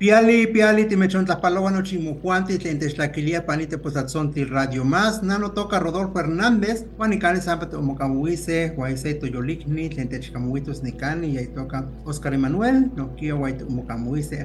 Piali, 0.00 0.46
piali, 0.46 0.86
timechon 0.88 1.26
tlapaloa 1.26 1.82
chimujuanti, 1.82 2.56
tlentextlaquilia 2.58 3.42
panite 3.42 3.76
posatzonti 3.76 4.44
radio 4.44 4.82
más, 4.82 5.22
nano 5.22 5.50
toca 5.50 5.78
Rodolfo 5.78 6.18
Hernández, 6.18 6.86
juanicani 6.96 7.38
sampat 7.38 7.74
omocamuise, 7.74 8.72
huaise 8.76 9.14
toyolikni, 9.20 9.90
tlentechcamuitos 9.90 10.82
nicani, 10.82 11.36
y 11.36 11.46
toca 11.48 11.86
Oscar 12.06 12.32
Emanuel, 12.32 12.90
no 12.96 13.14
kia 13.14 13.34
huait 13.34 13.60
omocamuise 13.60 14.38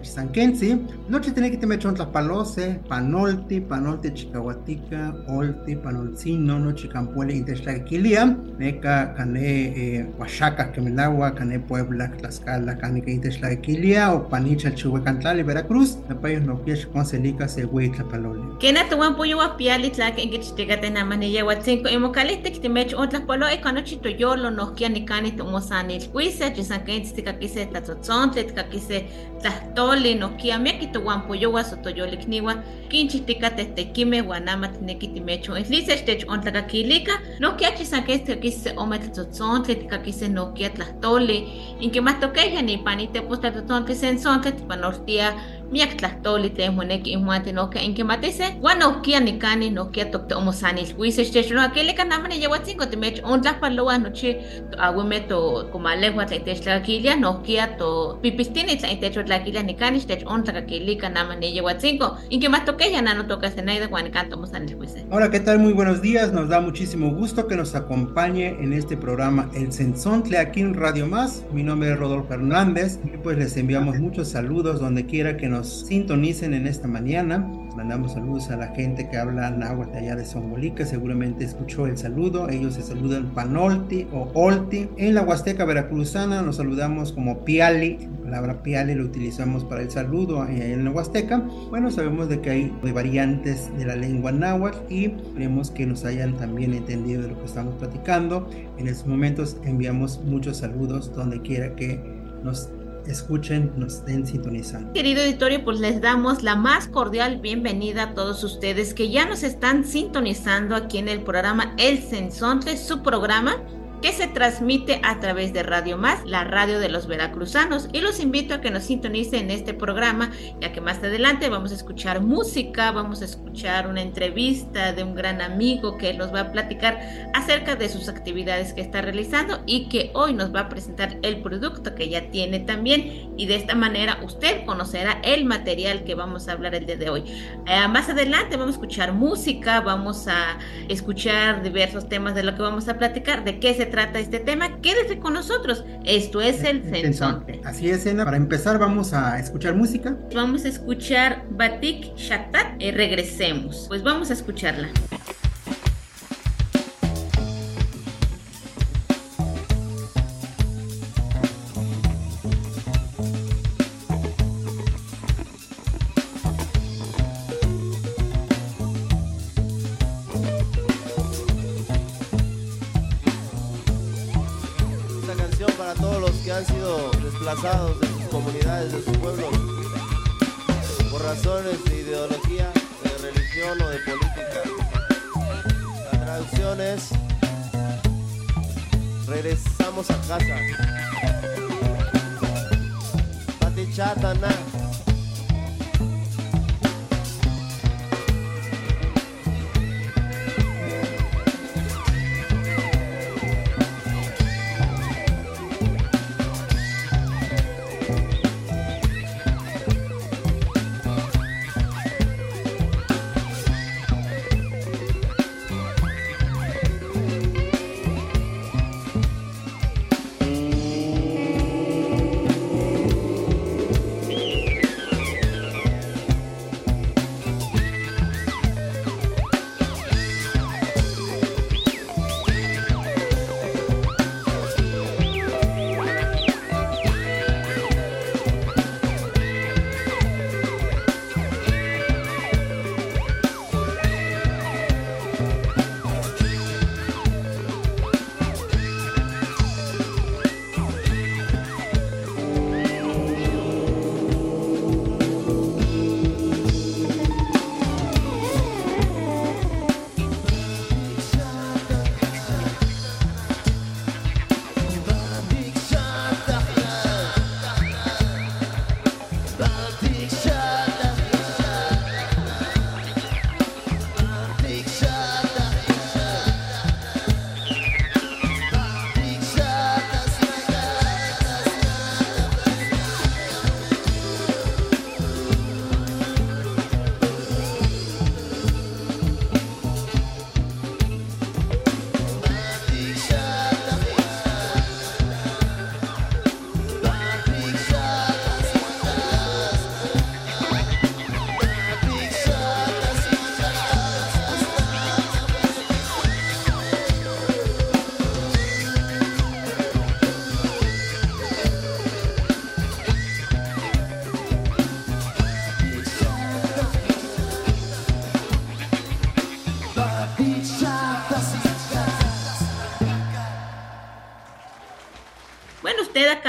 noche 1.07 1.31
tiene 1.31 1.49
que 1.49 1.57
timechon 1.57 1.95
tlapalose, 1.95 2.81
panolti, 2.89 3.61
panolti 3.61 4.11
chicahuatica, 4.11 5.15
olti, 5.29 5.77
panolcino, 5.77 6.59
no 6.59 6.73
chicampuele 6.73 7.33
intextlaquilia, 7.33 8.25
neca 8.59 9.13
cane 9.15 9.71
eh, 9.73 10.05
Oaxaca, 10.19 10.73
Quemelagua, 10.73 11.33
cane 11.33 11.59
Puebla, 11.59 12.09
Tlaxcala, 12.09 12.75
que 12.75 13.11
intextlaquilia, 13.11 14.13
o 14.13 14.27
panicha 14.27 14.69
chihuecantlali, 14.69 15.44
Veracruz, 15.45 15.97
la 16.09 16.15
país 16.15 16.41
no 16.41 16.57
pies 16.57 16.85
con 16.87 17.05
celica 17.05 17.47
se 17.47 17.65
güey 17.65 17.89
tlapalole. 17.89 18.41
Kena 18.59 18.89
tuwan 18.89 19.15
puyo 19.15 19.37
wa 19.37 19.55
piali 19.57 19.89
tlak 19.91 20.17
en 20.19 20.29
kichtigate 20.29 20.89
na 20.89 21.05
manilla 21.05 21.45
wa 21.45 21.55
cinco 21.61 21.89
y 21.89 21.97
mocaliste 21.97 22.51
que 22.51 22.59
te 22.59 22.69
mech 22.69 22.93
on 22.97 23.09
tlapalo 23.09 23.47
e 23.47 23.61
kano 23.61 23.81
chito 23.81 24.09
yolo 24.09 24.49
no 24.49 24.73
kia 24.73 24.89
ni 24.89 25.05
kani 25.05 25.31
to 25.37 25.43
mosani 25.45 25.99
kuise 26.11 26.53
chisan 26.55 26.85
ken 26.85 27.03
tika 27.03 27.33
kise 27.33 27.65
tlatzotzon 27.65 28.31
tika 28.31 28.63
kise 28.63 29.05
tlahtoli 29.41 30.15
no 30.17 30.29
kia 30.37 30.57
me 30.57 30.79
kito 30.79 30.99
wan 31.03 31.21
puyo 31.27 31.51
wa 31.51 31.63
soto 31.63 31.89
yoli 31.89 32.17
kniwa 32.17 32.55
kinchi 32.89 33.19
tika 33.19 33.49
tete 33.49 33.93
kime 33.93 34.21
wa 34.21 34.39
nama 34.39 34.67
tine 34.67 34.95
kiti 34.95 35.19
mecho 35.19 35.55
en 35.55 35.65
lise 35.69 35.97
stech 35.97 36.25
on 36.27 36.41
tlaka 36.41 36.61
kilika 36.61 37.19
no 37.39 37.51
kia 37.51 37.71
chisan 37.77 38.03
ken 38.03 38.19
tika 38.19 38.35
kise 38.41 38.73
ome 38.77 38.97
tlatzotzon 38.97 39.63
tika 39.63 39.97
kise 39.97 40.27
no 40.27 40.53
kia 40.53 40.69
tlahtoli 40.69 41.45
in 41.79 41.91
que 41.91 42.01
más 42.01 42.19
toque 42.19 42.53
ya 42.53 42.61
ni 42.61 42.77
panite 42.77 43.21
pues 43.21 43.39
tlatzotzon 43.39 43.85
kise 43.85 44.03
en 44.03 44.19
son 44.19 44.41
que 44.41 44.51
panortia 44.51 45.34
miak 45.71 45.97
tlahtoli 45.97 46.49
te 46.49 46.69
moneki 46.69 47.11
imuante 47.11 47.53
no 47.53 47.69
que 47.69 47.79
en 47.79 47.93
que 47.93 48.03
matese 48.03 48.57
guano 48.61 49.01
kia 49.01 49.19
ni 49.19 49.39
kani 49.39 49.69
no 49.71 49.91
kia 49.91 50.05
tokte 50.05 50.35
omosani 50.35 50.85
wise 50.97 51.25
stech 51.25 51.51
no 51.51 51.61
aquele 51.61 51.93
kanama 51.93 52.27
ni 52.27 52.41
yewa 52.41 52.59
cinco 52.63 52.85
te 52.85 52.97
mech 52.97 53.21
on 53.23 53.41
tlapaloa 53.41 53.97
noche 53.97 54.37
agueme 54.77 55.19
to 55.27 55.67
kumalehua 55.71 56.25
tla 56.25 56.37
itech 56.37 57.19
no 57.19 57.41
kia 57.41 57.67
to 57.77 58.19
pipistini 58.21 58.77
tla 58.77 58.91
itech 58.91 59.25
tlaquilia 59.25 59.63
ni 59.63 59.73
kani 59.73 59.99
stech 59.99 60.23
on 60.27 60.43
tlakakili 60.43 60.95
kanama 60.95 61.35
ni 61.35 61.55
yewa 61.55 61.79
cinco 61.79 62.17
en 62.29 62.39
que 62.39 62.49
más 62.49 62.65
toque 62.65 62.91
ya 62.91 63.01
no 63.01 63.23
toca 63.23 63.51
senaida 63.51 63.87
guan 63.87 64.11
canto 64.11 64.35
omosani 64.35 64.75
wise 64.75 65.05
Hola, 65.11 65.29
¿qué 65.29 65.39
tal? 65.39 65.59
Muy 65.59 65.73
buenos 65.73 66.01
días. 66.01 66.33
Nos 66.33 66.49
da 66.49 66.59
muchísimo 66.59 67.11
gusto 67.11 67.47
que 67.47 67.55
nos 67.55 67.75
acompañe 67.75 68.47
en 68.59 68.73
este 68.73 68.97
programa 68.97 69.49
El 69.53 69.71
Sensontle 69.71 70.37
aquí 70.37 70.61
en 70.61 70.73
Radio 70.73 71.05
Más. 71.07 71.43
Mi 71.53 71.63
nombre 71.63 71.91
es 71.91 71.99
Rodolfo 71.99 72.33
Hernández 72.33 72.99
y 73.05 73.17
pues 73.17 73.37
les 73.37 73.55
enviamos 73.55 73.97
muchos 73.97 74.29
saludos 74.29 74.79
donde 74.79 75.05
quiera 75.05 75.37
que 75.37 75.47
nos 75.47 75.54
sintonicen 75.63 76.53
en 76.53 76.67
esta 76.67 76.87
mañana. 76.87 77.49
Mandamos 77.75 78.13
saludos 78.13 78.49
a 78.51 78.55
la 78.55 78.67
gente 78.67 79.09
que 79.09 79.17
habla 79.17 79.51
náhuatl 79.51 79.97
allá 79.97 80.15
de 80.15 80.23
Zongolica, 80.23 80.85
seguramente 80.85 81.43
escuchó 81.43 81.87
el 81.87 81.97
saludo. 81.97 82.49
Ellos 82.49 82.75
se 82.75 82.81
saludan 82.81 83.33
Panolti 83.33 84.07
o 84.13 84.31
Olti. 84.33 84.89
En 84.97 85.13
la 85.13 85.23
Huasteca 85.23 85.65
Veracruzana 85.65 86.41
nos 86.41 86.55
saludamos 86.55 87.11
como 87.11 87.43
Piali. 87.43 88.07
La 88.23 88.31
palabra 88.31 88.63
Piali 88.63 88.95
lo 88.95 89.03
utilizamos 89.03 89.65
para 89.65 89.81
el 89.81 89.91
saludo 89.91 90.47
en 90.47 90.85
la 90.85 90.91
Huasteca. 90.91 91.39
Bueno, 91.69 91.91
sabemos 91.91 92.29
de 92.29 92.39
que 92.39 92.49
hay 92.49 92.73
variantes 92.93 93.69
de 93.77 93.85
la 93.85 93.95
lengua 93.95 94.31
náhuatl 94.31 94.77
y 94.89 95.05
esperemos 95.05 95.69
que 95.69 95.85
nos 95.85 96.05
hayan 96.05 96.37
también 96.37 96.73
entendido 96.73 97.21
de 97.23 97.27
lo 97.29 97.39
que 97.39 97.45
estamos 97.45 97.75
platicando. 97.75 98.49
En 98.77 98.87
estos 98.87 99.05
momentos 99.05 99.57
enviamos 99.65 100.21
muchos 100.23 100.57
saludos 100.57 101.13
donde 101.13 101.41
quiera 101.41 101.75
que 101.75 101.99
nos 102.43 102.69
escuchen, 103.11 103.71
nos 103.77 103.95
estén 103.95 104.25
sintonizando. 104.25 104.93
Querido 104.93 105.21
editorio, 105.21 105.63
pues 105.63 105.79
les 105.79 106.01
damos 106.01 106.43
la 106.43 106.55
más 106.55 106.87
cordial 106.87 107.39
bienvenida 107.39 108.03
a 108.03 108.13
todos 108.13 108.43
ustedes 108.43 108.93
que 108.93 109.09
ya 109.09 109.25
nos 109.25 109.43
están 109.43 109.85
sintonizando 109.85 110.75
aquí 110.75 110.97
en 110.97 111.09
el 111.09 111.21
programa 111.21 111.73
El 111.77 112.01
Sensonte, 112.01 112.77
su 112.77 113.01
programa 113.01 113.57
que 114.05 114.13
se 114.13 114.27
transmite 114.27 115.01
a 115.01 115.19
través 115.19 115.51
de 115.51 115.63
Radio 115.63 115.97
Más, 115.97 116.23
la 116.25 116.43
radio 116.43 116.77
de 116.77 116.89
los 116.89 117.07
veracruzanos. 117.07 117.89
Y 117.91 118.01
los 118.01 118.19
invito 118.19 118.53
a 118.53 118.61
que 118.61 118.69
nos 118.69 118.83
sintonicen 118.83 119.45
en 119.45 119.49
este 119.49 119.73
programa, 119.73 120.31
ya 120.61 120.71
que 120.71 120.79
más 120.79 120.99
adelante 120.99 121.49
vamos 121.49 121.71
a 121.71 121.73
escuchar 121.73 122.21
música, 122.21 122.91
vamos 122.91 123.23
a 123.23 123.25
escuchar 123.25 123.87
una 123.87 124.03
entrevista 124.03 124.93
de 124.93 125.01
un 125.01 125.15
gran 125.15 125.41
amigo 125.41 125.97
que 125.97 126.13
nos 126.13 126.31
va 126.31 126.41
a 126.41 126.51
platicar 126.51 127.31
acerca 127.33 127.75
de 127.75 127.89
sus 127.89 128.07
actividades 128.07 128.73
que 128.73 128.81
está 128.81 129.01
realizando 129.01 129.63
y 129.65 129.89
que 129.89 130.11
hoy 130.13 130.35
nos 130.35 130.53
va 130.53 130.59
a 130.59 130.69
presentar 130.69 131.17
el 131.23 131.41
producto 131.41 131.95
que 131.95 132.07
ya 132.07 132.29
tiene 132.29 132.59
también. 132.59 133.33
Y 133.37 133.47
de 133.47 133.55
esta 133.55 133.73
manera 133.73 134.19
usted 134.23 134.67
conocerá 134.67 135.19
el 135.23 135.45
material 135.45 136.03
que 136.03 136.13
vamos 136.13 136.47
a 136.47 136.51
hablar 136.51 136.75
el 136.75 136.85
día 136.85 136.97
de 136.97 137.09
hoy. 137.09 137.23
Eh, 137.65 137.87
más 137.87 138.07
adelante 138.07 138.55
vamos 138.55 138.75
a 138.75 138.77
escuchar 138.77 139.13
música, 139.13 139.81
vamos 139.81 140.27
a 140.27 140.59
escuchar 140.89 141.63
diversos 141.63 142.07
temas 142.07 142.35
de 142.35 142.43
lo 142.43 142.53
que 142.53 142.61
vamos 142.61 142.87
a 142.87 142.99
platicar, 142.99 143.43
de 143.43 143.59
qué 143.59 143.73
se 143.73 143.87
trata 143.87 143.94
este 144.03 144.39
tema, 144.39 144.81
quédese 144.81 145.19
con 145.19 145.33
nosotros. 145.33 145.85
Esto 146.03 146.41
es 146.41 146.63
el 146.63 146.83
Sensonte. 146.83 147.61
Así 147.63 147.89
es, 147.89 148.05
Ena. 148.05 148.25
Para 148.25 148.37
empezar, 148.37 148.77
vamos 148.77 149.13
a 149.13 149.39
escuchar 149.39 149.75
música. 149.75 150.17
Vamos 150.33 150.65
a 150.65 150.67
escuchar 150.67 151.43
Batik 151.49 152.15
Shaktat 152.15 152.81
y 152.81 152.91
regresemos. 152.91 153.85
Pues 153.87 154.03
vamos 154.03 154.29
a 154.29 154.33
escucharla. 154.33 154.89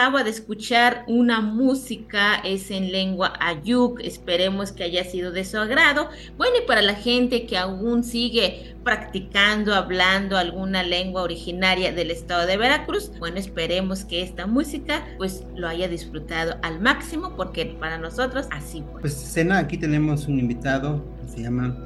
Acaba 0.07 0.23
de 0.23 0.31
escuchar 0.31 1.03
una 1.09 1.41
música, 1.41 2.37
es 2.37 2.71
en 2.71 2.93
lengua 2.93 3.33
ayuk, 3.41 3.99
esperemos 3.99 4.71
que 4.71 4.85
haya 4.85 5.03
sido 5.03 5.33
de 5.33 5.45
su 5.45 5.59
agrado. 5.59 6.11
Bueno, 6.37 6.59
y 6.63 6.65
para 6.65 6.81
la 6.81 6.95
gente 6.95 7.45
que 7.45 7.59
aún 7.59 8.05
sigue 8.05 8.77
practicando, 8.85 9.75
hablando 9.75 10.39
alguna 10.39 10.85
lengua 10.85 11.23
originaria 11.23 11.93
del 11.93 12.13
estado 12.13 12.47
de 12.47 12.57
Veracruz, 12.57 13.11
bueno, 13.19 13.39
esperemos 13.39 14.05
que 14.05 14.23
esta 14.23 14.47
música 14.47 15.05
pues 15.19 15.43
lo 15.57 15.67
haya 15.67 15.89
disfrutado 15.89 16.57
al 16.63 16.79
máximo 16.79 17.35
porque 17.35 17.67
para 17.81 17.99
nosotros 17.99 18.47
así 18.53 18.85
fue. 18.93 19.01
Pues 19.01 19.13
Sena, 19.13 19.59
aquí 19.59 19.77
tenemos 19.77 20.29
un 20.29 20.39
invitado 20.39 21.05
que 21.21 21.33
se 21.33 21.43
llama 21.43 21.77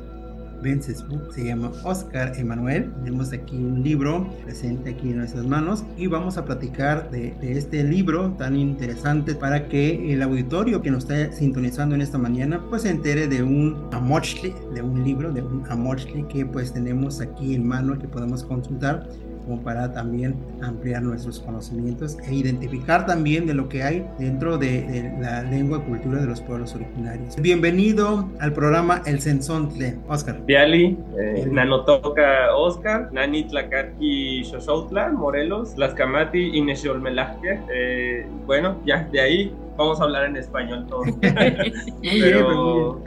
Book, 0.60 1.32
se 1.34 1.44
llama 1.44 1.72
Oscar 1.84 2.34
Emanuel. 2.36 2.92
Tenemos 3.02 3.32
aquí 3.32 3.56
un 3.56 3.82
libro 3.82 4.28
presente 4.44 4.90
aquí 4.90 5.08
en 5.08 5.16
nuestras 5.16 5.46
manos 5.46 5.84
y 5.96 6.06
vamos 6.06 6.36
a 6.36 6.44
platicar 6.44 7.10
de, 7.10 7.34
este 7.40 7.82
libro 7.82 8.32
tan 8.32 8.56
interesante 8.56 9.34
para 9.34 9.68
que 9.68 10.12
el 10.12 10.22
auditorio 10.22 10.82
que 10.82 10.90
nos 10.90 11.04
está 11.04 11.32
sintonizando 11.32 11.94
en 11.94 12.02
esta 12.02 12.18
mañana 12.18 12.62
pues 12.68 12.82
se 12.82 12.90
entere 12.90 13.26
de 13.26 13.42
un 13.42 13.88
amochli, 13.92 14.52
de 14.74 14.82
un 14.82 15.02
libro, 15.02 15.32
de 15.32 15.40
un 15.40 15.64
amochli 15.66 16.24
que 16.24 16.44
pues 16.44 16.74
tenemos 16.74 17.22
aquí 17.22 17.54
en 17.54 17.66
mano 17.66 17.98
que 17.98 18.06
podemos 18.06 18.44
consultar 18.44 19.08
como 19.46 19.62
para 19.62 19.92
también 19.92 20.34
ampliar 20.62 21.02
nuestros 21.02 21.40
conocimientos 21.40 22.16
e 22.28 22.34
identificar 22.34 23.06
también 23.06 23.46
de 23.46 23.54
lo 23.54 23.68
que 23.68 23.82
hay 23.82 24.06
dentro 24.18 24.58
de, 24.58 25.12
la 25.20 25.42
lengua 25.42 25.78
y 25.78 25.88
cultura 25.88 26.20
de 26.20 26.26
los 26.26 26.40
pueblos 26.40 26.74
originarios. 26.74 27.36
Bienvenido 27.36 28.28
al 28.40 28.52
programa 28.52 29.02
El 29.06 29.20
Sensontle, 29.20 29.96
Oscar. 30.08 30.40
Piali, 30.46 30.98
eh, 31.18 31.46
Nanotoca 31.50 32.54
Oscar, 32.56 33.12
Nani 33.12 33.44
Tlacatqui 33.44 34.44
Xoxautla, 34.44 35.10
Morelos, 35.10 35.76
Lascamati 35.76 36.56
y 36.56 36.62
Nexolmelajque. 36.62 37.60
Eh, 37.72 38.26
bueno, 38.46 38.76
ya 38.84 39.08
de 39.12 39.20
ahí 39.20 39.54
vamos 39.76 40.00
a 40.00 40.04
hablar 40.04 40.26
en 40.26 40.36
español 40.36 40.86
todo. 40.88 41.02
Pero 42.02 43.02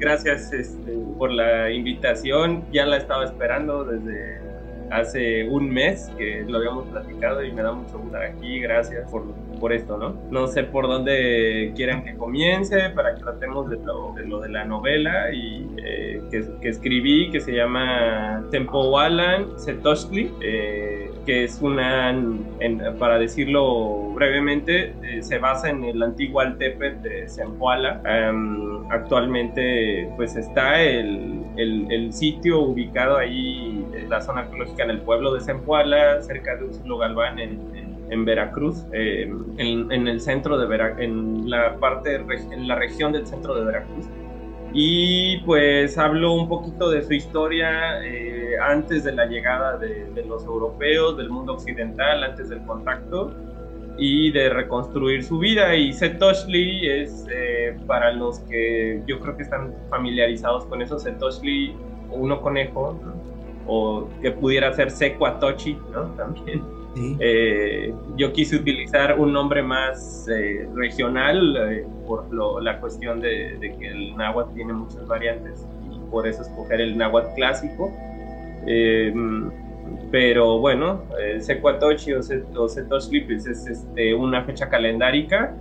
gracias 0.00 0.52
este, 0.52 0.92
por 1.16 1.30
la 1.30 1.70
invitación, 1.70 2.64
ya 2.72 2.86
la 2.86 2.96
estaba 2.96 3.24
esperando 3.24 3.84
desde 3.84 4.47
hace 4.90 5.48
un 5.48 5.70
mes 5.70 6.10
que 6.16 6.44
lo 6.46 6.58
habíamos 6.58 6.88
platicado 6.88 7.44
y 7.44 7.52
me 7.52 7.62
da 7.62 7.72
mucho 7.72 7.98
gusto 7.98 8.16
estar 8.16 8.22
aquí. 8.22 8.60
Gracias 8.60 9.10
por, 9.10 9.24
por 9.58 9.72
esto, 9.72 9.98
¿no? 9.98 10.14
No 10.30 10.46
sé 10.46 10.64
por 10.64 10.86
dónde 10.86 11.72
quieran 11.76 12.04
que 12.04 12.16
comience 12.16 12.90
para 12.90 13.14
que 13.14 13.22
tratemos 13.22 13.68
de 13.70 13.76
lo 13.76 14.12
de, 14.14 14.26
lo 14.26 14.40
de 14.40 14.48
la 14.48 14.64
novela 14.64 15.32
y 15.32 15.66
eh, 15.78 16.22
que, 16.30 16.44
que, 16.60 16.68
escribí 16.68 17.30
que 17.30 17.40
se 17.40 17.52
llama 17.52 18.44
Tempowalan 18.50 19.58
Setoshli, 19.58 20.32
eh, 20.40 21.10
que 21.26 21.44
es 21.44 21.60
una, 21.60 22.16
para 22.98 23.18
decirlo 23.18 24.12
brevemente, 24.14 24.94
eh, 25.02 25.22
se 25.22 25.38
basa 25.38 25.68
en 25.70 25.84
el 25.84 26.02
antiguo 26.02 26.40
Altepet 26.40 27.02
de 27.02 27.28
Zempoala. 27.28 28.00
actualmente 28.90 30.08
pues 30.16 30.36
está 30.36 30.80
el, 30.80 31.44
el, 31.56 31.90
el 31.90 32.12
sitio 32.12 32.60
ubicado 32.60 33.18
ahí 33.18 33.84
en 33.94 34.08
la 34.08 34.20
zona 34.20 34.40
arqueológica 34.40 34.84
en 34.84 34.90
el 34.90 35.00
pueblo 35.00 35.34
de 35.34 35.40
Zempoala, 35.40 36.22
cerca 36.22 36.56
de 36.56 36.64
Uxlo 36.64 36.98
Galván, 36.98 37.38
en, 37.38 37.58
en, 38.10 38.24
Veracruz, 38.24 38.84
eh, 38.92 39.30
en, 39.58 40.08
el 40.08 40.20
centro 40.20 40.58
de 40.58 40.66
Veracruz, 40.66 41.04
en 41.04 41.50
la 41.50 41.76
parte, 41.76 42.16
en 42.16 42.68
la 42.68 42.76
región 42.76 43.12
del 43.12 43.26
centro 43.26 43.54
de 43.54 43.64
Veracruz. 43.64 44.06
Y 44.72 45.38
pues 45.38 45.96
hablo 45.96 46.34
un 46.34 46.48
poquito 46.48 46.90
de 46.90 47.02
su 47.02 47.14
historia 47.14 48.04
eh, 48.04 48.52
antes 48.60 49.04
de 49.04 49.12
la 49.12 49.26
llegada 49.26 49.78
de, 49.78 50.24
los 50.26 50.44
europeos, 50.44 51.16
del 51.16 51.30
mundo 51.30 51.54
occidental, 51.54 52.22
antes 52.22 52.50
del 52.50 52.62
contacto 52.64 53.32
y 53.96 54.30
de 54.30 54.50
reconstruir 54.50 55.24
su 55.24 55.38
vida. 55.38 55.74
Y 55.74 55.92
Setoshli 55.92 56.86
es, 56.86 57.26
eh, 57.32 57.76
para 57.86 58.12
los 58.12 58.40
que 58.40 59.02
yo 59.06 59.18
creo 59.20 59.36
que 59.36 59.44
están 59.44 59.74
familiarizados 59.88 60.66
con 60.66 60.82
eso, 60.82 60.98
Setoshli, 60.98 61.74
uno 62.10 62.40
conejo, 62.40 63.00
o 63.66 64.08
que 64.20 64.32
pudiera 64.32 64.72
ser 64.74 64.90
Secuatochi, 64.90 65.78
¿no? 65.92 66.04
También. 66.16 66.77
Eh, 67.20 67.92
yo 68.16 68.32
quise 68.32 68.56
utilizar 68.56 69.18
un 69.18 69.32
nombre 69.32 69.62
más 69.62 70.26
eh, 70.28 70.68
regional 70.74 71.56
eh, 71.70 71.86
por 72.06 72.32
la 72.62 72.80
cuestión 72.80 73.20
de, 73.20 73.58
que 73.78 73.88
el 73.88 74.16
náhuatl 74.16 74.54
tiene 74.54 74.72
muchas 74.72 75.06
variantes 75.06 75.66
y 75.90 75.98
por 76.10 76.26
eso 76.26 76.42
escoger 76.42 76.80
el 76.80 76.96
náhuatl 76.96 77.34
clásico. 77.34 77.92
pero 80.10 80.58
bueno, 80.58 81.02
Secuatochi 81.40 82.12
o, 82.14 82.20
o 82.56 82.68
Setoshli 82.68 83.20
pues, 83.22 83.46
es 83.46 83.66
este, 83.66 84.14
una 84.14 84.44
fecha 84.44 84.68
calendárica 84.68 85.54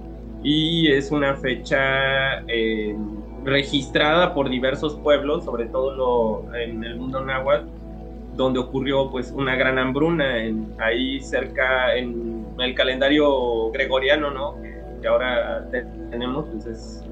y 0.43 0.91
es 0.91 1.11
una 1.11 1.35
fecha 1.35 2.43
registrada 3.43 4.33
por 4.33 4.49
diversos 4.49 4.95
pueblos, 4.95 5.45
sobre 5.45 5.65
todo 5.65 5.95
lo, 5.95 6.55
en 6.55 6.83
el 6.83 6.97
mundo 6.97 7.23
náhuatl, 7.23 7.67
donde 8.37 8.59
ocurrió 8.59 9.09
pues 9.09 9.31
una 9.31 9.55
gran 9.55 9.77
hambruna 9.77 10.43
en, 10.43 10.73
ahí 10.79 11.19
cerca 11.19 11.95
en 11.95 12.45
el 12.59 12.75
calendario 12.75 13.69
gregoriano, 13.71 14.31
¿no? 14.31 14.61
Que, 14.61 14.77
ahora 15.07 15.65
tenemos, 16.09 16.47
pues 16.51 16.65
es 16.65 17.03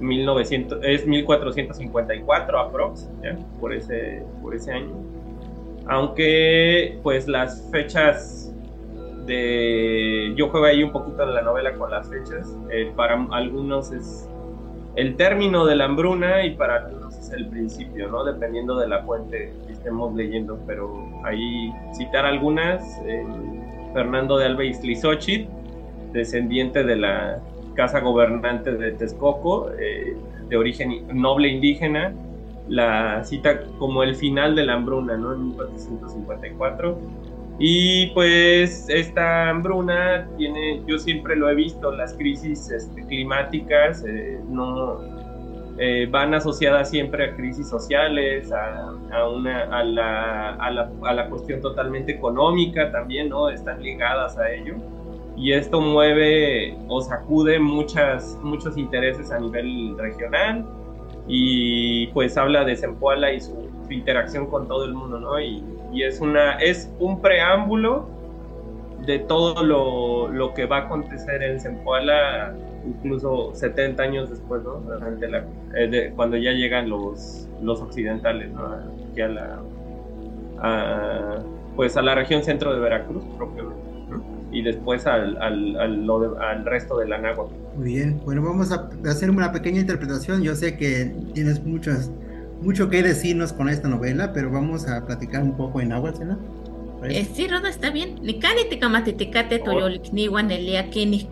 1900, 0.00 0.78
es 0.82 1.06
1454 1.06 2.58
aprox, 2.58 3.08
¿ya? 3.22 3.36
Por 3.60 3.74
ese, 3.74 4.22
por 4.42 4.54
ese 4.54 4.72
año. 4.72 4.94
Aunque 5.86 6.98
pues 7.02 7.26
las 7.26 7.68
fechas 7.72 8.52
de... 9.26 10.32
Yo 10.36 10.48
juego 10.48 10.66
ahí 10.66 10.82
un 10.82 10.92
poquito 10.92 11.22
en 11.24 11.34
la 11.34 11.42
novela 11.42 11.74
con 11.74 11.90
las 11.90 12.08
fechas. 12.08 12.56
Eh, 12.70 12.92
para 12.94 13.26
algunos 13.32 13.90
es 13.90 14.28
el 14.96 15.16
término 15.16 15.66
de 15.66 15.76
la 15.76 15.86
hambruna 15.86 16.44
y 16.44 16.54
para 16.54 16.88
el 17.32 17.48
principio, 17.48 18.08
¿no? 18.08 18.24
Dependiendo 18.24 18.78
de 18.78 18.88
la 18.88 19.02
fuente 19.02 19.52
que 19.66 19.72
estemos 19.72 20.14
leyendo, 20.14 20.58
pero 20.66 21.08
ahí 21.24 21.72
citar 21.94 22.26
algunas, 22.26 22.82
eh, 23.06 23.24
Fernando 23.92 24.38
de 24.38 24.46
Alba 24.46 24.64
Izlizochit, 24.64 25.48
descendiente 26.12 26.84
de 26.84 26.96
la 26.96 27.40
casa 27.74 28.00
gobernante 28.00 28.72
de 28.72 28.92
Texcoco, 28.92 29.70
eh, 29.78 30.16
de 30.48 30.56
origen 30.56 31.06
noble 31.12 31.48
indígena, 31.48 32.12
la 32.68 33.24
cita 33.24 33.62
como 33.78 34.02
el 34.02 34.14
final 34.14 34.54
de 34.54 34.64
la 34.64 34.74
hambruna, 34.74 35.16
¿no? 35.16 35.32
En 35.32 35.48
1454 35.48 36.98
y 37.62 38.06
pues 38.14 38.88
esta 38.88 39.50
hambruna 39.50 40.26
tiene, 40.38 40.82
yo 40.86 40.98
siempre 40.98 41.36
lo 41.36 41.50
he 41.50 41.54
visto, 41.54 41.92
las 41.92 42.14
crisis 42.14 42.70
este, 42.70 43.04
climáticas 43.06 44.02
eh, 44.08 44.40
no 44.48 44.98
eh, 45.80 46.06
van 46.10 46.34
asociadas 46.34 46.90
siempre 46.90 47.24
a 47.24 47.36
crisis 47.36 47.68
sociales, 47.68 48.52
a, 48.52 48.90
a 49.12 49.28
una, 49.28 49.62
a, 49.64 49.82
la, 49.82 50.50
a, 50.54 50.70
la, 50.70 50.90
a, 51.02 51.14
la, 51.14 51.28
cuestión 51.28 51.60
totalmente 51.60 52.12
económica 52.12 52.92
también, 52.92 53.30
¿no? 53.30 53.48
Están 53.48 53.82
ligadas 53.82 54.38
a 54.38 54.50
ello. 54.50 54.74
Y 55.36 55.52
esto 55.52 55.80
mueve 55.80 56.76
o 56.88 57.00
sacude 57.00 57.58
muchas, 57.58 58.38
muchos 58.42 58.76
intereses 58.76 59.32
a 59.32 59.38
nivel 59.38 59.96
regional 59.96 60.66
y 61.26 62.08
pues 62.08 62.36
habla 62.36 62.64
de 62.64 62.76
Zempoala 62.76 63.32
y 63.32 63.40
su, 63.40 63.70
su 63.86 63.92
interacción 63.92 64.46
con 64.46 64.68
todo 64.68 64.84
el 64.84 64.92
mundo, 64.92 65.18
¿no? 65.18 65.40
Y 65.40 65.64
y 65.92 66.04
es, 66.04 66.20
una, 66.20 66.54
es 66.58 66.92
un 66.98 67.20
preámbulo 67.20 68.08
de 69.06 69.18
todo 69.18 69.62
lo, 69.62 70.28
lo 70.28 70.54
que 70.54 70.66
va 70.66 70.78
a 70.78 70.80
acontecer 70.82 71.42
en 71.42 71.60
Zempoala 71.60 72.54
incluso 72.86 73.54
70 73.54 74.02
años 74.02 74.30
después, 74.30 74.62
¿no? 74.62 74.82
Eh, 75.74 76.12
cuando 76.14 76.36
ya 76.36 76.52
llegan 76.52 76.88
los, 76.88 77.48
los 77.62 77.80
occidentales, 77.80 78.50
¿no? 78.52 78.76
Aquí 79.10 79.20
a 79.20 79.28
la, 79.28 79.60
pues 81.76 81.96
a 81.96 82.02
la 82.02 82.14
región 82.14 82.42
centro 82.42 82.72
de 82.72 82.80
Veracruz 82.80 83.24
propiamente, 83.36 83.80
y 84.52 84.62
después 84.62 85.06
al, 85.06 85.40
al, 85.40 85.76
al, 85.78 86.64
resto 86.64 86.98
de 86.98 87.08
la 87.08 87.18
Náhuatl. 87.18 87.54
Muy 87.76 87.94
bien, 87.94 88.20
bueno, 88.24 88.42
vamos 88.42 88.72
a 88.72 88.90
hacer 89.08 89.30
una 89.30 89.52
pequeña 89.52 89.80
interpretación. 89.80 90.42
Yo 90.42 90.54
sé 90.54 90.76
que 90.76 91.14
tienes 91.34 91.64
muchas 91.64 92.10
mucho 92.60 92.90
que 92.90 93.02
decirnos 93.02 93.52
con 93.52 93.68
esta 93.68 93.88
novela, 93.88 94.32
pero 94.32 94.50
vamos 94.50 94.86
a 94.86 95.06
platicar 95.06 95.42
un 95.42 95.56
poco 95.56 95.80
en 95.80 95.92
agua, 95.92 96.12
¿no? 96.24 96.38
Eh, 97.08 97.26
sí, 97.34 97.48
Roda, 97.48 97.70
está 97.70 97.90
bien. 97.90 98.18
Ni 98.22 98.38
cani 98.38 98.68
te 98.68 98.78
camatiticate 98.78 99.60
toyolik 99.60 100.12
ni 100.12 100.26
guanelia 100.26 100.90
que 100.90 101.06
ni 101.06 101.24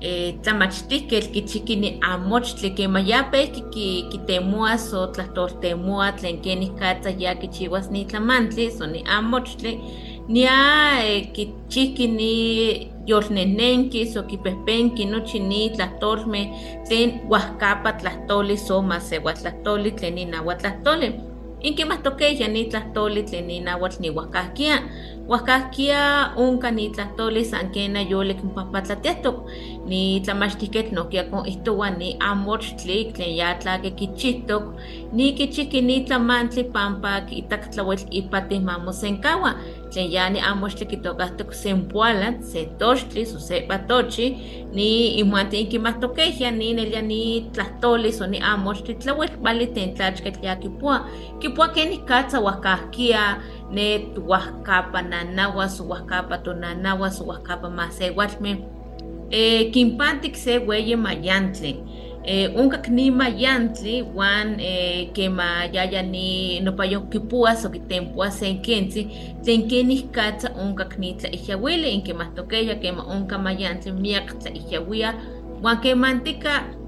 eh, 0.00 0.34
tlamachtihkel 0.42 1.30
kichiki 1.32 1.76
ni 1.76 1.98
amochtli 2.00 2.70
que 2.76 2.88
mayape 2.88 3.46
ki 3.52 3.62
ki 4.10 4.18
temuas 4.26 4.92
o 4.94 5.06
tlahtor 5.06 5.50
temua 5.60 6.12
tlen 6.12 6.42
que 6.42 6.54
ni 6.54 6.68
katza 6.80 7.10
ya 7.10 7.34
kichiwas 7.34 7.90
ni 7.90 8.04
tlamantli 8.04 8.70
so 8.70 8.86
ni 8.86 9.04
amochtli 9.16 9.80
ni 10.28 10.46
a 10.46 11.02
eh, 11.04 11.32
kichiki 11.32 12.06
ni 12.08 12.90
yolnenenki, 13.06 14.06
soquipehpenki, 14.06 15.04
nochi 15.04 15.38
ni 15.40 15.70
tlastolme, 15.70 16.42
tlen 16.88 17.20
huascapa 17.28 17.92
tlastoli, 17.92 18.56
soma 18.56 19.00
sehuatlahtoli, 19.00 19.92
tlen 19.92 20.18
inahuatlahtoli. 20.18 21.30
inki 21.62 21.84
más 21.84 22.02
toque 22.02 22.38
ya 22.40 22.48
ni 22.48 22.64
tlastoli 22.64 23.22
tlen 23.22 23.46
ni 23.46 23.60
nahuatl 23.60 24.00
ni 24.00 24.08
huascasquia 24.08 24.78
huascasquia 25.26 26.32
unca 26.36 26.70
ni 26.70 26.88
tlastoli 26.88 27.44
san 27.44 27.70
kena 27.70 28.00
yole 28.00 28.34
kimpapatlatetok 28.34 29.36
ni 29.86 30.20
tlamachtiket 30.20 30.92
nokia 30.92 31.24
con 31.30 31.46
istowa 31.46 31.90
ni 31.90 32.16
amochtli 32.20 33.12
tlen 33.12 33.36
ya 33.36 33.54
tlake 33.54 33.90
kichihtok 33.90 34.62
ni 35.12 35.32
kichiki 35.32 35.80
ni 35.80 36.00
tlamantli 36.00 36.64
pampa 36.64 37.20
kitak 37.20 37.70
tlawetl 37.70 38.06
ipatih 38.10 38.60
mamosenkawa 38.60 39.54
tlen 39.90 40.12
ya 40.12 40.30
ni 40.30 40.40
amochtli 40.40 40.86
kitokahtok 40.86 41.52
sempualan 41.54 42.42
se 42.42 42.64
tochtli 42.78 43.26
so 43.26 43.38
se 43.38 43.60
patochi. 43.60 44.36
Ni 44.72 45.18
imuanti 45.18 45.60
inkimahtokehya 45.60 46.50
ni 46.50 46.74
nelia 46.74 47.02
ni 47.02 47.50
tlastoli 47.52 48.12
so 48.12 48.26
ni 48.26 48.38
amochtli 48.38 48.94
tlawetl 48.94 49.36
bali 49.42 49.66
ten 49.66 49.94
tlachketl 49.94 50.44
ya 50.46 50.56
kipua. 50.56 51.06
Kipua 51.38 51.68
kenih 51.68 52.04
katsa 52.04 52.38
huascasquia 52.38 53.42
ne 53.70 53.98
tuhuascapa 53.98 55.02
nanahuas 55.02 55.82
huascapa 55.82 56.38
tonanahuas 56.38 57.22
huascapa 57.22 57.70
masewatmeh 57.70 58.58
eh, 59.30 59.70
kimpantik 59.70 60.36
se 60.36 60.58
weyi 60.58 60.96
mayantli. 60.96 61.76
Eh, 62.24 62.52
unkak 62.56 62.88
ni 62.88 63.10
mayantli 63.10 64.02
wan 64.14 64.60
eh, 64.60 65.08
kema 65.12 65.64
yaya 65.72 66.02
ni 66.02 66.60
nopayo 66.60 67.00
kipua 67.00 67.56
so 67.56 67.68
kitempua 67.68 68.30
sen 68.30 68.60
kentzi 68.62 69.08
tlen 69.44 69.68
kenih 69.68 70.02
katsa 70.12 70.52
unkak 70.52 70.98
ni 70.98 71.14
tlaihiyawili 71.14 71.90
inkimahtokeya 71.90 72.74
kema 72.74 73.06
unka 73.06 73.38
mayantli 73.38 73.92
miak 73.92 74.38
tlaihiyawia 74.38 75.14
wan 75.62 75.80
kemantika 75.80 76.50
eh, 76.50 76.79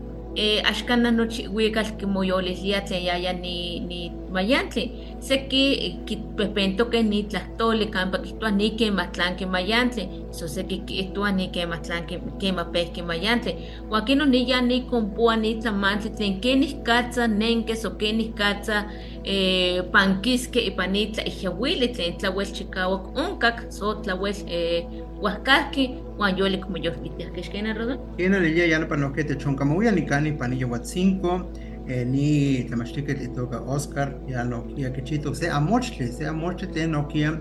axkan 0.65 1.03
nochi 1.17 1.49
wikal 1.49 1.85
kimoyolihlia 1.99 2.81
tlen 2.81 3.05
yaya 3.05 3.33
ni, 3.33 3.81
ni 3.81 4.12
mayantli 4.33 5.17
seki 5.21 6.01
kipehpentokeh 6.07 7.05
ni 7.05 7.23
tlahtoli 7.23 7.87
kampa 7.87 8.19
kihtowa 8.19 8.51
ni 8.51 8.71
kematlanki 8.71 9.47
mayantli 9.47 10.09
so 10.31 10.49
seki 10.49 10.79
kihtowa 10.79 11.33
ni 11.33 11.49
kematlanki 11.49 12.19
kemapehki 12.41 13.03
mayantli 13.03 13.55
wan 13.91 14.05
kinon 14.05 14.31
ni 14.31 14.51
ya 14.51 14.61
ni 14.61 14.81
kompua 14.81 15.37
ni 15.37 15.61
tlamantli 15.61 16.11
tlen 16.11 16.41
kenih 16.41 16.83
katsa 16.83 17.29
nenke 17.29 17.77
so 17.77 17.91
kenih 17.91 18.33
katsa 18.33 18.89
eh, 19.25 19.83
pankiske 19.93 20.61
ipan 20.61 20.91
ni 20.93 21.07
tlaihiyawili 21.12 21.88
tlen 21.88 22.19
tlawel 22.19 22.47
chikawak 22.52 23.17
onkak 23.17 23.73
so 23.73 23.95
tlawel 23.95 24.35
eh, 24.49 24.85
huascahki 25.21 25.95
wan 26.19 26.37
yolik 26.38 26.69
moyolkitiah 26.69 27.31
xkena 27.43 27.75
rodo 27.75 27.99
Kena 28.17 28.41
lelia 28.41 28.67
yana 28.67 28.87
panoke 28.87 29.25
te 29.25 29.35
chonkamawia 29.35 29.91
ni 29.93 30.02
kani 30.02 30.33
panilla 30.33 30.67
watzinco, 30.67 31.41
eh, 31.88 32.07
ni 32.07 32.64
tlamachtique 32.64 33.14
te 33.14 33.29
toca 33.29 33.61
Oscar, 33.61 34.14
ya 34.29 34.45
no 34.45 34.62
kia 34.62 34.91
kichito 34.91 35.35
se 35.35 35.49
amochtli, 35.50 36.07
se 36.12 36.26
amochtli 36.26 36.67
te 36.67 36.87
no 36.87 37.05
kia 37.05 37.38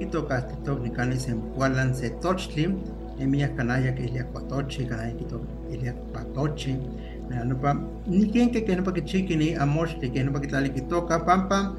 itoka 0.00 0.40
te 0.42 0.54
toc 0.64 0.82
ni 0.82 0.90
kani 0.90 1.16
se 1.18 2.10
tochtli, 2.20 2.74
e 3.18 3.26
mia 3.26 3.48
canalla 3.48 3.92
que 3.92 4.04
ilia 4.04 4.24
cuatochi, 4.24 4.84
canalla 4.86 5.14
que 5.16 5.24
toca 5.24 5.46
ilia 5.70 5.94
patochi, 6.12 6.76
na 7.28 7.44
no 7.44 7.56
pa 7.56 7.74
ni 8.06 8.30
que 8.30 8.50
que 8.50 8.76
no 8.76 8.82
pa 8.82 8.92
que 8.92 9.02
chiqui 9.02 9.36
ni 9.36 9.54
amochtli 9.54 10.10
que 10.10 10.22
no 10.24 10.32
pa 10.32 10.40
que 10.40 10.48
tali 10.48 10.70
que 10.70 10.82
toca 10.82 11.18
pampa 11.24 11.74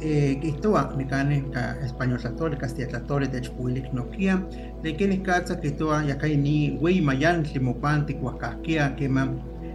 eh, 0.00 0.38
kihtowa 0.40 0.94
nikani 0.96 1.42
ka 1.52 1.76
español 1.84 2.18
tlatoli, 2.18 2.56
castilla 2.56 2.88
tlatoli 2.88 3.28
techpuilik 3.28 3.92
nokia, 3.92 4.42
de 4.82 4.92
kenih 4.92 5.22
katsa 5.22 5.56
kihtowa 5.56 6.04
yakai 6.04 6.36
ni 6.36 6.78
wei 6.80 7.00
mayantli 7.00 7.60
mopanti 7.60 8.14
kuahkahkia 8.14 8.94
kema 8.96 9.28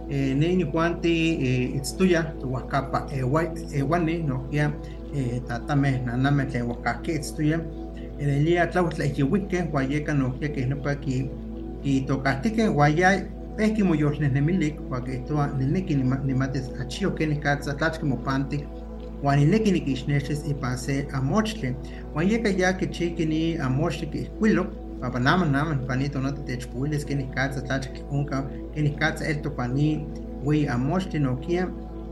eh, 0.08 0.36
ne 0.36 0.46
inihuanti 0.52 1.14
eh, 1.46 1.76
itztuya 1.76 2.22
tuhuahkapa 2.40 3.08
ewani 3.72 4.22
nokia 4.22 4.72
eh, 5.14 5.42
tatameh 5.48 6.00
nanameh 6.04 6.46
tlen 6.48 6.64
huahkahki 6.64 7.12
itztuya 7.12 7.60
elelia 8.18 8.66
tlautl 8.66 8.96
tlaihyiuikeh 8.96 9.70
huayeka 9.70 10.14
nokia 10.14 10.48
keh 10.48 10.66
nopa 10.66 10.94
ki 10.94 11.30
kitokahtikeh 11.82 12.68
huaya 12.68 13.26
pehki 13.56 13.82
moyolnehnemilik 13.82 14.78
huan 14.88 15.04
kihtowa 15.04 15.46
nineki 15.58 15.94
nimatis 16.24 16.70
achio 16.80 17.10
kenih 17.10 17.40
katsa 17.40 17.74
tlachki 17.74 18.04
mopantik 18.04 18.66
Juan 19.24 19.38
ineki 19.38 19.72
nikixnextis 19.72 20.44
ipan 20.50 20.76
se 20.76 21.06
amochtli. 21.12 21.74
Juan 22.12 22.28
yeka 22.28 22.48
ya 22.48 22.72
kichiki 22.72 23.26
ni 23.26 23.56
amochtli 23.58 24.06
kihkuilo, 24.06 24.64
papa 25.00 25.18
naman 25.18 25.52
naman 25.52 25.86
panito 25.86 26.20
no 26.20 26.30
techpuilis 26.32 27.06
que 27.06 27.14
nikatsa 27.14 27.62
tlachki 27.62 28.02
unka, 28.10 28.42
que 28.74 28.82
nikatsa 28.82 29.24
el 29.24 29.40
topani 29.40 30.06
wi 30.44 30.68
amochtli 30.68 31.18
nokia, 31.18 31.68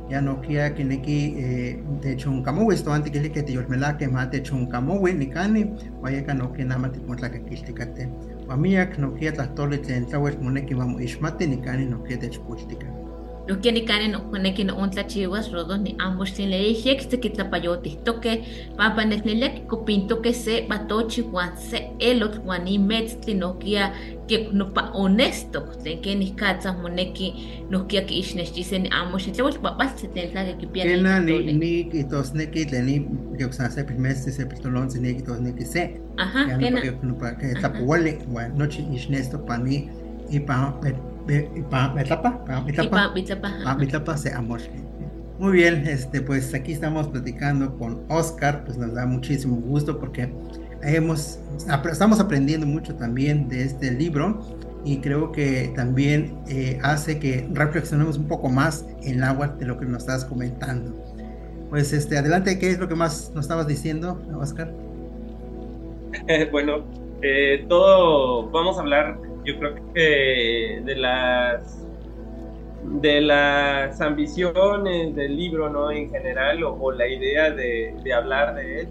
ya 0.09 0.21
nokia 0.21 0.71
kineki 0.71 1.35
eh, 1.39 1.77
techunkamowi 2.01 2.75
esto 2.75 2.91
antes 2.93 3.13
que 3.13 3.21
le 3.21 3.29
que 3.29 3.43
te 3.43 3.53
yolmelake 3.53 4.07
ma 4.09 4.27
techunkamowi 4.27 5.13
nikani, 5.13 5.65
juan 6.01 6.15
yeka 6.15 6.35
nokia 6.35 6.65
naman 6.65 6.93
tikmotlakakiltikate. 6.93 8.09
Uamiak 8.49 8.99
nokia 8.99 9.33
tlahtoli 9.33 9.79
tlen 9.79 10.07
tlauel 10.07 10.37
moneki 10.41 10.75
mamoixmati 10.75 11.47
nikani 11.47 11.87
nokia 11.87 12.17
techkuiltikan. 12.17 13.02
Techpultika. 13.47 13.53
Nohkia 13.53 13.73
nikani 13.73 14.09
nokoneki 14.09 14.65
noontlachiuas 14.65 15.53
rodo 15.53 15.77
ni 15.77 15.95
ambos 15.99 16.33
tlinleixiek 16.33 17.01
sekitlapayotihtokeh 17.11 18.39
pampa 18.77 19.05
necnelia 19.05 19.49
kikopintokeh 19.49 20.35
se 20.35 20.67
batochi 20.69 21.23
uan 21.23 21.57
se 21.57 21.91
elotl 21.99 22.39
uan 22.47 22.69
imetztli 22.69 23.35
nohkia 23.35 23.93
kek 24.29 24.53
nopa 24.53 24.83
honestok 24.95 25.83
tlen 25.83 25.99
kenih 26.01 26.35
katzah 26.37 26.77
moneki 26.83 27.35
nohkia 27.71 28.03
kiixnextisi 28.03 28.79
ni 28.79 28.89
ambos 28.89 29.27
tlawel 29.33 29.59
papaltli 29.59 30.09
tlen 30.09 30.31
tlaki 30.31 30.55
kipia 30.61 30.85
Kena 30.85 31.21
ni 31.21 31.43
ni 31.43 31.53
ni 31.53 33.07
kiosan 33.39 33.71
se 33.71 33.85
pilmesti 33.85 34.31
se 34.33 34.45
piltolontzi 34.47 35.01
ni 35.01 35.15
kitosneki 35.15 35.65
se. 35.65 36.01
Ajá, 36.17 36.49
Ya 36.49 36.59
kena. 36.59 36.81
no 37.03 37.15
pa 37.15 37.33
que 37.35 37.47
que 37.49 37.55
tlapuali, 37.61 38.19
bueno, 38.29 38.55
nochi 38.57 38.83
ixnesto 38.95 39.39
pa 39.39 39.57
ni 39.59 39.89
ipa 40.31 40.75
ipa 40.81 40.89
etapa, 40.89 40.91
pa 40.91 40.91
Ipa 40.91 40.91
etapa, 40.91 40.91
bitzapa. 40.91 41.03
pa 41.03 41.12
se 44.17 44.33
amoshki. 44.33 44.81
Muy 45.39 45.53
bien, 45.53 45.87
este 45.87 46.21
pues 46.21 46.55
aquí 46.55 46.73
estamos 46.73 47.09
platicando 47.09 47.77
con 47.77 48.05
Oscar, 48.09 48.65
pues 48.65 48.79
nos 48.79 48.95
da 48.95 49.07
muchísimo 49.07 49.57
gusto 49.57 49.99
porque 49.99 50.33
hemos 50.83 51.39
estamos 51.91 52.21
aprendiendo 52.21 52.67
mucho 52.67 52.95
también 52.95 53.49
de 53.49 53.65
este 53.65 53.91
libro 53.91 54.41
y 54.85 54.99
creo 54.99 55.33
que 55.33 55.73
también 55.75 56.39
eh, 56.49 56.79
hace 56.83 57.19
que 57.19 57.49
reflexionemos 57.53 58.19
un 58.19 58.27
poco 58.29 58.49
más 58.49 58.87
en 59.03 59.17
el 59.17 59.23
agua 59.23 59.49
de 59.49 59.67
lo 59.67 59.79
que 59.79 59.87
nos 59.87 60.03
estás 60.03 60.25
comentando. 60.25 60.93
Pues 61.71 61.93
este, 61.93 62.19
adelante, 62.19 62.59
¿qué 62.59 62.71
es 62.71 62.79
lo 62.79 62.89
que 62.89 62.95
más 62.95 63.33
nos 63.35 63.47
estabas 63.47 63.67
diciendo, 63.67 64.21
Oscar? 64.39 64.73
bueno, 66.53 66.85
eh, 67.23 67.65
todo, 67.69 68.51
vamos 68.51 68.77
a 68.77 68.81
hablar, 68.81 69.19
yo 69.45 69.59
creo 69.59 69.75
que 69.95 70.83
de 70.85 70.97
las 70.97 71.87
de 73.01 73.21
las 73.21 74.01
ambiciones 74.01 75.15
del 75.15 75.37
libro, 75.37 75.71
¿no? 75.71 75.91
En 75.91 76.11
general, 76.11 76.63
o, 76.65 76.93
la 76.93 77.07
idea 77.07 77.51
de, 77.51 77.95
de 78.03 78.13
hablar 78.13 78.55
de 78.57 78.81
él. 78.81 78.89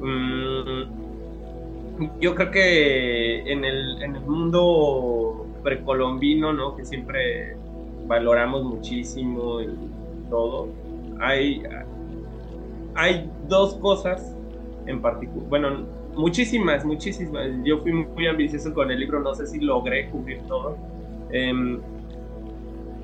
Mm, 0.00 0.98
yo 2.20 2.34
creo 2.34 2.50
que 2.50 3.50
en 3.50 3.64
el, 3.64 4.02
en 4.02 4.16
el 4.16 4.22
mundo 4.22 5.46
precolombino, 5.62 6.52
¿no? 6.52 6.76
Que 6.76 6.84
siempre 6.84 7.56
valoramos 8.06 8.62
muchísimo 8.64 9.60
y 9.60 9.68
todo, 10.30 10.68
hay, 11.20 11.62
hay 12.94 13.30
dos 13.48 13.74
cosas 13.76 14.34
en 14.86 15.02
particular, 15.02 15.48
bueno, 15.48 15.86
muchísimas, 16.18 16.84
muchísimas. 16.84 17.46
Yo 17.64 17.78
fui 17.78 17.92
muy 17.92 18.26
ambicioso 18.26 18.74
con 18.74 18.90
el 18.90 19.00
libro, 19.00 19.20
no 19.20 19.34
sé 19.34 19.46
si 19.46 19.60
logré 19.60 20.10
cubrir 20.10 20.40
todo. 20.46 20.76
Em, 21.30 21.80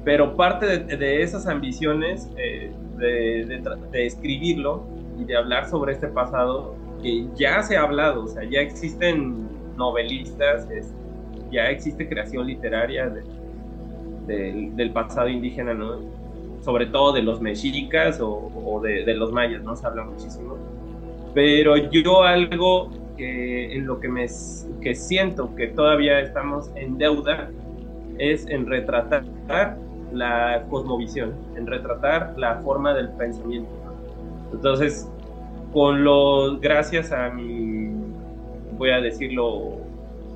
pero 0.04 0.37
parte 0.37 0.78
de, 0.78 1.23
esas 1.23 1.47
ambiciones 1.47 2.28
eh, 2.37 2.71
de, 2.99 4.06
escribirlo 4.06 4.87
y 5.18 5.25
de 5.25 5.37
hablar 5.37 5.68
sobre 5.71 5.92
este 5.92 6.09
pasado, 6.09 6.75
que 7.02 7.26
ya 7.35 7.62
se 7.62 7.76
ha 7.76 7.83
hablado, 7.83 8.25
o 8.25 8.28
sea, 8.28 8.44
ya 8.44 8.61
existen 8.61 9.49
novelistas, 9.76 10.68
ya 11.50 11.71
existe 11.71 12.09
creación 12.09 12.47
literaria 12.47 13.09
de- 13.09 14.71
del- 14.75 14.92
pasado 14.92 15.28
indígena, 15.28 15.75
¿no? 15.75 16.00
Sobre 16.62 16.87
todo 16.87 17.12
de 17.12 17.23
los 17.23 17.40
mexicas 17.40 18.21
o, 18.21 18.30
o 18.54 18.80
de 18.80 19.14
los 19.14 19.33
mayas, 19.33 19.62
¿no? 19.62 19.76
Se 19.76 19.87
habla 19.87 20.04
muchísimo 20.04 20.56
pero 21.35 21.76
yo 21.90 22.23
algo 22.23 22.88
que 23.16 23.75
en 23.75 23.87
lo 23.87 24.00
que 24.00 24.09
me 24.09 24.26
que 24.80 24.94
siento 24.94 25.54
que 25.54 25.68
todavía 25.68 26.21
estamos 26.21 26.71
en 26.75 26.99
deuda 26.99 27.50
es 28.18 28.47
en 28.47 28.66
retratar 28.66 29.76
la 30.12 30.64
cosmovisión, 30.71 31.35
en 31.56 31.66
retratar 31.66 32.35
la 32.37 32.56
forma 32.61 32.94
del 32.94 33.11
pensamiento. 33.11 33.71
Entonces, 34.52 35.11
con 35.73 36.04
los 36.04 36.61
gracias 36.61 37.11
a 37.12 37.30
mi 37.30 37.92
voy 38.78 38.90
a 38.90 39.00
decirlo 39.00 39.78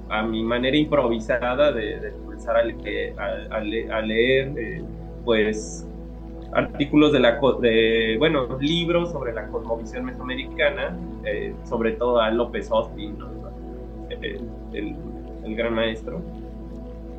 a 0.09 0.23
mi 0.23 0.43
manera 0.43 0.77
improvisada 0.77 1.73
de, 1.73 2.01
de 2.01 2.13
comenzar 2.13 2.57
a 2.57 4.01
leer, 4.01 4.53
eh, 4.59 4.83
pues 5.25 5.87
artículos 6.53 7.13
de 7.13 7.21
la, 7.21 7.39
de, 7.61 8.17
bueno, 8.19 8.59
libros 8.61 9.13
sobre 9.13 9.35
la 9.35 9.47
cosmovisión 9.49 10.07
mesoamericana, 10.07 10.97
eh, 11.31 11.55
sobre 11.65 11.93
todo 11.93 12.21
a 12.21 12.31
López 12.31 12.71
Austin, 12.71 13.17
eh, 14.11 14.41
el, 14.73 14.97
gran 15.55 15.75
maestro, 15.75 16.21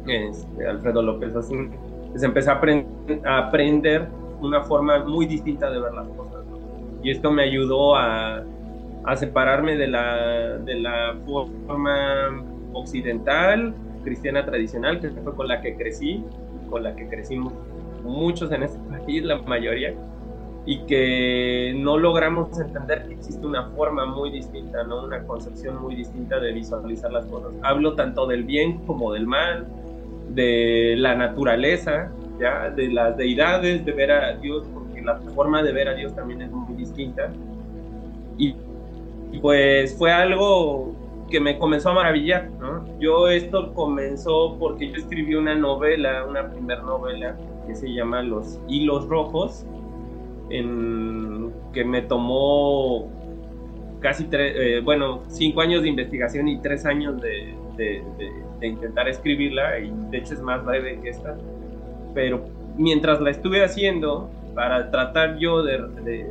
este, 0.08 0.68
Alfredo 0.68 1.02
López 1.02 1.36
Austin, 1.36 1.72
pues 2.12 2.24
empecé 2.24 2.50
a, 2.52 2.62
a, 3.26 3.38
aprender 3.48 4.08
una 4.42 4.62
forma 4.62 5.04
muy 5.04 5.26
distinta 5.26 5.70
de 5.70 5.80
ver 5.80 5.94
las 5.94 6.08
cosas. 6.10 6.44
Y 7.04 7.12
esto 7.12 7.32
me 7.32 7.44
ayudó 7.44 7.96
a, 7.96 8.44
a 9.06 9.16
separarme 9.16 9.78
de 9.78 9.88
la, 9.88 10.58
de 10.58 10.76
la 10.76 11.16
forma 11.26 12.44
occidental, 12.74 13.74
cristiana 14.04 14.46
tradicional, 14.46 15.00
que 15.00 15.10
fue 15.10 15.36
con 15.36 15.48
la 15.48 15.62
que 15.62 15.76
crecí, 15.76 16.24
con 16.70 16.84
la 16.84 16.96
que 16.96 17.08
crecimos 17.08 17.54
muchos 18.04 18.52
en 18.52 18.64
este 18.64 18.80
país, 18.90 19.24
la 19.24 19.38
mayoría, 19.42 19.94
y 20.66 20.80
que 20.86 21.74
no 21.76 21.98
logramos 21.98 22.60
entender 22.60 23.08
que 23.08 23.14
existe 23.14 23.46
una 23.46 23.70
forma 23.70 24.06
muy 24.06 24.30
distinta, 24.32 24.84
¿no? 24.84 25.04
una 25.04 25.24
concepción 25.24 25.82
muy 25.82 25.96
distinta 25.96 26.40
de 26.40 26.52
visualizar 26.52 27.12
las 27.12 27.26
cosas. 27.26 27.52
Hablo 27.64 27.94
tanto 27.94 28.28
del 28.28 28.44
bien 28.44 28.80
como 28.86 29.14
del 29.14 29.26
mal, 29.26 29.68
de 30.30 30.96
la 30.98 31.16
naturaleza, 31.16 32.12
¿ya? 32.40 32.70
de 32.70 32.90
las 32.90 33.18
deidades, 33.18 33.86
de 33.86 33.92
ver 33.92 34.12
a 34.12 34.36
Dios, 34.36 34.68
porque 34.74 35.02
la 35.02 35.18
forma 35.34 35.64
de 35.64 35.72
ver 35.72 35.88
a 35.88 35.94
Dios 35.94 36.14
también 36.16 36.42
es 36.42 36.52
muy 36.52 36.76
distinta. 36.76 37.32
Y, 38.38 38.56
pues 39.42 39.96
fue 39.98 40.12
algo 40.12 40.96
que 41.30 41.40
me 41.40 41.60
comenzó 41.60 41.90
a 41.90 41.94
maravillar, 41.94 42.50
¿no? 42.60 42.84
Yo 43.00 43.28
esto 43.30 43.74
comenzó 43.74 44.58
porque 44.60 44.90
yo 44.90 44.96
escribí 44.96 45.36
una 45.36 45.54
novela, 45.54 46.26
una 46.28 46.50
primera 46.50 46.82
novela, 46.82 47.38
que 47.68 47.76
se 47.76 47.94
llama 47.94 48.24
Los 48.24 48.60
Hilos 48.68 49.08
Rojos, 49.08 49.66
en, 50.50 51.52
que 51.74 51.84
me 51.84 52.02
tomó 52.02 53.10
casi 54.00 54.26
tres, 54.26 54.54
eh, 54.56 54.82
bueno, 54.84 55.24
cinco 55.28 55.62
años 55.62 55.84
de 55.84 55.90
investigación 55.90 56.48
y 56.48 56.62
tres 56.62 56.86
años 56.86 57.22
de, 57.22 57.54
de, 57.78 58.68
intentar 58.68 59.08
escribirla, 59.08 59.80
y 59.80 59.92
de 60.12 60.18
hecho 60.18 60.34
es 60.34 60.42
más 60.42 60.66
breve 60.66 61.00
que 61.02 61.10
esta, 61.10 61.38
pero 62.14 62.46
mientras 62.78 63.22
la 63.22 63.30
estuve 63.30 63.64
haciendo, 63.64 64.30
para 64.54 64.92
tratar 64.92 65.38
yo 65.38 65.64
de, 65.64 66.30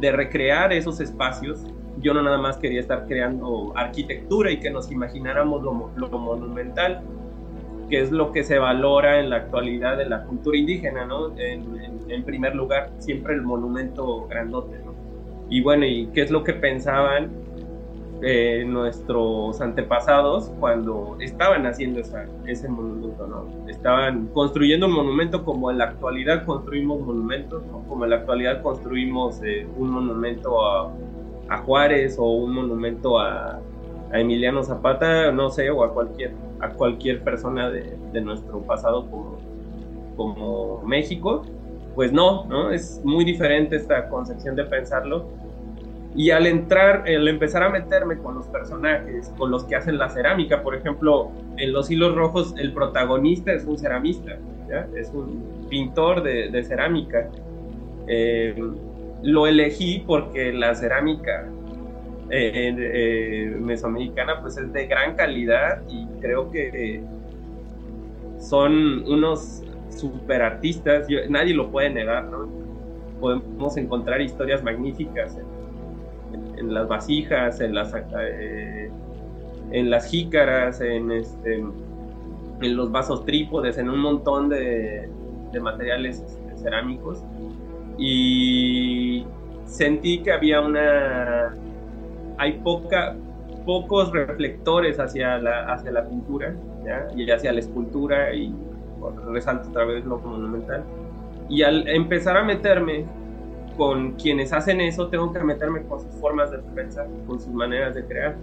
de 0.00 0.12
recrear 0.12 0.72
esos 0.72 1.00
espacios, 1.00 1.64
yo 2.00 2.14
no 2.14 2.22
nada 2.22 2.38
más 2.38 2.56
quería 2.56 2.80
estar 2.80 3.06
creando 3.06 3.72
arquitectura 3.76 4.50
y 4.50 4.58
que 4.58 4.70
nos 4.70 4.90
imagináramos 4.90 5.62
lo, 5.62 5.90
lo 5.96 6.18
monumental, 6.18 7.02
que 7.88 8.00
es 8.00 8.10
lo 8.10 8.32
que 8.32 8.44
se 8.44 8.58
valora 8.58 9.20
en 9.20 9.30
la 9.30 9.36
actualidad 9.36 9.98
de 9.98 10.06
la 10.08 10.24
cultura 10.24 10.56
indígena, 10.56 11.04
¿no? 11.04 11.36
En, 11.38 11.89
primer 12.24 12.54
lugar, 12.54 12.90
siempre 12.98 13.34
el 13.34 13.42
monumento 13.42 14.26
grandote, 14.26 14.78
¿no? 14.84 14.94
Y 15.48 15.62
bueno, 15.62 15.84
¿y 15.84 16.06
qué 16.08 16.22
es 16.22 16.30
lo 16.30 16.44
que 16.44 16.52
pensaban 16.52 17.30
eh, 18.22 18.64
nuestros 18.66 19.60
antepasados 19.62 20.52
cuando 20.60 21.16
estaban 21.20 21.66
haciendo 21.66 22.00
ese 22.46 22.68
monumento, 22.68 23.26
¿no? 23.26 23.46
Estaban 23.66 24.26
construyendo 24.28 24.86
un 24.86 24.92
monumento 24.92 25.42
como 25.44 25.70
en 25.70 25.78
la 25.78 25.84
actualidad 25.84 26.44
construimos 26.44 27.00
monumentos, 27.00 27.64
¿no? 27.66 27.82
Como 27.88 28.04
en 28.04 28.10
la 28.10 28.16
actualidad 28.16 28.62
construimos 28.62 29.42
eh, 29.42 29.66
un 29.76 29.90
monumento 29.90 30.64
a, 30.66 30.92
a, 31.48 31.58
Juárez 31.62 32.16
o 32.18 32.24
un 32.24 32.52
monumento 32.54 33.18
a, 33.18 33.58
a 34.12 34.20
Emiliano 34.20 34.62
Zapata, 34.62 35.32
no 35.32 35.48
sé, 35.50 35.70
o 35.70 35.82
a 35.82 35.94
cualquier 35.94 36.34
a 36.60 36.68
cualquier 36.68 37.24
persona 37.24 37.70
de, 37.70 37.96
de 38.12 38.20
nuestro 38.20 38.60
pasado 38.60 39.10
como, 39.10 39.38
como 40.16 40.82
México, 40.82 41.42
pues 41.94 42.12
no, 42.12 42.44
¿no? 42.46 42.70
Es 42.70 43.00
muy 43.04 43.24
diferente 43.24 43.76
esta 43.76 44.08
concepción 44.08 44.56
de 44.56 44.64
pensarlo. 44.64 45.28
Y 46.14 46.30
al 46.30 46.46
entrar, 46.46 47.04
al 47.06 47.28
empezar 47.28 47.62
a 47.62 47.68
meterme 47.68 48.18
con 48.18 48.34
los 48.34 48.46
personajes, 48.46 49.32
con 49.38 49.50
los 49.50 49.64
que 49.64 49.76
hacen 49.76 49.96
la 49.96 50.08
cerámica, 50.08 50.62
por 50.62 50.74
ejemplo, 50.74 51.30
en 51.56 51.72
Los 51.72 51.90
Hilos 51.90 52.14
Rojos, 52.14 52.54
el 52.58 52.72
protagonista 52.72 53.52
es 53.52 53.64
un 53.64 53.78
ceramista, 53.78 54.36
es 54.96 55.10
un 55.10 55.66
pintor 55.68 56.22
de, 56.22 56.48
de 56.50 56.64
cerámica. 56.64 57.28
Eh, 58.08 58.56
lo 59.22 59.46
elegí 59.46 60.02
porque 60.06 60.52
la 60.52 60.74
cerámica 60.74 61.46
eh, 62.30 62.74
eh, 62.78 63.56
mesoamericana 63.60 64.40
pues 64.40 64.56
es 64.56 64.72
de 64.72 64.86
gran 64.86 65.14
calidad 65.14 65.82
y 65.88 66.06
creo 66.20 66.50
que 66.50 67.02
son 68.38 69.04
unos 69.06 69.62
super 70.00 70.42
artistas, 70.42 71.06
nadie 71.28 71.54
lo 71.54 71.70
puede 71.70 71.90
negar, 71.90 72.24
¿no? 72.24 72.48
Podemos 73.20 73.76
encontrar 73.76 74.20
historias 74.20 74.62
magníficas 74.62 75.38
en, 76.56 76.72
las 76.72 76.88
vasijas, 76.88 77.60
en 77.60 77.74
las, 77.74 77.94
eh, 78.18 78.90
en 79.72 79.90
las 79.90 80.06
jícaras, 80.06 80.80
en, 80.80 81.10
este, 81.10 81.64
en 82.62 82.76
los 82.76 82.90
vasos 82.90 83.24
trípodes, 83.24 83.78
en 83.78 83.90
un 83.90 84.00
montón 84.00 84.48
de, 84.48 85.08
de 85.52 85.60
materiales 85.60 86.20
este, 86.20 86.56
cerámicos. 86.62 87.22
Y 87.98 89.26
sentí 89.66 90.22
que 90.22 90.32
había 90.32 90.60
una 90.60 91.54
hay 92.40 92.52
poca, 92.64 93.14
pocos 93.66 94.10
reflectores 94.12 94.98
hacia 94.98 95.36
la, 95.38 95.72
hacia 95.72 95.92
la 95.92 96.08
pintura 96.08 96.54
y 97.14 97.30
hacia 97.30 97.52
la 97.52 97.60
escultura 97.60 98.34
y 98.34 98.54
resalto 99.32 99.68
otra 99.68 99.84
vez 99.84 100.04
lo 100.04 100.18
monumental. 100.18 100.84
Y 101.48 101.62
al 101.62 101.88
empezar 101.88 102.36
a 102.36 102.44
meterme 102.44 103.06
con 103.76 104.12
quienes 104.12 104.52
hacen 104.52 104.80
eso, 104.80 105.08
tengo 105.08 105.32
que 105.32 105.40
meterme 105.40 105.82
con 105.82 106.00
sus 106.00 106.14
formas 106.20 106.50
de 106.50 106.58
pensar, 106.74 107.06
con 107.26 107.40
sus 107.40 107.52
maneras 107.52 107.94
de 107.94 108.04
crear. 108.04 108.36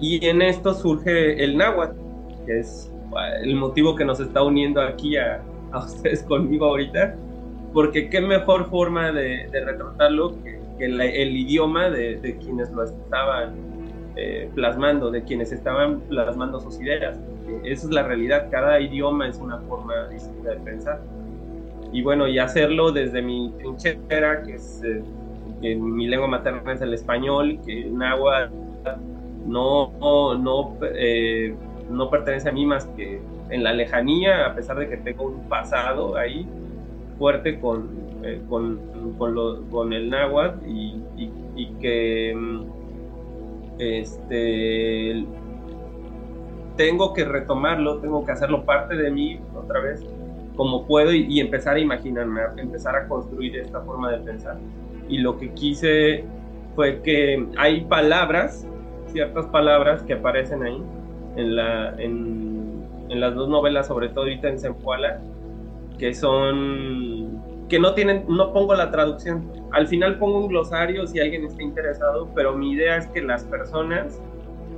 Y 0.00 0.24
en 0.26 0.42
esto 0.42 0.74
surge 0.74 1.42
el 1.42 1.56
náhuatl, 1.56 1.96
que 2.46 2.60
es 2.60 2.92
el 3.42 3.56
motivo 3.56 3.96
que 3.96 4.04
nos 4.04 4.20
está 4.20 4.42
uniendo 4.42 4.80
aquí 4.80 5.16
a, 5.16 5.42
a 5.72 5.78
ustedes 5.84 6.22
conmigo 6.22 6.66
ahorita, 6.66 7.14
porque 7.72 8.08
qué 8.08 8.20
mejor 8.20 8.70
forma 8.70 9.12
de, 9.12 9.48
de 9.50 9.64
retratarlo 9.64 10.34
que 10.42 10.56
el, 10.78 11.36
idioma 11.36 11.90
de, 11.90 12.38
quienes 12.42 12.70
lo 12.70 12.84
estaban 12.84 13.54
eh, 14.16 14.50
plasmando, 14.54 15.10
de 15.10 15.22
quienes 15.22 15.52
estaban 15.52 16.00
plasmando 16.00 16.60
sus 16.60 16.80
ideas. 16.80 17.18
Esa 17.64 17.86
es 17.86 17.92
la 17.92 18.02
realidad, 18.02 18.48
cada 18.50 18.80
idioma 18.80 19.28
es 19.28 19.38
una 19.38 19.58
forma 19.58 20.08
distinta 20.08 20.50
de 20.50 20.56
pensar. 20.56 21.00
Y 21.92 22.02
bueno, 22.02 22.26
y 22.26 22.38
hacerlo 22.38 22.92
desde 22.92 23.22
mi 23.22 23.52
trinchera, 23.58 24.42
que 24.42 24.54
es 24.54 24.82
eh, 24.84 25.76
mi 25.76 26.06
lengua 26.06 26.28
materna 26.28 26.72
es 26.72 26.80
el 26.80 26.92
español, 26.92 27.58
que 27.64 27.90
agua 28.02 28.50
no, 29.46 29.92
no, 30.36 30.76
eh, 30.82 31.54
no 31.90 32.10
pertenece 32.10 32.48
a 32.48 32.52
mí 32.52 32.66
más 32.66 32.86
que 32.96 33.20
en 33.50 33.62
la 33.62 33.72
lejanía, 33.72 34.46
a 34.46 34.54
pesar 34.54 34.78
de 34.78 34.88
que 34.88 34.96
tengo 34.96 35.24
un 35.24 35.48
pasado 35.48 36.16
ahí 36.16 36.46
fuerte 37.18 37.58
con, 37.60 37.88
eh, 38.22 38.40
con, 38.48 38.78
con, 39.70 39.92
el 39.92 40.10
náhuatl 40.10 40.66
y, 40.66 41.00
y, 41.56 41.66
que 41.80 42.34
mm, 42.36 42.64
este, 43.78 45.24
tengo 46.76 47.12
que 47.12 47.24
retomarlo, 47.24 47.98
tengo 47.98 48.24
que 48.24 48.32
hacerlo 48.32 48.64
parte 48.64 48.96
de 48.96 49.10
mí 49.10 49.40
otra 49.54 49.80
vez 49.80 50.04
como 50.56 50.86
puedo 50.86 51.12
y, 51.12 51.38
empezar 51.38 51.76
a 51.76 51.80
imaginarme, 51.80 52.40
empezar 52.56 52.96
a 52.96 53.06
construir 53.06 53.56
esta 53.56 53.82
forma 53.82 54.10
de 54.10 54.18
pensar. 54.18 54.56
Y 55.08 55.18
lo 55.18 55.38
que 55.38 55.50
quise 55.52 56.24
fue 56.74 57.02
que 57.02 57.46
hay 57.58 57.82
palabras, 57.82 58.66
ciertas 59.08 59.46
palabras 59.46 60.02
que 60.02 60.14
aparecen 60.14 60.62
ahí 60.62 60.82
en, 61.36 61.56
la, 61.56 61.94
en, 61.98 62.86
en 63.10 63.20
las 63.20 63.34
dos 63.34 63.48
novelas, 63.48 63.86
sobre 63.86 64.08
todo 64.08 64.20
ahorita 64.20 64.48
en 64.48 64.58
Zempoala, 64.58 65.20
que 65.98 66.14
son 66.14 67.42
que 67.68 67.80
no 67.80 67.94
tienen, 67.94 68.24
no 68.28 68.52
pongo 68.52 68.74
la 68.74 68.90
traducción. 68.90 69.50
Al 69.72 69.88
final 69.88 70.18
pongo 70.18 70.38
un 70.38 70.48
glosario 70.48 71.06
si 71.06 71.18
alguien 71.18 71.44
está 71.44 71.62
interesado, 71.62 72.30
pero 72.34 72.56
mi 72.56 72.72
idea 72.72 72.96
es 72.96 73.08
que 73.08 73.20
las 73.20 73.44
personas 73.44 74.20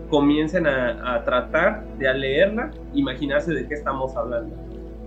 comiencen 0.08 0.66
a, 0.66 1.22
tratar 1.24 1.84
de 1.98 2.08
al 2.08 2.20
leerla, 2.20 2.70
imaginarse 2.94 3.52
de 3.52 3.66
qué 3.66 3.74
estamos 3.74 4.16
hablando. 4.16 4.54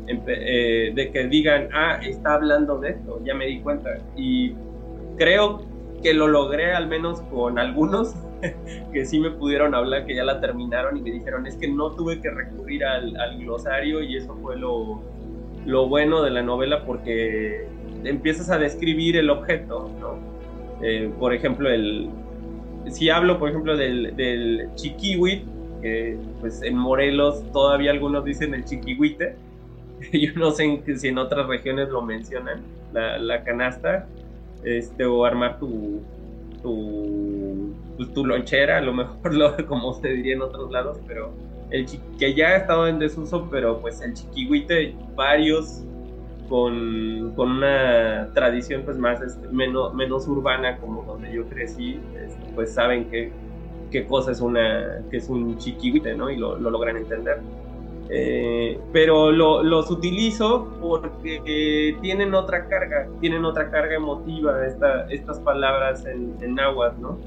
Eh, 0.08 0.92
de 0.94 1.12
que 1.12 1.28
digan, 1.28 1.70
ah, 1.74 2.00
está 2.04 2.34
hablando 2.34 2.80
de 2.80 2.92
esto, 2.92 3.22
ya 3.24 3.34
me 3.34 3.46
di 3.46 3.62
cuenta. 3.62 3.98
Y 4.16 4.56
creo 5.18 5.62
que 6.04 6.14
lo 6.14 6.28
logré 6.28 6.74
al 6.74 6.88
menos 6.88 7.22
con 7.22 7.60
algunos 7.60 8.16
que 8.94 9.06
sí 9.06 9.20
me 9.20 9.32
pudieron 9.32 9.76
hablar, 9.76 10.06
que 10.06 10.16
ya 10.16 10.24
la 10.24 10.42
terminaron 10.42 10.98
y 10.98 11.02
me 11.02 11.12
dijeron, 11.12 11.46
es 11.46 11.56
que 11.56 11.68
no 11.68 11.92
tuve 11.92 12.20
que 12.20 12.30
recurrir 12.30 12.84
al, 12.84 13.16
al 13.18 13.38
glosario 13.38 14.02
y 14.02 14.18
eso 14.18 14.36
fue 14.42 14.58
lo, 14.58 15.02
lo 15.66 15.88
bueno 15.88 16.24
de 16.24 16.32
la 16.32 16.42
novela 16.42 16.84
porque 16.86 17.68
empiezas 18.04 18.50
a 18.50 18.58
describir 18.58 19.18
el 19.18 19.30
objeto, 19.30 19.90
¿no? 20.00 20.18
Eh, 20.82 21.12
por 21.20 21.34
ejemplo, 21.34 21.70
el, 21.70 22.10
si 22.90 23.10
hablo, 23.10 23.38
por 23.40 23.50
ejemplo, 23.50 23.78
del, 23.78 24.16
del 24.16 24.70
chiquihuit, 24.76 25.44
que 25.82 26.18
pues 26.40 26.62
en 26.62 26.78
Morelos 26.78 27.44
todavía 27.52 27.92
algunos 27.92 28.24
dicen 28.24 28.54
el 28.54 28.66
chiquihuite, 28.66 29.36
yo 30.14 30.34
no 30.36 30.52
sé 30.52 30.82
si 30.98 31.08
en 31.08 31.18
otras 31.18 31.48
regiones 31.48 31.90
lo 31.90 32.02
mencionan, 32.02 32.62
la, 32.94 33.44
canasta, 33.44 34.08
este, 34.64 35.06
o 35.06 35.26
armar 35.26 35.60
tu, 35.60 36.02
tu, 36.62 37.74
pues, 37.98 38.10
lonchera, 38.16 38.78
a 38.78 38.82
lo 38.82 38.94
mejor 38.94 39.34
lo, 39.34 39.68
como 39.68 39.94
se 39.94 40.10
diría 40.10 40.34
en 40.34 40.42
otros 40.42 40.72
lados, 40.72 41.00
pero 41.08 41.32
el 41.72 41.86
que 42.20 42.34
ya 42.34 42.50
ha 42.50 42.58
estado 42.58 42.88
en 42.88 43.00
desuso, 43.00 43.48
pero 43.50 43.80
pues 43.80 44.02
el 44.02 44.14
chiquihuite, 44.14 44.94
varios 45.16 45.84
con, 46.50 47.32
con, 47.36 47.50
una 47.50 48.30
tradición 48.34 48.82
pues 48.84 48.98
más 48.98 49.22
este, 49.22 49.48
menos, 49.48 49.94
menos 49.94 50.28
urbana 50.28 50.78
como 50.78 51.04
donde 51.04 51.32
yo 51.32 51.48
crecí, 51.48 51.98
este, 52.14 52.41
pues 52.56 52.74
saben 52.74 53.10
que 53.10 53.32
qué 53.92 54.06
cosa 54.06 54.32
es 54.32 54.42
una 54.42 55.02
que 55.10 55.18
es 55.18 55.30
un 55.30 55.58
chiquihuite, 55.58 56.16
¿no? 56.16 56.30
Y 56.30 56.38
lo, 56.38 56.58
lo 56.58 56.70
logran 56.70 56.98
entender. 56.98 57.40
Eh, 58.14 58.78
pero 58.92 59.32
lo, 59.32 59.64
los 59.64 59.90
utilizo 59.90 60.68
porque 60.82 61.42
eh, 61.46 61.96
tienen 62.02 62.34
otra 62.34 62.68
carga, 62.68 63.08
tienen 63.22 63.46
otra 63.46 63.72
carga 63.72 63.96
emotiva 63.96 64.66
esta, 64.66 65.08
estas 65.10 65.40
palabras 65.40 66.06
en, 66.06 66.36
en 66.42 66.56
náhuatl, 66.56 67.02
¿no? 67.02 67.18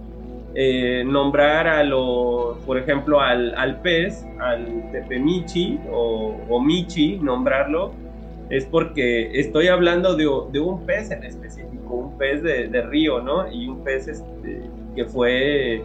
Eh, 0.56 1.02
nombrar 1.06 1.66
a 1.66 1.82
lo, 1.82 2.58
por 2.66 2.78
ejemplo, 2.78 3.20
al, 3.20 3.54
al 3.56 3.80
pez, 3.80 4.24
al 4.38 4.90
tepemichi 4.92 5.80
o, 5.90 6.36
o, 6.48 6.60
michi, 6.60 7.18
nombrarlo, 7.18 7.92
es 8.50 8.64
porque 8.66 9.40
estoy 9.40 9.68
hablando 9.68 10.14
de, 10.14 10.30
de 10.52 10.60
un 10.60 10.84
pez 10.86 11.10
en 11.10 11.24
específico, 11.24 11.94
un 11.94 12.18
pez 12.18 12.42
de, 12.42 12.68
de 12.68 12.82
río, 12.82 13.20
¿no? 13.20 13.50
Y 13.50 13.68
un 13.68 13.82
pez 13.82 14.06
este, 14.06 14.70
que 14.94 15.04
fue 15.04 15.82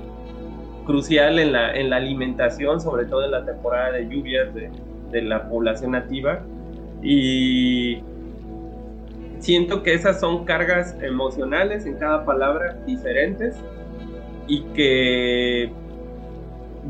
crucial 0.85 1.39
en 1.39 1.51
la, 1.51 1.73
en 1.75 1.89
la 1.89 1.97
alimentación, 1.97 2.81
sobre 2.81 3.05
todo 3.05 3.25
en 3.25 3.31
la 3.31 3.45
temporada 3.45 3.91
de 3.91 4.07
lluvias 4.07 4.53
de, 4.53 4.69
de 5.11 5.21
la 5.21 5.47
población 5.49 5.91
nativa. 5.91 6.41
Y 7.01 8.01
siento 9.39 9.83
que 9.83 9.93
esas 9.93 10.19
son 10.19 10.45
cargas 10.45 10.97
emocionales 11.01 11.85
en 11.85 11.95
cada 11.95 12.25
palabra 12.25 12.77
diferentes 12.85 13.55
y 14.47 14.61
que 14.73 15.71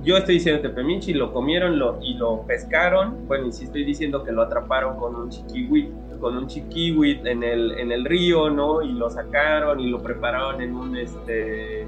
yo 0.04 0.18
estoy 0.18 0.36
diciendo 0.36 0.62
Tepemichi, 0.62 1.14
lo 1.14 1.34
comieron 1.34 1.78
lo, 1.78 2.00
y 2.02 2.14
lo 2.14 2.44
pescaron, 2.44 3.28
bueno, 3.28 3.48
y 3.48 3.52
si 3.52 3.66
estoy 3.66 3.84
diciendo 3.84 4.24
que 4.24 4.32
lo 4.32 4.44
atraparon 4.44 4.98
con 4.98 5.16
un 5.16 5.30
chiquihuit, 5.30 5.90
con 6.20 6.38
un 6.38 6.48
chiquihuit 6.48 7.26
en 7.26 7.44
el, 7.44 7.72
en 7.78 7.92
el 7.92 8.06
río, 8.06 8.50
¿no? 8.50 8.82
Y 8.82 8.94
lo 8.94 9.10
sacaron 9.10 9.80
y 9.80 9.90
lo 9.90 10.02
prepararon 10.02 10.62
en 10.62 10.76
un, 10.76 10.98
este, 10.98 11.86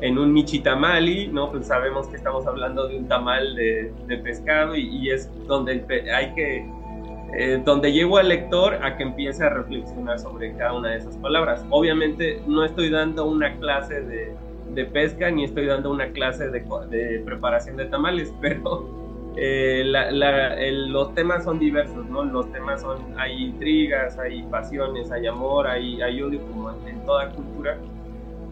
en 0.00 0.18
un 0.18 0.32
michitamali, 0.32 1.28
¿no? 1.28 1.50
Pues 1.50 1.66
sabemos 1.66 2.08
que 2.08 2.16
estamos 2.16 2.46
hablando 2.46 2.88
de 2.88 2.98
un 2.98 3.08
tamal 3.08 3.54
de, 3.54 3.92
de 4.06 4.16
pescado 4.18 4.76
y, 4.76 5.10
es 5.10 5.30
donde 5.46 5.84
hay 6.14 6.32
que, 6.34 6.66
eh, 7.36 7.62
donde 7.64 7.92
llevo 7.92 8.18
al 8.18 8.28
lector 8.28 8.74
a 8.82 8.96
que 8.96 9.02
empiece 9.02 9.44
a 9.44 9.50
reflexionar 9.50 10.18
sobre 10.18 10.54
cada 10.56 10.72
una 10.74 10.90
de 10.90 10.98
esas 10.98 11.16
palabras. 11.18 11.64
Obviamente 11.70 12.42
no 12.46 12.64
estoy 12.64 12.90
dando 12.90 13.26
una 13.26 13.56
clase 13.58 14.00
de 14.02 14.34
de 14.74 14.84
pesca 14.84 15.30
ni 15.30 15.44
estoy 15.44 15.66
dando 15.66 15.90
una 15.90 16.10
clase 16.12 16.48
de, 16.48 16.64
de 16.90 17.20
preparación 17.24 17.76
de 17.76 17.86
tamales, 17.86 18.32
pero 18.40 18.88
eh, 19.36 19.84
los 20.88 21.14
temas 21.14 21.44
son 21.44 21.58
diversos, 21.58 22.06
¿no? 22.06 22.24
Los 22.24 22.50
temas 22.52 22.82
son, 22.82 22.98
hay 23.16 23.44
intrigas, 23.44 24.18
hay 24.18 24.42
pasiones, 24.44 25.10
hay 25.10 25.26
amor, 25.26 25.66
hay, 25.66 26.00
hay 26.02 26.22
odio 26.22 26.40
como 26.46 26.70
en, 26.86 27.04
toda 27.04 27.30
cultura, 27.30 27.78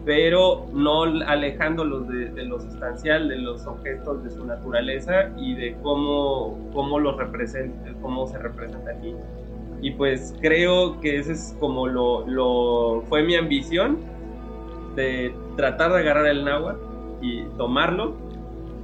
pero 0.05 0.67
no 0.73 1.03
alejándolos 1.03 2.09
de, 2.09 2.31
de, 2.31 2.45
lo 2.45 2.61
sustancial, 2.61 3.29
de 3.29 3.37
los 3.39 3.67
objetos, 3.67 4.25
de 4.25 4.31
su 4.31 4.45
naturaleza 4.45 5.31
y 5.37 5.55
de 5.55 5.77
cómo, 5.83 6.71
cómo 6.73 6.99
los 6.99 7.17
representa, 7.17 7.93
cómo 8.01 8.27
se 8.27 8.39
representa 8.39 8.91
aquí. 8.93 9.15
Y 9.81 9.93
pues 9.93 10.35
creo 10.41 11.01
que 11.01 11.19
ese 11.19 11.33
es 11.33 11.57
como 11.61 11.87
lo, 11.87 12.27
lo 12.27 13.03
fue 13.09 13.23
mi 13.23 13.37
ambición 13.37 13.99
de 14.97 15.33
tratar 15.57 15.93
de 15.93 15.99
agarrar 15.99 16.27
el 16.27 16.45
náhuatl 16.45 16.81
y 17.21 17.45
tomarlo 17.57 18.28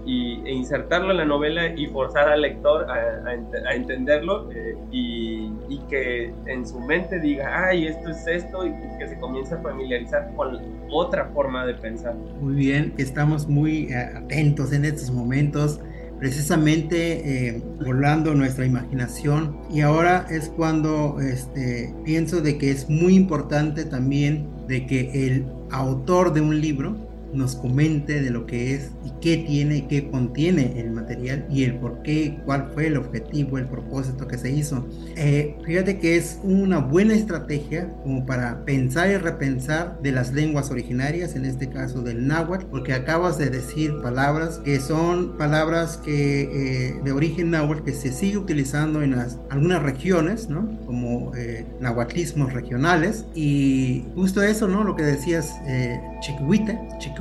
y, 0.07 0.43
e 0.45 0.53
insertarlo 0.53 1.11
en 1.11 1.19
la 1.19 1.25
novela 1.25 1.69
y 1.69 1.87
forzar 1.87 2.29
al 2.29 2.43
lector 2.43 2.87
a, 2.91 3.75
entenderlo 3.75 4.51
eh, 4.53 4.77
y, 4.91 5.53
que 5.89 6.33
en 6.47 6.67
su 6.67 6.81
mente 6.81 7.21
diga, 7.21 7.67
ay, 7.69 7.87
esto 7.87 8.09
es 8.09 8.27
esto, 8.27 8.67
y 8.67 8.73
que 8.99 9.07
se 9.07 9.19
comience 9.19 9.55
a 9.55 9.59
familiarizar 9.59 10.33
con 10.35 10.59
otra 10.91 11.27
forma 11.35 11.67
de 11.67 11.75
pensar. 11.75 12.15
Muy 12.41 12.55
bien, 12.55 12.95
estamos 12.97 13.47
muy 13.47 13.93
eh, 13.93 13.97
atentos 14.17 14.73
en 14.73 14.87
estos 14.87 15.11
momentos 15.11 15.81
precisamente 16.19 17.49
eh, 17.49 17.63
volando 17.85 18.35
nuestra 18.35 18.65
imaginación 18.65 19.59
y 19.71 19.81
ahora 19.81 20.27
es 20.31 20.49
cuando 20.49 21.21
este, 21.21 21.95
pienso 22.05 22.41
de 22.41 22.57
que 22.57 22.71
es 22.71 22.89
muy 22.89 23.15
importante 23.15 23.85
también 23.85 24.49
de 24.67 24.87
que 24.87 25.27
el 25.27 25.47
autor 25.71 26.33
de 26.33 26.41
un 26.41 26.61
libro 26.61 26.97
nos 27.35 27.57
comente 27.57 28.23
de 28.23 28.31
lo 28.31 28.47
que 28.47 28.75
es 28.75 28.91
y 29.05 29.13
qué 29.21 29.39
tiene 29.39 29.87
qué 29.89 30.11
contiene 30.11 30.81
el 30.81 30.91
material 30.91 31.47
y 31.51 31.65
el 31.65 31.77
por 31.77 32.03
qué, 32.03 32.39
cuál 32.45 32.71
fue 32.73 32.87
el 32.87 32.97
objetivo, 32.97 33.59
el 33.59 33.67
propósito 33.67 34.27
que 34.27 34.39
se 34.39 34.51
hizo. 34.51 34.87
Eh, 35.17 35.57
fíjate 35.65 35.99
que 35.99 36.17
es 36.17 36.39
una 36.43 36.79
buena 36.79 37.15
estrategia 37.15 37.93
como 38.03 38.27
para 38.27 38.65
pensar 38.65 39.11
y 39.11 39.17
repensar 39.17 39.99
de 40.03 40.13
las 40.13 40.33
lenguas 40.33 40.71
originarias, 40.71 41.37
en 41.37 41.45
este 41.45 41.69
caso 41.69 42.03
del 42.03 42.27
náhuatl, 42.27 42.67
porque 42.67 42.93
acabas 42.93 43.39
de 43.39 43.51
decir 43.51 43.93
palabras 44.03 44.59
que 44.65 44.81
son 44.81 45.37
palabras 45.37 45.97
que 45.99 46.43
eh, 46.43 47.01
de 47.03 47.13
origen 47.13 47.51
náhuatl 47.51 47.85
que 47.85 47.93
se 47.93 48.13
sigue 48.13 48.39
utilizando 48.39 49.03
en 49.03 49.17
las, 49.17 49.39
algunas 49.51 49.83
regiones, 49.83 50.49
¿no? 50.49 50.79
Como 50.87 51.33
eh, 51.37 51.67
nahuatlismos 51.81 52.53
regionales 52.53 53.25
y 53.35 54.05
justo 54.15 54.43
eso, 54.43 54.69
¿no? 54.69 54.85
Lo 54.85 54.97
que 54.97 55.03
decías, 55.03 55.55
eh, 55.67 56.01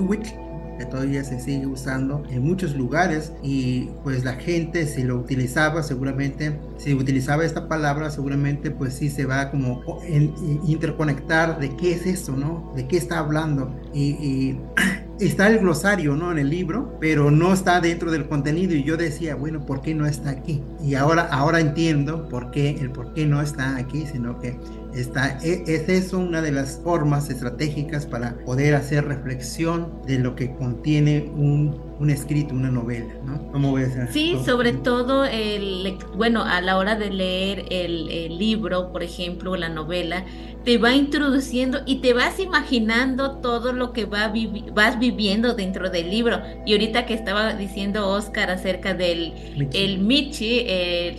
chiquihuite, 0.04 0.38
que 0.78 0.86
todavía 0.86 1.24
se 1.24 1.40
sigue 1.40 1.68
usando 1.68 2.24
en 2.30 2.44
muchos 2.44 2.76
lugares 2.76 3.32
y 3.44 3.90
pues 4.04 4.24
la 4.24 4.34
gente 4.34 4.88
si 4.88 5.04
lo 5.04 5.18
utilizaba 5.18 5.84
seguramente 5.84 6.60
si 6.78 6.94
utilizaba 6.96 7.46
esta 7.46 7.68
palabra 7.68 8.10
seguramente 8.10 8.72
pues 8.72 8.96
sí 8.96 9.10
se 9.10 9.26
va 9.26 9.52
como 9.52 9.84
en, 10.04 10.34
interconectar 10.66 11.60
de 11.60 11.76
qué 11.76 11.94
es 11.94 12.08
eso 12.08 12.36
no 12.36 12.74
de 12.76 12.88
qué 12.88 12.98
está 12.98 13.20
hablando 13.20 13.72
y, 13.94 14.02
y 14.02 14.60
está 15.20 15.48
el 15.48 15.60
glosario, 15.60 16.16
¿no? 16.16 16.32
En 16.32 16.40
el 16.40 16.50
libro, 16.50 16.98
pero 17.00 17.32
no 17.32 17.54
está 17.54 17.80
dentro 17.80 18.12
del 18.12 18.28
contenido. 18.28 18.74
Y 18.74 18.84
yo 18.84 18.98
decía, 18.98 19.36
bueno, 19.36 19.66
¿por 19.66 19.82
qué 19.82 19.94
no 19.94 20.06
está 20.06 20.32
aquí? 20.32 20.64
Y 20.84 20.96
ahora, 20.96 21.28
ahora 21.32 21.60
entiendo 21.60 22.28
por 22.30 22.52
qué, 22.52 22.72
el 22.72 22.92
por 22.92 23.14
qué 23.14 23.26
no 23.26 23.42
está 23.42 23.78
aquí, 23.78 24.06
sino 24.12 24.40
que 24.40 24.58
está, 24.96 25.40
e, 25.44 25.64
es 25.68 25.90
eso 25.90 26.20
una 26.20 26.42
de 26.42 26.52
las 26.52 26.80
formas 26.84 27.30
estratégicas 27.30 28.06
para 28.06 28.36
poder 28.46 28.76
hacer 28.76 29.06
reflexión 29.06 30.02
de 30.06 30.20
lo 30.20 30.36
que 30.36 30.54
contiene 30.56 31.32
un, 31.36 31.80
un 32.00 32.10
escrito, 32.10 32.54
una 32.54 32.70
novela, 32.70 33.14
¿no? 33.24 33.52
¿Cómo 33.52 33.72
voy 33.72 33.84
a 33.84 33.88
hacer? 33.88 34.12
Sí, 34.12 34.38
sobre 34.46 34.74
todo, 34.74 35.26
el, 35.26 35.98
bueno, 36.16 36.44
a 36.44 36.60
la 36.62 36.78
hora 36.78 36.96
de 36.96 37.10
leer 37.12 37.66
el, 37.70 38.10
el 38.10 38.38
libro, 38.38 38.92
por 38.92 39.04
ejemplo, 39.04 39.56
la 39.56 39.70
novela, 39.70 40.26
te 40.64 40.78
va 40.78 40.94
introduciendo 40.94 41.82
y 41.86 41.98
te 41.98 42.14
vas 42.14 42.40
imaginando 42.40 43.40
todo 43.40 43.74
lo 43.74 43.92
que 43.92 44.06
va 44.06 44.34
vas 44.74 44.98
viviendo 44.98 45.56
dentro 45.56 45.90
del 45.90 46.10
libro. 46.10 46.42
Y 46.66 46.72
ahorita 46.72 47.06
que 47.06 47.14
estaba 47.14 47.54
diciendo 47.54 48.08
Oscar 48.08 48.50
acerca 48.50 48.94
del 48.94 49.34
Michi, 49.58 49.78
el 49.78 50.00
Michi 50.00 50.66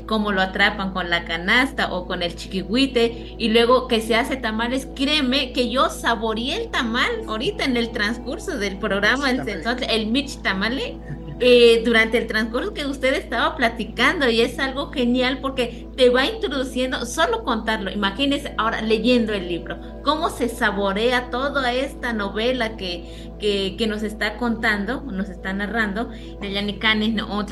cómo 0.06 0.32
lo 0.32 0.40
atrapan 0.40 0.92
con 0.92 1.10
la 1.10 1.24
canasta 1.24 1.92
o 1.92 2.06
con 2.06 2.22
el 2.22 2.34
chiquihuite, 2.34 3.34
y 3.38 3.48
luego 3.48 3.86
que 3.86 4.00
se 4.00 4.16
hace 4.16 4.36
tamales, 4.36 4.88
créeme 4.94 5.52
que 5.52 5.68
yo 5.68 5.90
saboreé 5.90 6.62
el 6.62 6.70
tamal 6.70 7.10
ahorita 7.28 7.64
en 7.64 7.76
el 7.76 7.90
transcurso 7.90 8.56
del 8.56 8.78
programa, 8.78 9.30
el, 9.30 9.42
el 9.88 10.06
Michi 10.06 10.38
tamale 10.74 10.98
eh, 11.40 11.82
durante 11.84 12.16
el 12.16 12.28
transcurso 12.28 12.72
que 12.74 12.86
usted 12.86 13.12
estaba 13.14 13.56
platicando 13.56 14.30
y 14.30 14.40
es 14.40 14.60
algo 14.60 14.92
genial 14.92 15.40
porque 15.40 15.88
te 15.96 16.08
va 16.08 16.26
introduciendo, 16.26 17.04
solo 17.06 17.42
contarlo, 17.42 17.90
imagínese 17.90 18.54
ahora 18.56 18.82
leyendo 18.82 19.32
el 19.32 19.48
libro, 19.48 19.78
cómo 20.04 20.30
se 20.30 20.48
saborea 20.48 21.30
toda 21.30 21.72
esta 21.72 22.12
novela 22.12 22.76
que, 22.76 23.32
que, 23.40 23.74
que 23.76 23.86
nos 23.88 24.04
está 24.04 24.36
contando, 24.36 25.02
nos 25.02 25.28
está 25.28 25.52
narrando, 25.52 26.08
Nelia 26.40 26.62
Nikanis 26.62 27.14
no 27.14 27.44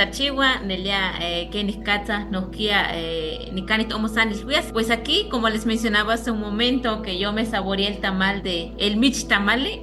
Nelia 0.64 1.48
Kenis 1.50 1.78
eh, 1.88 3.50
Nikanis 3.52 3.92
Omosanis 3.92 4.44
Pues 4.72 4.90
aquí, 4.90 5.26
como 5.28 5.48
les 5.48 5.66
mencionaba 5.66 6.14
hace 6.14 6.30
un 6.30 6.40
momento, 6.40 7.02
que 7.02 7.18
yo 7.18 7.32
me 7.32 7.46
saboreé 7.46 7.88
el 7.88 7.98
tamal 7.98 8.44
de 8.44 8.72
el 8.78 8.96
Mich 8.96 9.26
Tamale, 9.26 9.82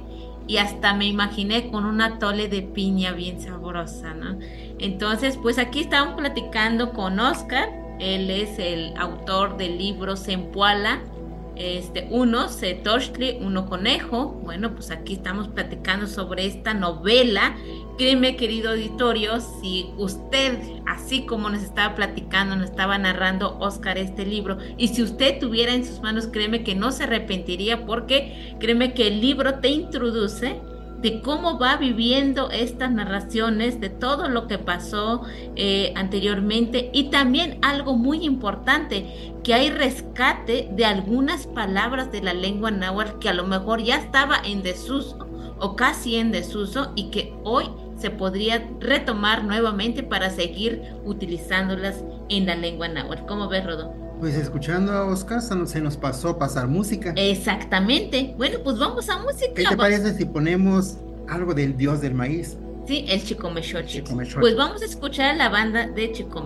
y 0.50 0.58
hasta 0.58 0.94
me 0.94 1.06
imaginé 1.06 1.70
con 1.70 1.84
una 1.86 2.18
tole 2.18 2.48
de 2.48 2.62
piña 2.62 3.12
bien 3.12 3.40
sabrosa, 3.40 4.14
¿no? 4.14 4.36
Entonces, 4.80 5.38
pues 5.40 5.58
aquí 5.58 5.78
estamos 5.78 6.14
platicando 6.14 6.92
con 6.92 7.20
Oscar, 7.20 7.68
él 8.00 8.28
es 8.30 8.58
el 8.58 8.92
autor 8.96 9.58
del 9.58 9.78
libro 9.78 10.16
Sempuala, 10.16 11.02
este, 11.60 12.08
uno, 12.10 12.48
Setoshli, 12.48 13.38
uno 13.40 13.66
conejo. 13.66 14.40
Bueno, 14.44 14.74
pues 14.74 14.90
aquí 14.90 15.14
estamos 15.14 15.48
platicando 15.48 16.06
sobre 16.06 16.46
esta 16.46 16.74
novela 16.74 17.56
créeme 18.00 18.34
querido 18.34 18.70
auditorio, 18.70 19.42
si 19.60 19.90
usted, 19.98 20.58
así 20.86 21.26
como 21.26 21.50
nos 21.50 21.62
estaba 21.62 21.94
platicando, 21.94 22.56
nos 22.56 22.70
estaba 22.70 22.96
narrando 22.96 23.58
Oscar 23.58 23.98
este 23.98 24.24
libro, 24.24 24.56
y 24.78 24.88
si 24.88 25.02
usted 25.02 25.38
tuviera 25.38 25.74
en 25.74 25.84
sus 25.84 26.00
manos, 26.00 26.26
créeme 26.26 26.64
que 26.64 26.74
no 26.74 26.92
se 26.92 27.04
arrepentiría 27.04 27.84
porque 27.84 28.56
créeme 28.58 28.94
que 28.94 29.06
el 29.06 29.20
libro 29.20 29.56
te 29.56 29.68
introduce 29.68 30.62
de 31.02 31.22
cómo 31.22 31.58
va 31.58 31.76
viviendo 31.76 32.50
estas 32.50 32.90
narraciones, 32.90 33.80
de 33.80 33.88
todo 33.88 34.28
lo 34.28 34.46
que 34.46 34.58
pasó 34.58 35.22
eh, 35.56 35.92
anteriormente 35.96 36.90
y 36.92 37.04
también 37.04 37.58
algo 37.62 37.96
muy 37.96 38.24
importante, 38.24 39.32
que 39.42 39.54
hay 39.54 39.70
rescate 39.70 40.68
de 40.72 40.84
algunas 40.84 41.46
palabras 41.46 42.12
de 42.12 42.22
la 42.22 42.34
lengua 42.34 42.70
náhuatl 42.70 43.18
que 43.18 43.28
a 43.30 43.34
lo 43.34 43.46
mejor 43.46 43.82
ya 43.82 43.96
estaba 43.96 44.36
en 44.44 44.62
desuso 44.62 45.26
o 45.58 45.76
casi 45.76 46.16
en 46.16 46.32
desuso 46.32 46.92
y 46.96 47.10
que 47.10 47.34
hoy 47.44 47.66
se 47.96 48.10
podría 48.10 48.66
retomar 48.80 49.44
nuevamente 49.44 50.02
para 50.02 50.30
seguir 50.30 50.82
utilizándolas 51.04 52.02
en 52.28 52.46
la 52.46 52.56
lengua 52.56 52.88
náhuatl. 52.88 53.26
¿Cómo 53.26 53.48
ves, 53.48 53.64
Rodó? 53.64 54.09
Pues 54.20 54.34
escuchando 54.34 54.92
a 54.92 55.06
Oscar 55.06 55.40
se 55.40 55.80
nos 55.80 55.96
pasó 55.96 56.38
pasar 56.38 56.68
música. 56.68 57.14
Exactamente. 57.16 58.34
Bueno, 58.36 58.58
pues 58.62 58.78
vamos 58.78 59.08
a 59.08 59.18
música. 59.18 59.54
¿Qué 59.54 59.64
te 59.64 59.76
parece 59.78 60.12
si 60.12 60.26
ponemos 60.26 60.98
algo 61.26 61.54
del 61.54 61.74
dios 61.74 62.02
del 62.02 62.12
maíz? 62.12 62.58
Sí, 62.86 63.06
el 63.08 63.24
Chico 63.24 63.50
Pues 64.38 64.56
vamos 64.56 64.82
a 64.82 64.84
escuchar 64.84 65.30
a 65.30 65.34
la 65.34 65.48
banda 65.48 65.86
de 65.86 66.12
Chico 66.12 66.44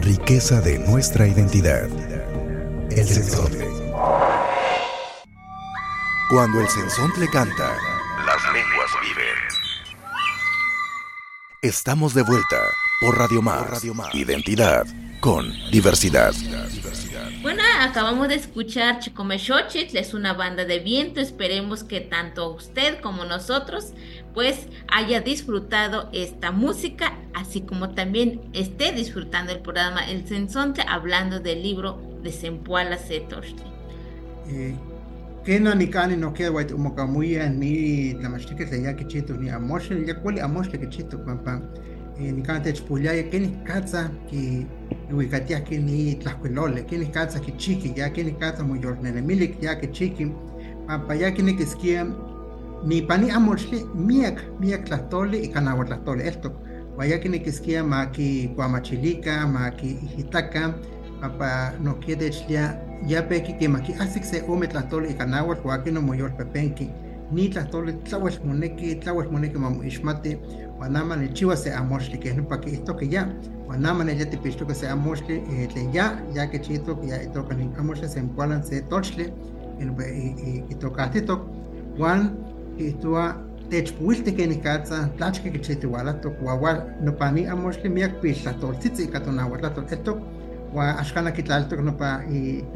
riqueza 0.00 0.62
de 0.62 0.78
nuestra 0.78 1.26
identidad. 1.26 1.86
El 2.90 3.06
sensontle. 3.06 3.68
Cuando 6.30 6.60
el 6.62 6.68
sensontle 6.68 7.28
canta, 7.28 7.76
las 8.24 8.42
lenguas 8.54 8.90
viven. 9.02 9.34
Estamos 11.60 12.14
de 12.14 12.22
vuelta 12.22 12.56
por 13.02 13.18
Radio 13.18 13.42
Más. 13.42 13.84
Identidad 14.14 14.86
con 15.20 15.52
diversidad. 15.70 16.32
Bueno, 17.42 17.62
acabamos 17.80 18.28
de 18.28 18.36
escuchar 18.36 19.00
Chicomechochitl, 19.00 19.98
es 19.98 20.14
una 20.14 20.32
banda 20.32 20.64
de 20.64 20.78
viento. 20.78 21.20
Esperemos 21.20 21.84
que 21.84 22.00
tanto 22.00 22.48
usted 22.48 22.98
como 23.02 23.26
nosotros 23.26 23.92
pues 24.34 24.66
haya 24.88 25.20
disfrutado 25.20 26.10
esta 26.12 26.50
música, 26.50 27.18
así 27.32 27.60
como 27.60 27.94
también 27.94 28.40
esté 28.52 28.92
disfrutando 28.92 29.52
el 29.52 29.60
programa 29.60 30.00
El 30.10 30.26
Sensonte 30.26 30.82
hablando 30.86 31.38
del 31.40 31.62
libro 31.62 32.00
de 32.22 32.32
Sempuala 32.32 32.98
Setoshti. 32.98 33.62
Eh, 34.48 34.74
que 35.44 35.60
no 35.60 35.74
ni 35.74 35.88
cani 35.88 36.16
no 36.16 36.32
queda 36.34 36.48
guay 36.48 36.66
umocamuya 36.72 37.48
ni 37.48 38.14
la 38.14 38.28
machtique 38.28 38.64
de 38.64 38.82
ya 38.82 38.96
que 38.96 39.06
chito 39.06 39.34
ni 39.34 39.48
amoshe 39.48 40.04
ya 40.06 40.14
cuál 40.20 40.38
amoshe 40.40 40.78
que 40.78 40.88
chito 40.88 41.22
pampa 41.24 41.62
eh, 42.18 42.32
ni 42.32 42.42
cani 42.42 42.62
te 42.62 42.72
chpulaya 42.72 43.30
que 43.30 43.40
ni 43.40 43.48
katza 43.64 44.10
que 44.30 44.66
ubicatia 45.12 45.62
que 45.62 45.78
ni 45.78 46.14
tlacuelole 46.16 46.86
que 46.86 46.98
ni 46.98 47.06
katza 47.06 47.40
ni 52.84 53.00
que 53.00 53.00
que 53.00 53.02
que 53.02 53.06
pani 53.06 53.30
amorxli 53.30 53.84
miak 53.94 54.42
miak 54.60 54.84
tlahtoli 54.84 55.44
y 55.44 55.48
kanawar 55.48 55.86
tlahtoli 55.86 56.22
esto. 56.28 56.52
Vaya 56.96 57.20
que 57.20 57.28
ni 57.28 57.40
kiskia 57.40 57.82
maki 57.82 58.48
guamachilica 58.54 59.46
maki 59.46 59.98
hijitaca 60.02 60.74
apa 61.22 61.72
no 61.80 61.98
quiere 62.00 62.30
ya 62.48 62.78
ya 63.06 63.22
peki 63.22 63.58
que 63.58 63.68
maki 63.68 63.94
asik 63.94 64.24
se 64.24 64.42
ome 64.48 64.66
tlahtoli 64.66 65.10
y 65.10 65.14
kanawar 65.14 65.58
huaki 65.62 65.92
no 65.92 66.02
moyor 66.02 66.36
pepenki 66.36 66.90
ni 67.32 67.48
tlahtoli 67.48 67.92
tlahuel 68.04 68.38
moneki 68.44 69.00
tlahuel 69.00 69.30
moneki 69.30 69.58
mamu 69.58 69.82
ishmati 69.82 70.38
wanama 70.78 71.16
ni 71.16 71.28
chiwa 71.28 71.56
se 71.56 71.70
amorxli 71.70 72.18
que 72.18 72.34
no 72.34 72.44
paki 72.44 72.70
esto 72.74 72.94
que 72.96 73.08
ya 73.08 73.28
wanama 73.66 74.04
ne 74.04 74.16
ya 74.16 74.26
te 74.26 74.36
pisto 74.36 74.66
que 74.66 74.74
se 74.74 74.86
amorxli 74.88 75.42
le 75.74 75.92
ya 75.92 76.22
ya 76.34 76.50
que 76.50 76.60
chito 76.60 77.00
que 77.00 77.08
ya 77.08 77.32
toca 77.32 77.54
ni 77.54 77.70
amorxli 77.78 78.08
se 78.08 78.20
empualan 78.20 78.62
se 78.62 78.82
tochli 78.82 79.32
y 79.80 80.74
tocaste 80.74 81.22
to 81.22 81.48
wan 81.98 82.43
ihtua 82.78 83.34
techpuilti 83.70 84.32
ken 84.32 84.52
ikatza 84.52 85.08
tlachki 85.16 85.50
kichitiwalatok 85.50 86.42
wawal 86.42 86.82
nopani 87.02 87.46
amoxli 87.46 87.88
miak 87.88 88.20
piltlatoltzitzi 88.22 89.04
ika 89.04 89.20
tonauatlatol 89.20 89.84
etok 89.96 90.18
wa 90.74 90.88
axkana 90.98 91.30
kitlaltok 91.30 91.80
nopa 91.80 92.08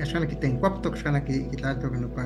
axkana 0.03 0.27
kitenkuaptok 0.27 0.95
axkana 0.95 1.21
kitlaltok 1.21 1.93
nopa 2.01 2.23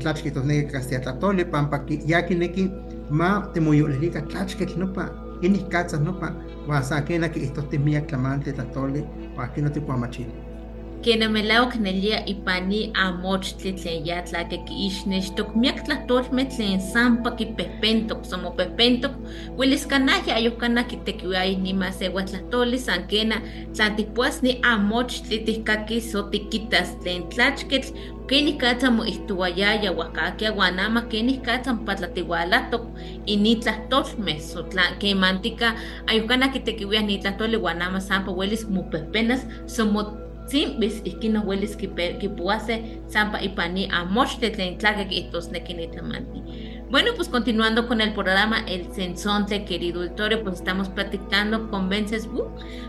tlachki 0.00 0.30
tosneki 0.30 0.72
kastiatlatoli 0.72 1.44
pampa 1.44 1.80
ya 2.06 2.22
kineki 2.22 2.70
ma 3.10 3.50
temoyolilika 3.54 4.20
tlachketl 4.20 4.78
nopa 4.78 5.08
ken 5.40 5.54
ikatza 5.54 5.98
nopa 5.98 6.32
wa 6.68 6.82
sa 6.82 7.00
kena 7.00 7.28
kiihtohti 7.28 7.78
miak 7.78 8.06
tlamantli 8.06 8.52
tlatoli 8.52 9.04
wa 9.36 9.48
kino 9.48 9.68
tipuamachili 9.68 10.49
Kienemelao 11.00 11.66
knelia 11.66 12.26
ipani 12.26 12.90
amochtli 12.94 13.72
tlen 13.72 14.06
ya 14.06 14.22
tlaquequixnextok 14.22 15.56
miak 15.56 15.84
tlahtolmeh 15.84 16.44
tlen 16.52 16.80
sampa 16.80 17.30
kipehpentok 17.30 18.20
somo 18.24 18.50
pehpentok 18.50 19.16
uelis 19.56 19.88
kanahya 19.88 20.36
ayuhkanah 20.36 20.84
kitekiuayah 20.84 21.56
nima 21.56 21.88
sewa 21.92 22.22
tlahtoli 22.22 22.78
san 22.78 23.08
kena 23.08 23.40
tlan 23.72 23.96
tipuas 23.96 24.42
ni 24.42 24.60
amochtli 24.60 25.40
tihkakis 25.40 26.12
o 26.14 26.28
tikitas 26.28 26.92
tlen 27.00 27.24
tlachketl 27.32 27.96
kenikatza 28.28 28.90
moihtuayaya 28.92 29.92
uahkakia 29.92 30.52
uan 30.52 30.78
ama 30.78 31.08
kenikatza 31.08 31.72
mopatlatiualatok 31.72 32.84
ini 33.26 33.56
tlahtolmeh 33.56 34.36
so 34.36 34.62
tla 34.68 34.92
kemantika 35.00 35.72
ayuhkanah 36.06 36.52
kitekiuiah 36.52 37.04
ni 37.08 37.18
tlahtoli 37.18 37.56
uan 37.56 37.82
ama 37.82 38.00
sampa 38.00 38.32
uelis 38.32 38.68
mopehpenas 38.68 39.48
somo 39.66 40.28
tzimbis 40.50 41.00
ihkin 41.04 41.32
nohuelis 41.38 41.76
kipuase 41.76 42.74
sampa 43.06 43.38
ipani 43.40 43.88
amochte 43.90 44.50
tlen 44.50 44.78
tlakakihtusneki 44.78 45.74
nitlamanti. 45.74 46.42
Bueno, 46.90 47.12
pues 47.14 47.28
continuando 47.28 47.86
con 47.86 48.00
el 48.00 48.12
programa 48.12 48.64
El 48.66 48.92
Sensonte, 48.92 49.64
querido 49.64 50.02
Victorio, 50.02 50.42
pues 50.42 50.56
estamos 50.56 50.88
platicando 50.88 51.70
con 51.70 51.88
Vences 51.88 52.28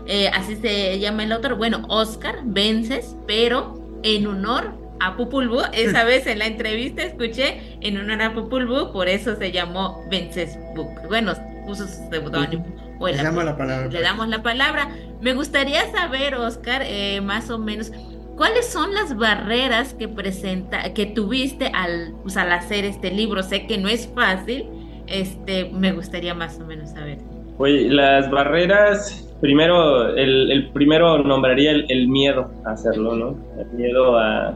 eh, 0.08 0.28
así 0.34 0.56
se 0.56 0.98
llama 0.98 1.22
el 1.22 1.30
autor, 1.30 1.54
bueno, 1.54 1.84
Oscar 1.88 2.40
Vences, 2.44 3.14
pero 3.28 4.00
en 4.02 4.26
honor 4.26 4.74
a 4.98 5.16
Pupulbu, 5.16 5.60
esa 5.72 6.02
vez 6.10 6.26
en 6.26 6.40
la 6.40 6.46
entrevista 6.46 7.04
escuché 7.04 7.78
en 7.80 7.96
honor 7.96 8.22
a 8.22 8.34
Pupulbu, 8.34 8.92
por 8.92 9.08
eso 9.08 9.36
se 9.36 9.52
llamó 9.52 10.04
Vences 10.10 10.58
Book. 10.74 11.06
Bueno, 11.08 11.34
puso 11.64 11.86
su 11.86 12.08
seudónimo. 12.10 12.81
Le, 13.08 13.22
damos 13.22 13.44
la 13.44 13.56
palabra. 13.56 13.88
Le 13.88 14.00
damos 14.00 14.28
la 14.28 14.42
palabra. 14.42 14.88
Me 15.20 15.34
gustaría 15.34 15.90
saber, 15.92 16.34
Oscar, 16.34 16.82
eh, 16.84 17.20
más 17.20 17.50
o 17.50 17.58
menos, 17.58 17.92
¿cuáles 18.36 18.68
son 18.68 18.94
las 18.94 19.16
barreras 19.16 19.94
que 19.94 20.08
presenta, 20.08 20.92
que 20.94 21.06
tuviste 21.06 21.70
al, 21.74 22.14
pues, 22.22 22.36
al 22.36 22.52
hacer 22.52 22.84
este 22.84 23.10
libro? 23.10 23.42
Sé 23.42 23.66
que 23.66 23.78
no 23.78 23.88
es 23.88 24.08
fácil, 24.14 24.66
este, 25.06 25.70
me 25.72 25.92
gustaría 25.92 26.34
más 26.34 26.58
o 26.60 26.64
menos 26.64 26.90
saber. 26.90 27.18
Oye, 27.58 27.88
las 27.88 28.30
barreras, 28.30 29.28
primero, 29.40 30.08
el, 30.16 30.70
primero 30.72 31.18
nombraría 31.22 31.72
el, 31.72 32.08
miedo 32.08 32.50
a 32.64 32.72
hacerlo, 32.72 33.14
¿no? 33.14 33.36
El 33.60 33.66
miedo 33.76 34.18
a, 34.18 34.54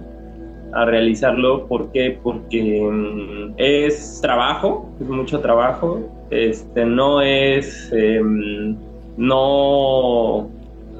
a 0.72 0.85
realizarlo. 0.85 1.66
¿Por 1.68 1.92
qué? 1.92 2.18
Porque 2.22 2.88
mm, 2.90 3.54
es 3.56 4.20
trabajo, 4.20 4.90
es 5.00 5.09
mucho 5.09 5.40
trabajo. 5.40 6.15
Este, 6.31 6.85
no 6.85 7.21
es, 7.21 7.93
em, 7.93 8.77
no, 9.17 10.49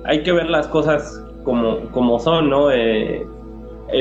hay 0.05 0.23
que 0.23 0.33
ver 0.33 0.49
las 0.49 0.69
cosas 0.69 1.23
como, 1.45 1.81
como 1.93 2.19
son, 2.19 2.51
¿no? 2.51 2.71
Eh, 2.71 3.27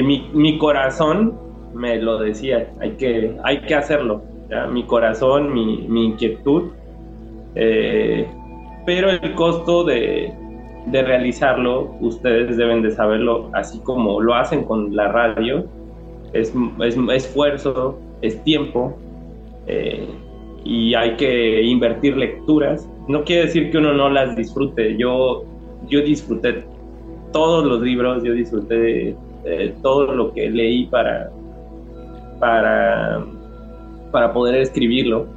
mi, 0.03 0.29
mi, 0.33 0.57
corazón 0.57 1.33
me 1.73 1.97
lo 1.97 2.19
decía, 2.19 2.71
hay 2.79 2.91
que, 2.91 3.35
hay 3.43 3.61
que 3.61 3.75
hacerlo, 3.75 4.21
mi 4.71 4.83
corazón, 4.83 5.53
mi, 5.53 5.87
mi 5.87 6.05
inquietud, 6.05 6.71
eh, 7.55 8.27
pero 8.85 9.09
el 9.09 9.33
costo 9.33 9.83
de, 9.83 10.31
de, 10.85 11.01
realizarlo, 11.03 11.95
ustedes 12.01 12.57
deben 12.57 12.81
de 12.83 12.91
saberlo, 12.91 13.49
así 13.53 13.79
como 13.79 14.21
lo 14.21 14.35
hacen 14.35 14.63
con 14.63 14.95
la 14.95 15.07
radio, 15.07 15.65
es, 16.33 16.53
es 16.81 16.97
esfuerzo, 16.97 17.97
es 18.21 18.43
tiempo, 18.43 18.95
eh, 19.67 20.07
y 20.65 20.93
hay 20.95 21.15
que 21.15 21.61
invertir 21.61 22.17
lecturas. 22.17 22.89
No 23.07 23.23
quiere 23.23 23.45
decir 23.45 23.71
que 23.71 23.77
uno 23.77 23.93
no 23.93 24.09
las 24.09 24.35
disfrute, 24.35 24.97
yo 24.97 25.45
yo 25.89 26.01
disfruté 26.01 26.65
todos 27.31 27.65
los 27.65 27.81
libros, 27.81 28.23
yo 28.23 28.33
disfruté 28.33 29.15
todo 29.81 30.13
lo 30.13 30.33
que 30.33 30.49
leí 30.49 30.85
para, 30.87 31.29
para, 32.39 33.23
para 34.11 34.33
poder 34.33 34.55
escribirlo. 34.55 35.27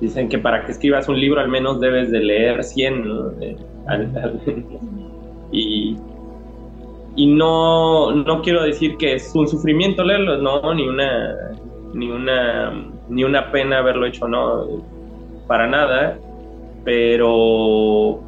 Dicen 0.00 0.28
que 0.28 0.38
para 0.38 0.64
que 0.64 0.72
escribas 0.72 1.08
un 1.08 1.18
libro 1.18 1.40
al 1.40 1.48
menos 1.48 1.80
debes 1.80 2.10
de 2.10 2.18
leer 2.18 2.64
100. 2.64 3.04
y, 5.52 5.96
y 7.16 7.26
no, 7.26 8.12
no 8.12 8.42
quiero 8.42 8.62
decir 8.64 8.96
que 8.96 9.14
es 9.14 9.32
un 9.34 9.46
sufrimiento 9.46 10.04
leerlo, 10.04 10.38
no, 10.38 10.74
ni 10.74 10.88
una, 10.88 11.52
ni 11.94 12.10
una, 12.10 12.91
ni 13.12 13.24
una 13.24 13.50
pena 13.52 13.78
haberlo 13.78 14.06
hecho, 14.06 14.26
no, 14.26 14.82
para 15.46 15.66
nada, 15.66 16.18
pero 16.84 18.20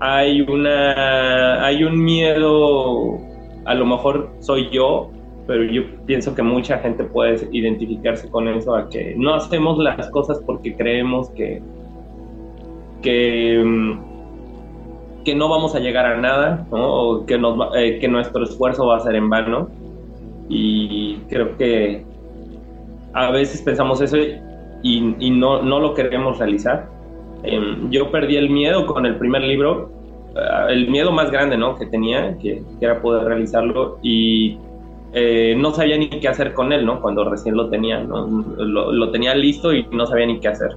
hay 0.00 0.40
una 0.40 1.64
hay 1.64 1.84
un 1.84 2.02
miedo 2.02 3.18
a 3.64 3.74
lo 3.74 3.86
mejor 3.86 4.30
soy 4.40 4.68
yo 4.70 5.10
pero 5.46 5.62
yo 5.64 5.82
pienso 6.06 6.34
que 6.34 6.42
mucha 6.42 6.78
gente 6.78 7.04
puede 7.04 7.48
identificarse 7.52 8.28
con 8.28 8.48
eso 8.48 8.74
a 8.74 8.88
que 8.88 9.14
no 9.16 9.34
hacemos 9.34 9.78
las 9.78 10.10
cosas 10.10 10.40
porque 10.44 10.74
creemos 10.74 11.30
que 11.30 11.62
que, 13.02 13.96
que 15.24 15.34
no 15.34 15.48
vamos 15.48 15.74
a 15.74 15.80
llegar 15.80 16.06
a 16.06 16.16
nada 16.16 16.66
o 16.70 17.26
que 17.26 17.36
nos 17.36 17.76
eh, 17.76 17.98
que 17.98 18.08
nuestro 18.08 18.44
esfuerzo 18.44 18.86
va 18.86 18.96
a 18.96 19.00
ser 19.00 19.16
en 19.16 19.28
vano. 19.28 19.68
Y 20.48 21.16
creo 21.28 21.56
que 21.56 22.04
a 23.14 23.30
veces 23.30 23.62
pensamos 23.62 24.00
eso 24.00 24.16
y, 24.16 25.16
y 25.18 25.30
no, 25.30 25.62
no 25.62 25.80
lo 25.80 25.94
queremos 25.94 26.38
realizar 26.38 26.88
Em, 27.42 27.90
yo 27.90 28.10
perdí 28.10 28.36
el 28.36 28.50
miedo 28.50 28.86
con 28.86 29.04
el 29.04 29.16
primer 29.16 29.42
libro, 29.42 29.90
eh, 30.36 30.72
el 30.72 30.88
miedo 30.88 31.10
más 31.10 31.30
grande 31.30 31.56
¿no? 31.56 31.76
que 31.76 31.86
tenía, 31.86 32.36
que, 32.38 32.62
era 32.80 33.00
poder 33.00 33.24
realizarlo 33.24 33.98
y 34.02 34.58
eh, 35.12 35.54
no 35.58 35.72
sabía 35.72 35.98
ni 35.98 36.08
qué 36.08 36.28
hacer 36.28 36.54
con 36.54 36.72
él, 36.72 36.86
¿no? 36.86 37.00
Cuando 37.00 37.28
recién 37.28 37.56
lo 37.56 37.68
tenía, 37.68 38.00
¿no? 38.00 38.26
lo, 38.56 39.10
tenía 39.10 39.34
listo 39.34 39.74
y 39.74 39.86
no 39.90 40.06
sabía 40.06 40.26
ni 40.26 40.38
qué 40.40 40.48
hacer. 40.48 40.70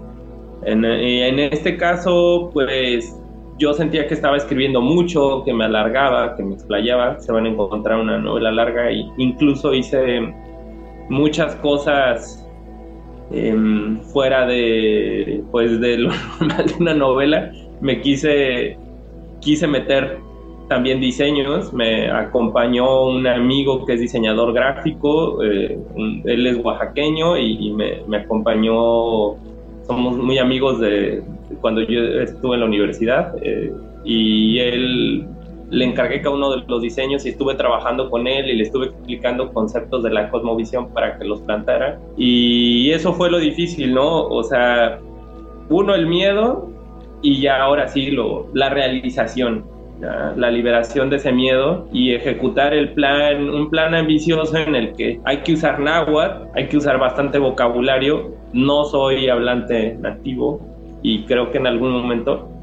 En, 0.63 0.83
eh, 0.83 1.27
en, 1.27 1.39
este 1.39 1.77
caso, 1.77 2.49
pues 2.51 3.15
yo 3.59 3.73
sentía 3.73 4.07
que 4.07 4.15
estaba 4.15 4.36
escribiendo 4.36 4.81
mucho, 4.81 5.43
que 5.45 5.53
me 5.53 5.65
alargaba, 5.65 6.36
que 6.36 6.43
me 6.43 6.55
explayaba. 6.55 7.19
Se 7.19 7.31
van 7.31 7.45
a 7.45 7.49
encontrar 7.49 7.99
una 7.99 8.17
novela 8.17 8.51
larga 8.51 8.89
e 8.89 9.05
incluso 9.17 9.73
hice 9.73 10.33
muchas 11.09 11.55
cosas 11.57 12.45
Em, 13.31 13.99
fuera 14.01 14.45
de 14.45 15.43
pues 15.51 15.79
de 15.81 15.97
lo 15.97 16.09
normal 16.39 16.65
de 16.67 16.73
una 16.79 16.93
novela. 16.93 17.51
Me 17.81 18.01
quise 18.01 18.77
quise 19.41 19.67
meter 19.67 20.19
también 20.69 20.99
diseños. 20.99 21.73
Me 21.73 22.09
acompañó 22.09 23.07
un 23.07 23.25
amigo 23.25 23.85
que 23.85 23.93
es 23.93 24.01
diseñador 24.01 24.53
gráfico 24.53 25.43
eh, 25.43 25.77
él 26.25 26.47
es 26.47 26.57
oaxaqueño 26.63 27.37
y, 27.37 27.71
me, 27.71 28.01
me, 28.07 28.17
acompañó. 28.17 29.35
Somos 29.87 30.17
muy 30.17 30.37
amigos 30.39 30.79
de, 30.79 31.23
cuando 31.61 31.81
yo 31.81 32.01
estuve 32.21 32.55
en 32.55 32.61
la 32.61 32.65
universidad 32.65 33.35
eh, 33.41 33.71
y 34.03 34.59
él 34.59 35.27
le 35.76 35.86
encargué 35.86 36.21
cada 36.21 36.36
uno 36.36 36.51
de 36.51 36.63
los 36.67 36.82
diseños 36.82 37.26
y 37.26 37.30
estuve 37.30 37.55
trabajando 37.55 38.09
con 38.09 38.28
él 38.28 38.49
y 38.49 38.55
le 38.55 38.63
estuve 38.63 38.88
explicando 38.88 39.51
conceptos 39.51 40.03
de 40.03 40.09
la 40.09 40.30
cosmovisión 40.30 40.89
para 40.93 41.17
que 41.17 41.26
los 41.26 41.41
plantara. 41.41 41.99
Y 42.17 42.91
eso 42.91 43.13
fue 43.13 43.30
lo 43.30 43.39
difícil, 43.39 43.93
¿no? 43.93 44.26
O 44.28 44.41
sea, 44.43 44.99
uno 45.69 45.93
el 45.93 46.07
miedo 46.07 46.69
y 47.21 47.41
ya 47.41 47.61
ahora 47.61 47.89
sí 47.89 48.11
lo, 48.11 48.47
la 48.53 48.69
realización, 48.69 49.65
la 49.99 50.49
liberación 50.49 51.09
de 51.09 51.17
ese 51.17 51.32
miedo 51.32 51.88
y 51.91 52.13
ejecutar 52.13 52.73
el 52.73 52.93
plan, 52.93 53.49
un 53.49 53.69
plan 53.69 53.95
ambicioso 53.95 54.57
en 54.57 54.76
el 54.76 54.93
que 54.93 55.19
hay 55.26 55.38
que 55.39 55.53
usar 55.53 55.80
náhuatl, 55.80 56.49
hay 56.53 56.67
que 56.67 56.78
usar 56.78 56.99
bastante 56.99 57.38
vocabulario. 57.38 58.34
No 58.53 58.86
soy 58.86 59.28
hablante 59.28 59.97
nativo 59.99 60.61
y 61.01 61.23
creo 61.23 61.51
que 61.51 61.57
en 61.57 61.67
algún 61.67 61.91
momento 61.91 62.54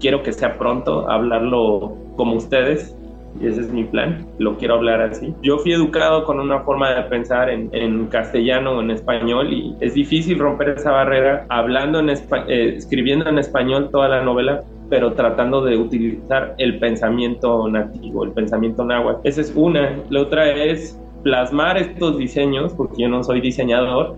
quiero 0.00 0.22
que 0.22 0.32
sea 0.32 0.58
pronto 0.58 1.08
hablarlo 1.10 1.96
como 2.16 2.36
ustedes 2.36 2.96
y 3.40 3.46
ese 3.46 3.60
es 3.60 3.72
mi 3.72 3.84
plan, 3.84 4.26
lo 4.38 4.56
quiero 4.56 4.74
hablar 4.74 5.00
así. 5.00 5.34
Yo 5.42 5.58
fui 5.58 5.72
educado 5.72 6.24
con 6.24 6.40
una 6.40 6.60
forma 6.60 6.94
de 6.94 7.02
pensar 7.02 7.50
en, 7.50 7.68
en 7.72 8.06
castellano 8.06 8.72
o 8.72 8.80
en 8.80 8.90
español 8.90 9.52
y 9.52 9.74
es 9.80 9.94
difícil 9.94 10.38
romper 10.38 10.70
esa 10.70 10.90
barrera 10.90 11.46
hablando 11.48 12.00
en 12.00 12.08
eh, 12.10 12.74
escribiendo 12.76 13.28
en 13.28 13.38
español 13.38 13.90
toda 13.90 14.08
la 14.08 14.22
novela, 14.22 14.62
pero 14.88 15.12
tratando 15.12 15.62
de 15.64 15.76
utilizar 15.76 16.54
el 16.58 16.78
pensamiento 16.78 17.68
nativo, 17.68 18.24
el 18.24 18.32
pensamiento 18.32 18.84
náhuatl. 18.84 19.20
Esa 19.24 19.40
es 19.40 19.52
una. 19.54 19.98
La 20.08 20.22
otra 20.22 20.50
es 20.50 20.98
plasmar 21.22 21.76
estos 21.76 22.18
diseños, 22.18 22.72
porque 22.74 23.02
yo 23.02 23.08
no 23.08 23.22
soy 23.24 23.40
diseñador, 23.40 24.16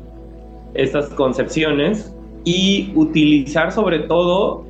estas 0.75 1.09
concepciones 1.11 2.15
y 2.45 2.93
utilizar 2.95 3.73
sobre 3.73 4.01
todo 4.01 4.68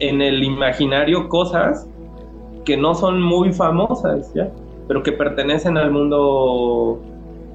en 0.00 0.22
el 0.22 0.42
imaginario 0.42 1.28
cosas 1.28 1.88
que 2.64 2.76
no 2.76 2.94
son 2.94 3.22
muy 3.22 3.52
famosas, 3.52 4.32
¿ya? 4.34 4.50
Pero 4.88 5.02
que 5.02 5.12
pertenecen 5.12 5.76
al 5.76 5.90
mundo, 5.90 7.00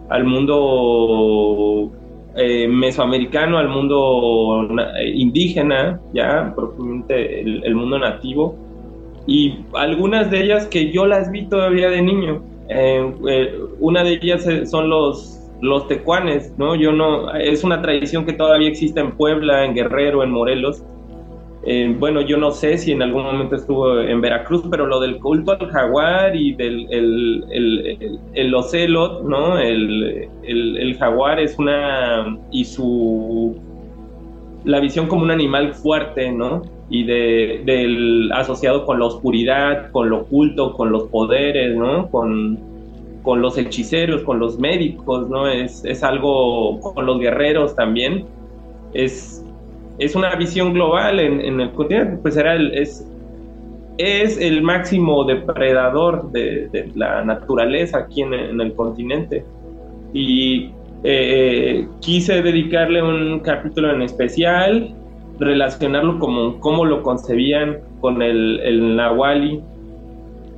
al 0.10 0.24
mundo 0.24 1.92
eh, 2.36 2.68
mesoamericano, 2.68 3.58
al 3.58 3.70
mundo 3.70 4.68
indígena, 5.14 6.00
¿ya? 6.14 6.54
Profundamente 6.56 7.42
el, 7.42 7.76
mundo 7.76 8.00
nativo. 8.00 8.56
y 9.28 9.60
algunas 9.74 10.30
de 10.30 10.44
ellas 10.44 10.68
que 10.68 10.92
yo 10.92 11.08
las 11.08 11.32
vi 11.32 11.48
todavía 11.48 11.90
de 11.90 12.02
niño. 12.02 12.42
Eh, 12.70 13.14
eh, 13.30 13.60
una 13.80 14.04
de 14.04 14.14
ellas 14.14 14.48
son 14.70 14.90
los, 14.90 15.40
los 15.62 15.88
tecuanes, 15.88 16.54
¿no? 16.58 16.76
Yo 16.76 16.92
no, 16.92 17.34
es 17.36 17.64
una 17.64 17.82
tradición 17.82 18.26
que 18.26 18.34
todavía 18.34 18.70
existe 18.70 19.00
en 19.00 19.12
Puebla, 19.12 19.66
en 19.66 19.74
Guerrero, 19.74 20.24
en 20.24 20.32
Morelos. 20.32 20.84
Eh, 21.68 21.96
bueno, 21.98 22.22
yo 22.22 22.38
no 22.38 22.52
sé 22.52 22.78
si 22.78 22.92
en 22.92 23.02
algún 23.02 23.24
momento 23.24 23.56
estuvo 23.56 24.00
en 24.00 24.22
Veracruz, 24.22 24.64
pero 24.70 24.86
lo 24.86 25.00
del 25.00 25.18
culto 25.18 25.54
al 25.54 25.68
jaguar 25.72 26.36
y 26.36 26.54
del 26.54 26.86
el, 26.92 27.44
el, 27.50 28.20
el, 28.34 28.54
ocelot, 28.54 29.24
¿no? 29.24 29.58
El, 29.58 30.30
el, 30.44 30.98
jaguar 30.98 31.40
es 31.40 31.58
una. 31.58 32.38
y 32.52 32.66
su. 32.66 33.56
la 34.64 34.80
visión 34.80 35.08
como 35.08 35.24
un 35.24 35.32
animal 35.32 35.74
fuerte, 35.74 36.32
¿no? 36.32 36.62
y 36.90 37.04
de, 37.04 37.62
del 37.66 38.32
asociado 38.34 38.86
con 38.86 39.00
la 39.00 39.06
oscuridad, 39.06 39.92
con 39.92 40.10
lo 40.10 40.22
oculto, 40.22 40.74
con 40.74 40.92
los 40.92 41.06
poderes, 41.06 41.76
¿no? 41.76 42.10
Con, 42.10 42.60
con 43.24 43.42
los 43.42 43.58
hechiceros, 43.58 44.22
con 44.22 44.40
los 44.40 44.60
médicos, 44.60 45.30
¿no? 45.30 45.48
Es, 45.48 45.84
es, 45.84 46.04
algo 46.04 46.80
con 46.80 47.06
los 47.06 47.20
guerreros 47.20 47.76
también. 47.76 48.26
Es, 48.94 49.45
es 49.98 50.16
una 50.16 50.36
visión 50.36 50.74
global 50.74 51.20
en, 51.20 51.60
el 51.60 51.72
continente, 51.72 52.18
pues 52.22 52.36
era 52.38 52.56
el, 52.56 52.74
es, 52.78 53.08
es 53.98 54.38
el 54.38 54.62
máximo 54.62 55.24
depredador 55.24 56.32
de, 56.32 56.92
la 56.96 57.24
naturaleza 57.24 58.00
aquí 58.00 58.22
en, 58.22 58.34
el 58.34 58.74
continente. 58.74 59.46
Y 60.14 60.72
eh, 61.04 61.88
quise 62.02 62.42
dedicarle 62.42 63.02
un 63.02 63.40
capítulo 63.40 63.94
en 63.94 64.02
especial 64.02 64.94
relacionarlo 65.40 66.20
como 66.20 66.60
cómo 66.60 66.86
lo 66.86 67.04
concebían 67.04 67.80
con 68.02 68.22
el, 68.22 68.60
el 68.62 68.96
Nahuali. 68.96 69.62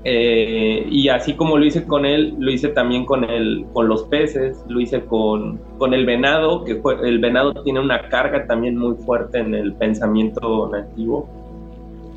Eh, 0.10 0.88
y 0.90 1.10
así 1.10 1.34
como 1.34 1.58
lo 1.58 1.66
hice 1.66 1.86
con 1.86 2.06
él, 2.06 2.34
lo 2.40 2.50
hice 2.50 2.70
también 2.70 3.04
con, 3.04 3.26
el, 3.26 3.66
con 3.74 3.90
los 3.90 4.04
peces, 4.04 4.64
lo 4.70 4.80
hice 4.80 5.02
con, 5.02 5.60
con 5.78 5.94
el 5.94 6.06
venado, 6.06 6.64
que 6.64 6.82
el 7.04 7.20
venado 7.20 7.52
tiene 7.62 7.82
una 7.82 8.08
carga 8.08 8.48
también 8.48 8.78
muy 8.78 8.96
fuerte 8.96 9.40
en 9.40 9.54
el 9.54 9.74
pensamiento 9.74 10.70
nativo, 10.72 11.28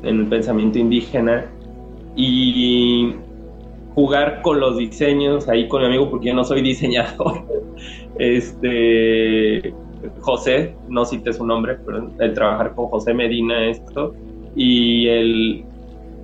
en 0.03 0.21
el 0.21 0.27
pensamiento 0.27 0.79
indígena. 0.79 1.45
Y 2.15 3.13
jugar 3.93 4.41
con 4.41 4.61
los 4.61 4.77
diseños 4.77 5.49
ahí 5.49 5.67
con 5.67 5.81
mi 5.81 5.87
amigo, 5.87 6.09
porque 6.09 6.27
yo 6.27 6.33
no 6.33 6.45
soy 6.45 6.61
diseñador. 6.71 7.43
Este, 8.19 9.73
José, 10.21 10.75
no 10.87 11.03
cité 11.03 11.33
su 11.33 11.45
nombre, 11.45 11.75
pero 11.85 12.09
el 12.19 12.33
trabajar 12.33 12.73
con 12.73 12.85
José 12.85 13.13
Medina 13.13 13.67
esto, 13.67 14.13
y 14.55 15.07
el, 15.09 15.65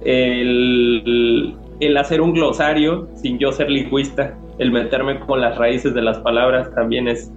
el, 0.03 1.55
el 1.79 1.97
hacer 1.97 2.21
un 2.21 2.33
glosario 2.33 3.07
sin 3.15 3.37
yo 3.37 3.51
ser 3.51 3.69
lingüista, 3.69 4.37
el 4.57 4.71
meterme 4.71 5.19
con 5.19 5.41
las 5.41 5.57
raíces 5.57 5.93
de 5.93 6.01
las 6.01 6.19
palabras 6.19 6.73
también 6.73 7.07
es... 7.07 7.31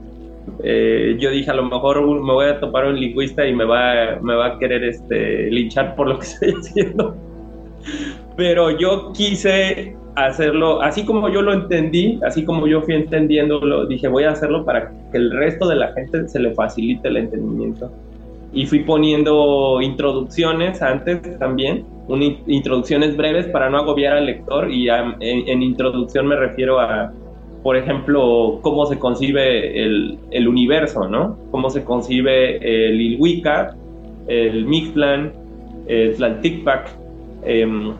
Eh, 0.64 1.16
yo 1.20 1.30
dije, 1.30 1.50
a 1.50 1.54
lo 1.54 1.64
mejor 1.64 2.02
me 2.02 2.32
voy 2.32 2.46
a 2.46 2.58
topar 2.58 2.86
un 2.86 2.98
lingüista 2.98 3.46
y 3.46 3.54
me 3.54 3.64
va, 3.64 4.18
me 4.22 4.34
va 4.34 4.46
a 4.46 4.58
querer 4.58 4.82
este, 4.84 5.50
linchar 5.50 5.94
por 5.94 6.08
lo 6.08 6.18
que 6.18 6.24
estoy 6.26 6.54
haciendo. 6.58 7.14
Pero 8.36 8.70
yo 8.78 9.12
quise 9.12 9.96
hacerlo, 10.16 10.82
así 10.82 11.04
como 11.04 11.28
yo 11.28 11.42
lo 11.42 11.52
entendí, 11.52 12.18
así 12.26 12.44
como 12.44 12.66
yo 12.66 12.82
fui 12.82 12.94
entendiéndolo, 12.94 13.86
dije 13.86 14.08
voy 14.08 14.24
a 14.24 14.30
hacerlo 14.30 14.64
para 14.64 14.90
que 15.12 15.18
el 15.18 15.30
resto 15.30 15.68
de 15.68 15.76
la 15.76 15.92
gente 15.92 16.26
se 16.28 16.40
le 16.40 16.54
facilite 16.54 17.08
el 17.08 17.18
entendimiento. 17.18 17.92
Y 18.52 18.66
fui 18.66 18.80
poniendo 18.80 19.80
introducciones 19.80 20.82
antes 20.82 21.38
también, 21.38 21.86
introducciones 22.46 23.16
breves 23.16 23.46
para 23.48 23.70
no 23.70 23.78
agobiar 23.78 24.16
al 24.16 24.26
lector 24.26 24.70
y 24.70 24.88
en, 24.88 25.62
introducción 25.62 26.26
me 26.26 26.34
refiero 26.34 26.80
a, 26.80 27.12
por 27.62 27.76
ejemplo, 27.76 28.58
cómo 28.62 28.86
se 28.86 28.98
concibe 28.98 29.80
el, 29.80 30.18
el 30.32 30.48
universo, 30.48 31.06
¿no? 31.06 31.38
Cómo 31.52 31.70
se 31.70 31.84
concibe 31.84 32.56
el 32.56 33.00
Ilhuica, 33.00 33.76
el 34.26 34.66
Mictlan, 34.66 35.32
el 35.86 36.16
Tlalticpac, 36.16 36.90
eh, 37.44 37.92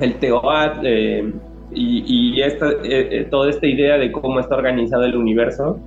el 0.00 0.14
Teoat 0.16 0.78
eh, 0.82 1.32
y, 1.72 2.40
esta, 2.40 2.70
eh, 2.70 3.08
eh, 3.10 3.26
toda 3.30 3.50
esta 3.50 3.66
idea 3.66 3.98
de 3.98 4.12
cómo 4.12 4.40
está 4.40 4.56
organizado 4.56 5.04
el 5.04 5.16
universo. 5.16 5.78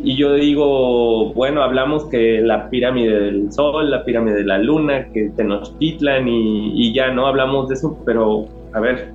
Y 0.00 0.16
yo 0.16 0.34
digo, 0.34 1.32
bueno, 1.34 1.62
hablamos 1.62 2.06
que 2.06 2.40
la 2.40 2.70
pirámide 2.70 3.20
del 3.20 3.52
Sol, 3.52 3.90
la 3.90 4.04
pirámide 4.04 4.36
de 4.36 4.44
la 4.44 4.58
Luna, 4.58 5.08
que 5.12 5.30
Tenochtitlan 5.36 6.26
y, 6.28 6.72
y 6.74 6.92
ya 6.92 7.12
no 7.12 7.26
hablamos 7.26 7.68
de 7.68 7.74
eso, 7.74 7.98
pero 8.04 8.46
a 8.72 8.80
ver, 8.80 9.12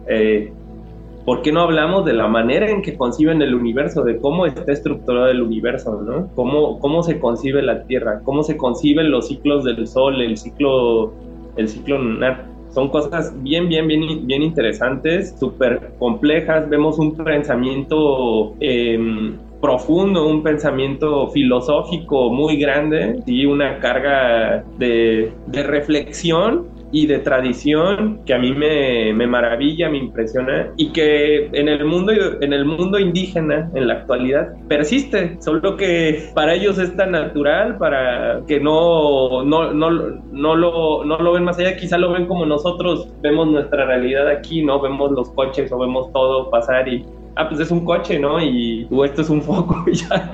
¿por 1.26 1.42
qué 1.42 1.52
no 1.52 1.62
hablamos 1.62 2.06
de 2.06 2.14
la 2.14 2.28
manera 2.28 2.70
en 2.70 2.82
que 2.82 2.96
conciben 2.96 3.42
el 3.42 3.56
universo, 3.56 4.04
de 4.04 4.18
cómo 4.18 4.46
está 4.46 4.72
estructurado 4.72 5.28
el 5.28 5.42
universo, 5.42 6.02
¿no? 6.02 6.30
Cómo, 6.36 6.80
cómo 6.80 7.04
se 7.04 7.20
concibe 7.20 7.62
la 7.64 7.84
Tierra, 7.84 8.22
cómo 8.24 8.44
se 8.44 8.56
conciben 8.56 9.12
los 9.12 9.28
ciclos 9.28 9.64
del 9.66 9.88
Sol, 9.88 10.22
el 10.22 10.38
ciclo, 10.38 11.12
el 11.58 11.68
ciclo 11.68 11.98
lunar 11.98 12.46
son 12.78 12.90
cosas 12.90 13.34
bien, 13.42 13.70
bien, 13.70 13.88
bien, 13.88 14.28
bien 14.28 14.44
interesantes, 14.44 15.36
súper 15.40 15.94
complejas. 15.98 16.70
Vemos 16.70 17.00
un 17.00 17.16
pensamiento 17.16 18.54
em, 18.60 19.36
profundo, 19.62 20.28
un 20.28 20.44
pensamiento 20.44 21.30
filosófico 21.30 22.30
muy 22.30 22.58
grande 22.58 23.22
y 23.26 23.46
una 23.46 23.80
carga 23.80 24.64
de, 24.78 25.32
de 25.48 25.64
reflexión 25.64 26.78
y 26.92 27.06
de 27.06 27.20
tradición 27.20 28.22
que 28.26 28.34
a 28.34 28.40
mí 28.40 28.54
me, 28.54 29.14
me, 29.14 29.28
maravilla, 29.28 29.90
me 29.90 29.98
impresiona 29.98 30.72
y 30.78 30.92
que 30.94 31.50
en 31.52 31.68
el 31.68 31.84
mundo 31.86 32.14
en 32.40 32.54
el 32.54 32.66
mundo 32.66 32.98
indígena 32.98 33.70
en 33.74 33.88
la 33.88 33.96
actualidad 33.96 34.54
persiste, 34.68 35.38
solo 35.42 35.76
que 35.76 36.30
para 36.34 36.54
ellos 36.54 36.78
es 36.78 36.96
tan 36.96 37.12
natural 37.12 37.78
para 37.78 38.42
que 38.48 38.60
no 38.60 39.44
no, 39.44 39.74
no, 39.74 39.92
no, 39.92 40.56
lo, 40.56 41.04
no 41.04 41.18
lo 41.18 41.34
ven 41.34 41.44
más 41.44 41.60
allá, 41.60 41.76
quizá 41.76 41.98
lo 41.98 42.12
ven 42.14 42.26
como 42.26 42.46
nosotros 42.46 43.10
vemos 43.22 43.48
nuestra 43.48 43.86
realidad 43.86 44.28
aquí, 44.30 44.64
no 44.64 44.80
vemos 44.80 45.12
los 45.12 45.30
coches 45.32 45.72
o 45.72 45.80
vemos 45.80 46.12
todo 46.14 46.50
pasar 46.50 46.88
y 46.88 47.06
ah, 47.38 47.48
pues 47.48 47.62
es 47.62 47.72
un 47.72 47.86
coche, 47.86 48.20
¿no? 48.20 48.42
Y 48.42 48.88
o 48.92 49.06
esto 49.06 49.22
es 49.22 49.30
un 49.30 49.42
foco 49.42 49.86
y 49.88 49.94
ya. 49.96 50.32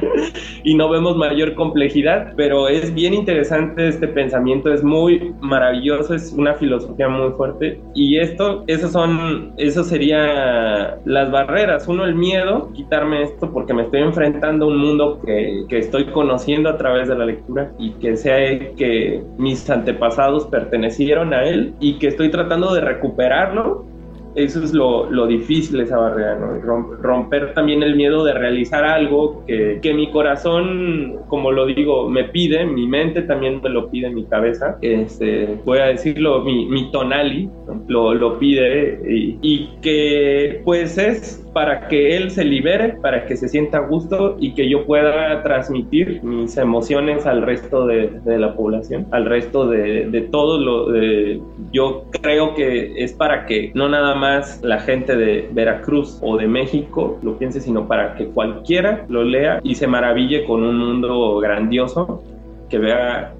y 0.64 0.76
no 0.76 0.89
vemos 0.89 1.16
mayor 1.18 1.54
complejidad, 1.56 2.34
pero 2.36 2.68
es 2.68 2.93
bien 2.93 3.14
interesante 3.14 3.88
este 3.88 4.08
pensamiento, 4.08 4.74
es 4.74 4.84
muy 4.84 5.34
maravilloso, 5.41 6.14
es 6.14 6.34
una 6.34 6.54
filosofía 6.56 7.10
muy 7.10 7.32
fuerte. 7.32 7.82
Y 7.93 8.18
esto, 8.18 8.64
esos 8.68 8.91
son, 8.91 9.54
eso 9.58 9.84
sería 9.84 10.97
las 11.06 11.32
barreras. 11.32 11.88
Uno, 11.88 12.06
el 12.06 12.16
miedo, 12.16 12.72
quitarme 12.74 13.24
esto 13.24 13.51
porque 13.51 13.74
me 13.74 13.84
estoy 13.84 14.01
enfrentando 14.01 14.66
a 14.66 14.68
un 14.70 14.78
mundo 14.78 15.20
que, 15.26 15.66
que 15.70 15.80
estoy 15.80 16.06
conociendo 16.06 16.70
a 16.70 16.78
través 16.78 17.08
de 17.08 17.16
la 17.16 17.26
lectura 17.26 17.72
y 17.78 17.91
que 17.93 18.16
sé 18.16 18.74
que 18.78 19.24
mis 19.38 19.70
antepasados 19.70 20.47
pertenecieron 20.47 21.34
a 21.34 21.43
él 21.43 21.74
y 21.80 21.99
que 21.99 22.08
estoy 22.08 22.30
tratando 22.30 22.74
de 22.74 22.82
recuperarlo 22.82 23.93
eso 24.36 24.64
es 24.64 24.74
lo, 24.74 25.10
lo, 25.10 25.28
difícil, 25.28 25.80
esa 25.80 25.98
barrera, 25.98 26.36
¿no? 26.36 26.84
Romper 27.02 27.54
también 27.54 27.84
el 27.84 27.96
miedo 27.96 28.24
de 28.24 28.34
realizar 28.34 28.84
algo 28.84 29.44
que, 29.46 29.80
que, 29.82 29.94
mi 29.94 30.10
corazón, 30.12 31.20
como 31.28 31.52
lo 31.52 31.66
digo, 31.66 32.10
me 32.10 32.26
pide, 32.26 32.66
mi 32.66 32.88
mente 32.88 33.24
también 33.24 33.62
me 33.62 33.70
lo 33.70 33.90
pide, 33.90 34.10
mi 34.10 34.26
cabeza, 34.26 34.78
este, 34.82 35.60
voy 35.66 35.80
a 35.80 35.86
decirlo, 35.86 36.42
mi, 36.42 36.66
mi 36.66 36.92
tonali 36.92 37.50
lo, 37.88 38.14
lo 38.14 38.40
pide 38.40 39.00
y, 39.08 39.38
y 39.42 39.70
que 39.82 40.62
pues 40.64 40.98
es 40.98 41.43
para 41.54 41.88
que 41.88 42.18
él 42.18 42.32
se 42.32 42.43
libere, 42.43 42.95
para 43.01 43.26
que 43.26 43.38
se 43.38 43.47
sienta 43.47 43.78
a 43.78 43.82
gusto 43.82 44.36
y 44.39 44.54
que 44.54 44.68
yo 44.68 44.86
pueda 44.86 45.41
transmitir 45.43 46.24
mis 46.24 46.58
emociones 46.58 47.26
al 47.26 47.43
resto 47.43 47.86
de, 47.86 48.12
la 48.26 48.56
población, 48.56 49.06
al 49.12 49.26
resto 49.26 49.68
de, 49.68 50.08
de 50.10 50.22
todo 50.22 50.60
lo 50.60 50.89
de, 50.91 51.39
yo 51.72 52.06
creo 52.22 52.56
que 52.56 52.93
es 53.04 53.14
para 53.14 53.45
que 53.45 53.72
no 53.76 53.88
nada 53.88 54.16
más 54.16 54.60
la 54.64 54.80
gente 54.80 55.16
de 55.16 55.49
Veracruz 55.51 56.20
o 56.22 56.38
de 56.38 56.47
México 56.47 57.20
lo 57.22 57.38
piense, 57.38 57.62
sino 57.62 57.88
para 57.88 58.16
que 58.16 58.26
cualquiera 58.26 59.06
lo 59.08 59.24
lea 59.24 59.60
y 59.64 59.76
se 59.76 59.88
maraville 59.88 60.45
con 60.45 60.64
un 60.64 60.78
mundo 60.78 61.39
grandioso, 61.39 62.24
que 62.70 62.80
vea 62.80 63.34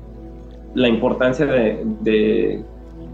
la 0.76 0.88
importancia 0.88 1.46
de, 1.46 1.84
de, 2.02 2.64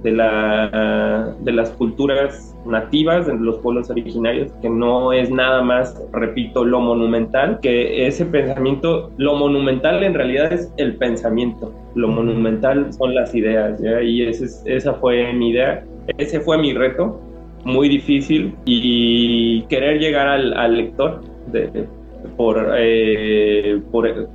de, 0.03 0.11
la, 0.11 1.35
de 1.41 1.51
las 1.51 1.71
culturas 1.71 2.55
nativas 2.65 3.27
de 3.27 3.35
los 3.35 3.57
pueblos 3.59 3.89
originarios, 3.89 4.51
que 4.61 4.69
no 4.69 5.13
es 5.13 5.29
nada 5.29 5.61
más, 5.61 6.01
repito, 6.11 6.63
lo 6.63 6.79
monumental, 6.79 7.59
que 7.61 8.07
ese 8.07 8.25
pensamiento, 8.25 9.11
lo 9.17 9.35
monumental 9.35 10.03
en 10.03 10.13
realidad 10.13 10.51
es 10.51 10.71
el 10.77 10.95
pensamiento, 10.95 11.73
lo 11.95 12.07
monumental 12.07 12.91
son 12.93 13.15
las 13.15 13.33
ideas, 13.33 13.81
y 14.03 14.23
ese, 14.23 14.47
esa 14.65 14.93
fue 14.95 15.33
mi 15.33 15.49
idea, 15.49 15.83
ese 16.17 16.39
fue 16.39 16.57
mi 16.57 16.73
reto, 16.73 17.19
muy 17.63 17.89
difícil, 17.89 18.55
y 18.65 19.63
querer 19.63 19.99
llegar 19.99 20.27
al, 20.27 20.53
al 20.53 20.77
lector, 20.77 21.21
de, 21.47 21.87
por, 22.35 22.73
eh, 22.77 23.81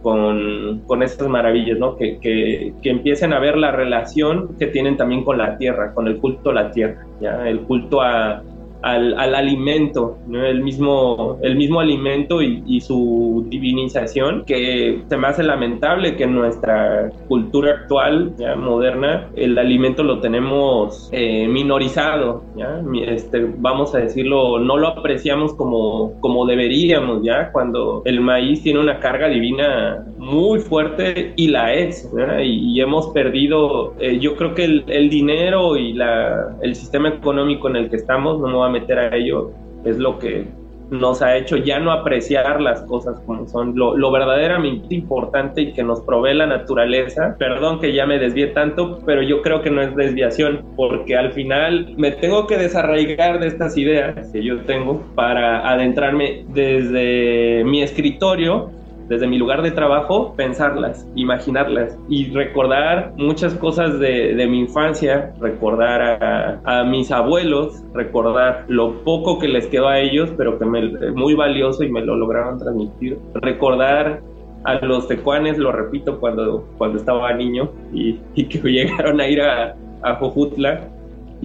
con, 0.02 0.82
con, 0.86 1.02
estas 1.02 1.28
maravillas, 1.28 1.78
¿no? 1.78 1.96
Que, 1.96 2.18
que, 2.18 2.72
que, 2.82 2.90
empiecen 2.90 3.32
a 3.32 3.38
ver 3.38 3.56
la 3.56 3.72
relación 3.72 4.56
que 4.58 4.68
tienen 4.68 4.96
también 4.96 5.24
con 5.24 5.38
la 5.38 5.56
tierra, 5.58 5.92
con 5.94 6.06
el 6.06 6.18
culto 6.18 6.50
a 6.50 6.54
la 6.54 6.70
tierra, 6.70 7.06
¿ya? 7.20 7.48
El 7.48 7.60
culto 7.60 8.00
a, 8.00 8.42
al, 8.84 9.18
al 9.18 9.34
alimento, 9.34 10.18
el, 10.30 10.62
mismo, 10.62 11.38
el 11.42 11.56
mismo 11.56 11.80
alimento 11.80 12.42
y, 12.42 12.62
y, 12.66 12.82
su 12.82 13.46
divinización, 13.48 14.44
que 14.44 15.02
se 15.08 15.16
me 15.16 15.26
hace 15.26 15.42
lamentable 15.42 16.16
que 16.16 16.24
en 16.24 16.34
nuestra 16.34 17.10
cultura 17.26 17.72
actual, 17.72 18.34
ya 18.36 18.56
moderna, 18.56 19.30
el 19.36 19.56
alimento 19.56 20.02
lo 20.02 20.20
tenemos 20.20 21.08
eh, 21.12 21.48
minorizado, 21.48 22.44
¿ya? 22.56 22.82
Este, 23.06 23.46
vamos 23.56 23.94
a 23.94 24.00
decirlo, 24.00 24.58
no 24.58 24.76
lo 24.76 24.88
apreciamos 24.88 25.54
como, 25.54 26.20
como 26.20 26.44
deberíamos, 26.44 27.22
¿ya? 27.22 27.52
cuando 27.52 28.02
el 28.04 28.20
maíz 28.20 28.62
tiene 28.62 28.80
una 28.80 29.00
carga 29.00 29.28
divina 29.28 30.04
muy 30.18 30.58
fuerte 30.58 31.32
y 31.36 31.48
la 31.48 31.72
es, 31.72 32.10
y, 32.42 32.72
y, 32.72 32.80
hemos 32.82 33.08
perdido, 33.08 33.94
eh, 33.98 34.18
yo 34.18 34.36
creo 34.36 34.54
que 34.54 34.64
el, 34.64 34.84
el 34.88 35.08
dinero 35.08 35.78
y 35.78 35.94
la, 35.94 36.54
el 36.60 36.74
sistema 36.74 37.08
económico 37.08 37.68
en 37.70 37.76
el 37.76 37.88
que 37.88 37.96
estamos, 37.96 38.40
no 38.40 38.64
meter 38.80 38.98
a 38.98 39.16
ello, 39.16 39.50
es 39.84 39.98
lo 39.98 40.18
que 40.18 40.46
nos 40.90 41.22
ha 41.22 41.36
hecho 41.36 41.56
ya 41.56 41.78
no 41.78 41.92
apreciar 41.92 42.60
las 42.60 42.82
cosas 42.82 43.18
como 43.26 43.46
son, 43.48 43.74
lo, 43.76 44.10
verdaderamente 44.10 44.94
importante 44.94 45.62
y 45.62 45.72
que 45.72 45.82
nos 45.82 46.00
provee 46.02 46.34
la 46.34 46.46
naturaleza. 46.46 47.36
Perdón 47.38 47.80
que 47.80 47.92
ya 47.92 48.06
me 48.06 48.18
desvié 48.18 48.48
tanto, 48.48 49.00
pero 49.04 49.22
yo 49.22 49.42
creo 49.42 49.62
que 49.62 49.70
no 49.70 49.82
es 49.82 49.94
desviación, 49.96 50.64
porque 50.76 51.16
al 51.16 51.32
final 51.32 51.94
me 51.96 52.12
tengo 52.12 52.46
que 52.46 52.56
desarraigar 52.58 53.40
de 53.40 53.48
estas 53.48 53.76
ideas 53.76 54.30
que 54.30 54.42
yo 54.42 54.60
tengo 54.62 55.02
para 55.14 55.68
adentrarme 55.70 56.44
desde 56.48 57.64
mi 57.64 57.82
escritorio 57.82 58.70
desde 59.14 59.28
mi 59.28 59.38
lugar 59.38 59.62
de 59.62 59.70
trabajo, 59.70 60.34
pensarlas, 60.36 61.06
imaginarlas 61.14 61.96
y 62.08 62.32
recordar 62.32 63.12
muchas 63.16 63.54
cosas 63.54 64.00
de, 64.00 64.34
de 64.34 64.46
mi 64.48 64.58
infancia, 64.58 65.32
recordar 65.40 66.60
a, 66.64 66.82
mis 66.82 67.12
abuelos, 67.12 67.84
recordar 67.94 68.64
lo 68.66 69.04
poco 69.04 69.38
que 69.38 69.46
les 69.46 69.68
quedó 69.68 69.86
a 69.86 70.00
ellos, 70.00 70.32
pero 70.36 70.58
que 70.58 70.64
me, 70.64 70.82
muy 71.12 71.34
valioso 71.34 71.84
y 71.84 71.92
me 71.92 72.00
lo 72.00 72.16
lograron 72.16 72.58
transmitir, 72.58 73.18
recordar 73.34 74.20
a 74.64 74.74
los 74.84 75.06
tecuanes, 75.06 75.58
lo 75.58 75.70
repito, 75.70 76.18
cuando, 76.18 76.66
cuando 76.76 76.98
estaba 76.98 77.32
niño 77.34 77.70
y, 77.92 78.18
y 78.34 78.46
que 78.46 78.58
llegaron 78.68 79.20
a 79.20 79.28
ir 79.28 79.42
a, 79.42 79.76
a 80.02 80.14
Jojutla, 80.16 80.88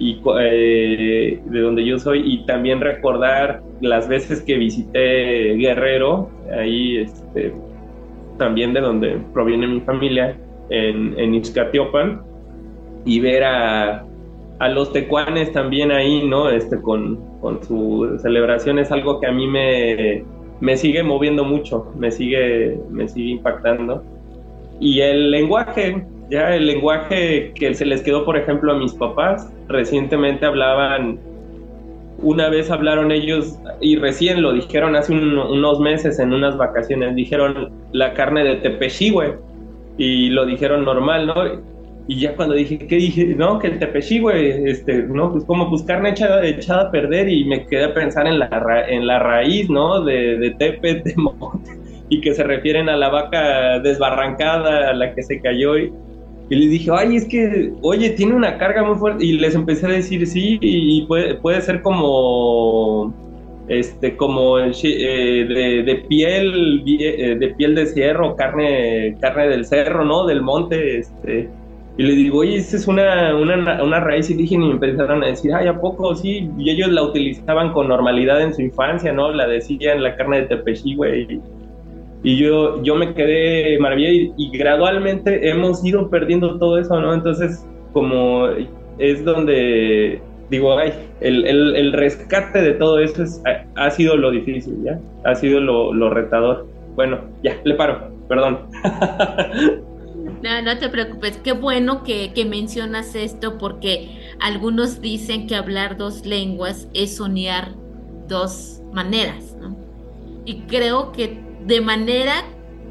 y 0.00 0.18
eh, 0.40 1.42
de 1.44 1.60
donde 1.60 1.84
yo 1.84 1.98
soy 1.98 2.22
y 2.24 2.46
también 2.46 2.80
recordar 2.80 3.60
las 3.82 4.08
veces 4.08 4.40
que 4.40 4.56
visité 4.56 5.54
Guerrero, 5.56 6.30
ahí 6.58 6.96
este, 6.96 7.52
también 8.38 8.72
de 8.72 8.80
donde 8.80 9.20
proviene 9.34 9.66
mi 9.66 9.80
familia, 9.82 10.38
en, 10.70 11.18
en 11.18 11.34
Ixcatiopan, 11.34 12.22
y 13.04 13.20
ver 13.20 13.44
a, 13.44 14.06
a, 14.58 14.68
los 14.70 14.90
tecuanes 14.94 15.52
también 15.52 15.92
ahí, 15.92 16.26
¿no? 16.26 16.48
Este, 16.48 16.80
con, 16.80 17.16
con 17.42 17.62
su 17.62 18.18
celebración 18.22 18.78
es 18.78 18.90
algo 18.90 19.20
que 19.20 19.26
a 19.26 19.32
mí 19.32 19.46
me, 19.46 20.24
me 20.60 20.78
sigue 20.78 21.02
moviendo 21.02 21.44
mucho, 21.44 21.92
me 21.98 22.10
sigue, 22.10 22.78
me 22.88 23.06
sigue 23.06 23.32
impactando. 23.32 24.02
Y 24.78 25.00
el 25.00 25.30
lenguaje, 25.30 26.06
ya 26.30 26.56
el 26.56 26.66
lenguaje 26.66 27.52
que 27.54 27.74
se 27.74 27.84
les 27.84 28.00
quedó, 28.00 28.24
por 28.24 28.38
ejemplo, 28.38 28.72
a 28.72 28.78
mis 28.78 28.94
papás, 28.94 29.52
recientemente 29.70 30.44
hablaban, 30.44 31.18
una 32.18 32.48
vez 32.48 32.70
hablaron 32.70 33.12
ellos, 33.12 33.58
y 33.80 33.96
recién 33.96 34.42
lo 34.42 34.52
dijeron 34.52 34.96
hace 34.96 35.12
unos 35.12 35.80
meses 35.80 36.18
en 36.18 36.32
unas 36.32 36.56
vacaciones, 36.56 37.14
dijeron 37.14 37.70
la 37.92 38.12
carne 38.12 38.44
de 38.44 38.56
tepechihue, 38.56 39.38
y 39.96 40.30
lo 40.30 40.44
dijeron 40.46 40.84
normal, 40.84 41.26
¿no? 41.26 41.34
Y 42.08 42.18
ya 42.18 42.34
cuando 42.34 42.54
dije, 42.54 42.78
¿qué 42.78 42.96
dije? 42.96 43.26
No, 43.36 43.58
que 43.58 43.68
el 43.68 43.78
tepechihue, 43.78 44.70
este, 44.70 45.04
no, 45.04 45.32
pues 45.32 45.44
como 45.44 45.70
pues 45.70 45.82
carne 45.82 46.10
echada, 46.10 46.44
echada 46.44 46.88
a 46.88 46.90
perder, 46.90 47.28
y 47.28 47.44
me 47.44 47.66
quedé 47.66 47.84
a 47.84 47.94
pensar 47.94 48.26
en 48.26 48.38
la, 48.38 48.84
en 48.88 49.06
la 49.06 49.18
raíz, 49.18 49.70
¿no? 49.70 50.02
De, 50.02 50.36
de 50.38 50.50
tepe, 50.52 50.94
de 50.96 51.14
monte, 51.16 51.70
y 52.08 52.20
que 52.20 52.34
se 52.34 52.42
refieren 52.42 52.88
a 52.88 52.96
la 52.96 53.08
vaca 53.08 53.78
desbarrancada, 53.78 54.90
a 54.90 54.92
la 54.92 55.14
que 55.14 55.22
se 55.22 55.40
cayó, 55.40 55.78
y, 55.78 55.92
y 56.50 56.56
les 56.56 56.70
dije, 56.70 56.90
ay, 56.92 57.14
es 57.14 57.26
que, 57.26 57.72
oye, 57.80 58.10
tiene 58.10 58.34
una 58.34 58.58
carga 58.58 58.82
muy 58.82 58.96
fuerte. 58.96 59.24
Y 59.24 59.34
les 59.34 59.54
empecé 59.54 59.86
a 59.86 59.90
decir, 59.90 60.26
sí, 60.26 60.58
y 60.60 61.06
puede, 61.06 61.36
puede 61.36 61.60
ser 61.60 61.80
como, 61.80 63.14
este, 63.68 64.16
como 64.16 64.58
eh, 64.58 64.72
de, 64.74 65.82
de, 65.84 65.94
piel, 66.08 66.82
eh, 66.88 67.36
de 67.38 67.48
piel 67.54 67.76
de 67.76 67.86
cerro, 67.86 68.34
carne, 68.34 69.16
carne 69.20 69.46
del 69.48 69.64
cerro, 69.64 70.04
¿no? 70.04 70.26
Del 70.26 70.42
monte, 70.42 70.98
este. 70.98 71.48
Y 71.96 72.02
les 72.02 72.16
digo, 72.16 72.38
oye, 72.38 72.56
esa 72.56 72.76
es 72.78 72.88
una, 72.88 73.36
una, 73.36 73.80
una 73.84 74.00
raíz 74.00 74.28
indígena 74.28 74.64
y 74.64 74.68
me 74.68 74.74
empezaron 74.74 75.22
a 75.22 75.26
decir, 75.28 75.54
ay, 75.54 75.68
¿a 75.68 75.80
poco? 75.80 76.16
Sí, 76.16 76.50
y 76.58 76.70
ellos 76.70 76.88
la 76.88 77.04
utilizaban 77.04 77.72
con 77.72 77.86
normalidad 77.86 78.42
en 78.42 78.54
su 78.54 78.62
infancia, 78.62 79.12
¿no? 79.12 79.30
La 79.32 79.46
decían 79.46 80.02
la 80.02 80.16
carne 80.16 80.40
de 80.40 80.46
tepechi, 80.48 80.96
güey 80.96 81.40
y 82.22 82.36
yo, 82.36 82.82
yo 82.82 82.94
me 82.96 83.14
quedé 83.14 83.78
maravillado 83.78 84.34
y, 84.36 84.50
gradualmente 84.56 85.48
hemos 85.48 85.84
ido 85.84 86.10
perdiendo 86.10 86.58
todo 86.58 86.78
eso, 86.78 87.00
¿no? 87.00 87.14
Entonces, 87.14 87.64
como 87.92 88.46
es 88.98 89.24
donde 89.24 90.20
digo, 90.50 90.76
ay, 90.76 90.92
el, 91.20 91.46
el, 91.46 91.76
el 91.76 91.92
rescate 91.92 92.60
de 92.60 92.74
todo 92.74 92.98
eso 92.98 93.22
es, 93.22 93.40
ha, 93.76 93.90
sido 93.90 94.16
lo 94.16 94.30
difícil, 94.30 94.82
¿ya? 94.84 95.00
Ha 95.24 95.34
sido 95.34 95.60
lo, 95.60 95.94
lo 95.94 96.10
retador. 96.10 96.66
Bueno, 96.96 97.20
ya, 97.42 97.56
le 97.64 97.74
paro, 97.74 98.10
perdón. 98.28 98.66
No, 100.42 100.62
no 100.62 100.78
te 100.78 100.88
preocupes, 100.88 101.38
qué 101.38 101.52
bueno 101.52 102.02
que, 102.02 102.32
que, 102.32 102.46
mencionas 102.46 103.14
esto 103.14 103.58
porque 103.58 104.20
algunos 104.40 105.02
dicen 105.02 105.46
que 105.46 105.54
hablar 105.54 105.98
dos 105.98 106.24
lenguas 106.24 106.88
es 106.94 107.16
soñar 107.16 107.72
dos 108.26 108.80
maneras, 108.92 109.54
¿no? 109.60 109.76
Y 110.46 110.62
creo 110.62 111.12
que 111.12 111.49
de 111.66 111.80
manera 111.80 112.44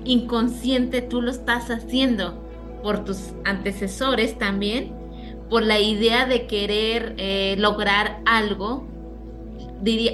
inconsciente 0.05 1.01
tú 1.01 1.22
lo 1.22 1.32
estás 1.32 1.70
haciendo 1.70 2.43
por 2.84 3.03
tus 3.03 3.34
antecesores 3.45 4.38
también, 4.38 4.93
por 5.49 5.63
la 5.63 5.80
idea 5.80 6.26
de 6.26 6.47
querer 6.47 7.15
eh, 7.17 7.55
lograr 7.57 8.22
algo. 8.26 8.88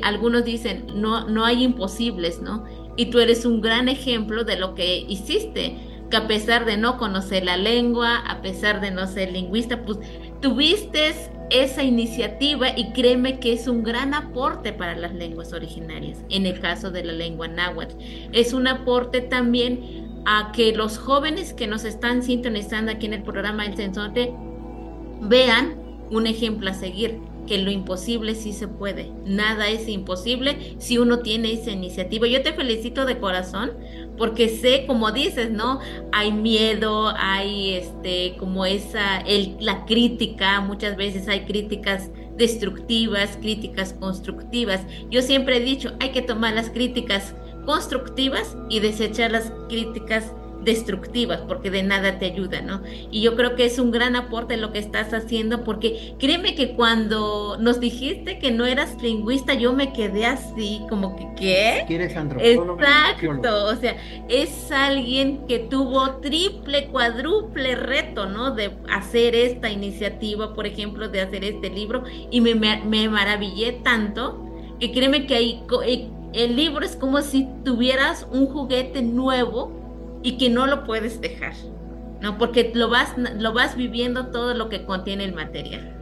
Algunos 0.04 0.46
dicen, 0.46 0.86
no, 0.96 1.28
no 1.28 1.44
hay 1.44 1.64
imposibles, 1.64 2.42
¿no? 2.42 2.66
Y 2.98 3.08
tú 3.08 3.20
eres 3.20 3.46
un 3.46 3.62
gran 3.62 3.90
ejemplo 3.90 4.44
de 4.44 4.58
lo 4.58 4.76
que 4.76 4.98
hiciste, 5.08 5.78
que 6.10 6.18
a 6.18 6.28
pesar 6.28 6.66
de 6.66 6.78
no 6.78 6.98
conocer 6.98 7.44
la 7.44 7.58
lengua, 7.58 8.18
a 8.18 8.42
pesar 8.42 8.80
de 8.80 8.92
no 8.92 9.08
ser 9.08 9.32
lingüista, 9.32 9.84
pues 9.84 10.00
tuviste 10.46 11.12
esa 11.50 11.82
iniciativa 11.82 12.70
y 12.78 12.92
créeme 12.92 13.40
que 13.40 13.52
es 13.52 13.68
un 13.68 13.82
gran 13.82 14.14
aporte 14.14 14.74
para 14.74 14.96
las 14.96 15.12
lenguas 15.16 15.54
originarias, 15.54 16.20
en 16.30 16.46
el 16.46 16.60
caso 16.60 16.92
de 16.92 17.04
la 17.04 17.14
lengua 17.14 17.48
náhuatl. 17.48 17.96
Es 18.32 18.54
un 18.54 18.68
aporte 18.68 19.22
también 19.22 20.22
a 20.28 20.52
que 20.52 20.72
los 20.76 21.00
jóvenes 21.00 21.56
que 21.56 21.66
nos 21.66 21.84
están 21.84 22.22
sintonizando 22.22 22.92
aquí 22.92 23.08
en 23.08 23.16
el 23.16 23.24
programa 23.24 23.64
del 23.64 23.76
Censonte 23.76 24.36
vean 25.22 25.82
un 26.12 26.28
ejemplo 26.28 26.70
a 26.70 26.76
seguir, 26.76 27.18
que 27.46 27.58
lo 27.58 27.72
imposible 27.72 28.36
sí 28.36 28.54
se 28.54 28.68
puede. 28.68 29.12
Nada 29.26 29.70
es 29.70 29.88
imposible 29.88 30.76
si 30.80 30.98
uno 30.98 31.20
tiene 31.20 31.54
esa 31.54 31.72
iniciativa. 31.72 32.28
Yo 32.28 32.42
te 32.42 32.54
felicito 32.54 33.06
de 33.06 33.20
corazón 33.20 33.72
porque 34.18 34.50
sé, 34.50 34.86
como 34.88 35.12
dices, 35.12 35.52
¿no? 35.52 35.80
Hay 36.12 36.32
miedo, 36.32 37.14
hay 37.18 37.74
este, 37.74 38.36
como 38.38 38.66
esa, 38.66 39.20
el, 39.22 39.58
la 39.60 39.86
crítica, 39.86 40.62
muchas 40.62 40.96
veces 40.96 41.28
hay 41.28 41.46
críticas 41.46 42.12
destructivas, 42.38 43.38
críticas 43.42 43.94
constructivas. 43.94 44.82
Yo 45.10 45.22
siempre 45.22 45.58
he 45.58 45.62
dicho, 45.62 45.94
hay 46.00 46.12
que 46.12 46.22
tomar 46.22 46.54
las 46.54 46.70
críticas 46.70 47.36
constructivas 47.66 48.56
y 48.70 48.80
desechar 48.80 49.32
las 49.32 49.52
críticas 49.68 50.32
destructivas 50.66 51.42
porque 51.48 51.70
de 51.70 51.84
nada 51.84 52.20
te 52.20 52.26
ayuda, 52.26 52.62
¿no? 52.62 52.82
Y 53.12 53.22
yo 53.22 53.36
creo 53.36 53.56
que 53.56 53.66
es 53.66 53.80
un 53.80 53.92
gran 53.92 54.16
aporte 54.16 54.58
lo 54.58 54.72
que 54.72 54.80
estás 54.80 55.14
haciendo 55.14 55.64
porque 55.64 56.16
créeme 56.20 56.56
que 56.56 56.76
cuando 56.76 57.58
nos 57.60 57.80
dijiste 57.80 58.40
que 58.40 58.52
no 58.52 58.66
eras 58.66 59.02
lingüista 59.02 59.54
yo 59.54 59.74
me 59.74 59.94
quedé 59.94 60.26
así 60.26 60.82
como 60.90 61.16
que 61.16 61.28
¿qué? 61.38 61.84
¿Quieres 61.88 62.16
Exacto, 62.16 63.66
o 63.68 63.76
sea, 63.76 63.96
es 64.28 64.72
alguien 64.72 65.46
que 65.48 65.60
tuvo 65.60 66.18
triple, 66.18 66.88
cuádruple 66.88 67.76
reto, 67.76 68.26
¿no? 68.26 68.52
De 68.52 68.72
hacer 68.90 69.36
esta 69.36 69.70
iniciativa, 69.70 70.54
por 70.54 70.66
ejemplo, 70.66 71.08
de 71.08 71.22
hacer 71.22 71.44
este 71.44 71.70
libro 71.70 72.04
y 72.32 72.42
me, 72.42 72.56
me, 72.56 72.84
me 72.84 73.08
maravillé 73.08 73.74
tanto 73.84 74.42
que 74.80 74.92
créeme 74.92 75.26
que 75.26 75.36
ahí 75.36 75.64
eh, 75.86 76.10
el 76.34 76.56
libro 76.56 76.86
es 76.86 76.96
como 76.96 77.22
si 77.22 77.48
tuvieras 77.64 78.28
un 78.32 78.48
juguete 78.48 79.02
nuevo 79.02 79.85
y 80.26 80.38
que 80.38 80.50
no 80.50 80.66
lo 80.66 80.84
puedes 80.86 81.22
dejar, 81.22 81.54
¿no? 82.20 82.40
Porque 82.40 82.72
lo 82.74 82.90
vas, 82.90 83.14
lo 83.38 83.54
vas 83.54 83.78
viviendo 83.78 84.28
todo 84.28 84.56
lo 84.56 84.70
que 84.70 84.84
contiene 84.84 85.24
el 85.24 85.36
material. 85.36 85.96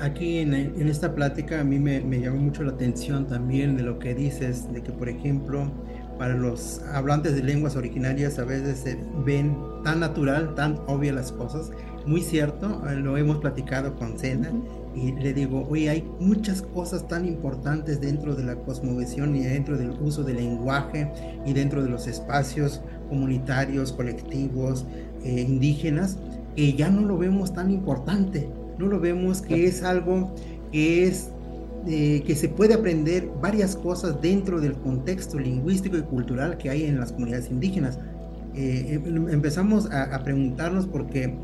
Aquí 0.00 0.38
en, 0.38 0.52
en 0.52 0.88
esta 0.88 1.14
plática 1.14 1.60
a 1.60 1.64
mí 1.64 1.78
me, 1.78 2.00
me 2.00 2.20
llamó 2.20 2.38
mucho 2.38 2.64
la 2.64 2.72
atención 2.72 3.28
también 3.28 3.76
de 3.76 3.84
lo 3.84 4.00
que 4.00 4.14
dices, 4.14 4.72
de 4.72 4.82
que 4.82 4.90
por 4.90 5.08
ejemplo 5.08 5.70
para 6.18 6.34
los 6.34 6.82
hablantes 6.92 7.36
de 7.36 7.42
lenguas 7.44 7.76
originarias 7.76 8.38
a 8.40 8.44
veces 8.44 8.80
se 8.80 8.98
ven 9.24 9.56
tan 9.84 10.00
natural, 10.00 10.54
tan 10.56 10.80
obvia 10.88 11.12
las 11.12 11.30
cosas. 11.30 11.70
Muy 12.04 12.22
cierto, 12.22 12.82
eh, 12.88 12.96
lo 12.96 13.16
hemos 13.16 13.38
platicado 13.38 13.94
con 13.94 14.18
Sena 14.18 14.50
y 14.94 15.12
le 15.12 15.32
digo, 15.32 15.66
oye, 15.70 15.90
hay 15.90 16.08
muchas 16.18 16.62
cosas 16.62 17.06
tan 17.06 17.24
importantes 17.24 18.00
dentro 18.00 18.34
de 18.34 18.42
la 18.42 18.56
cosmovisión 18.56 19.36
y 19.36 19.44
dentro 19.44 19.78
del 19.78 19.90
uso 20.00 20.24
del 20.24 20.36
lenguaje 20.36 21.12
y 21.46 21.52
dentro 21.52 21.82
de 21.82 21.88
los 21.88 22.06
espacios 22.06 22.80
comunitarios, 23.08 23.92
colectivos, 23.92 24.84
eh, 25.24 25.44
indígenas, 25.48 26.18
que 26.54 26.72
ya 26.74 26.90
no 26.90 27.02
lo 27.02 27.18
vemos 27.18 27.52
tan 27.52 27.70
importante, 27.70 28.48
no 28.78 28.86
lo 28.86 29.00
vemos 29.00 29.42
que 29.42 29.66
es 29.66 29.82
algo 29.82 30.34
que 30.72 31.04
es 31.04 31.30
eh, 31.86 32.22
que 32.26 32.34
se 32.34 32.48
puede 32.48 32.74
aprender 32.74 33.28
varias 33.40 33.76
cosas 33.76 34.20
dentro 34.20 34.60
del 34.60 34.74
contexto 34.74 35.38
lingüístico 35.38 35.96
y 35.96 36.02
cultural 36.02 36.58
que 36.58 36.70
hay 36.70 36.84
en 36.84 36.98
las 36.98 37.12
comunidades 37.12 37.50
indígenas. 37.50 37.98
Eh, 38.54 39.00
em, 39.04 39.28
empezamos 39.28 39.90
a, 39.90 40.22
preguntarnos 40.24 40.86
porque 40.86 41.34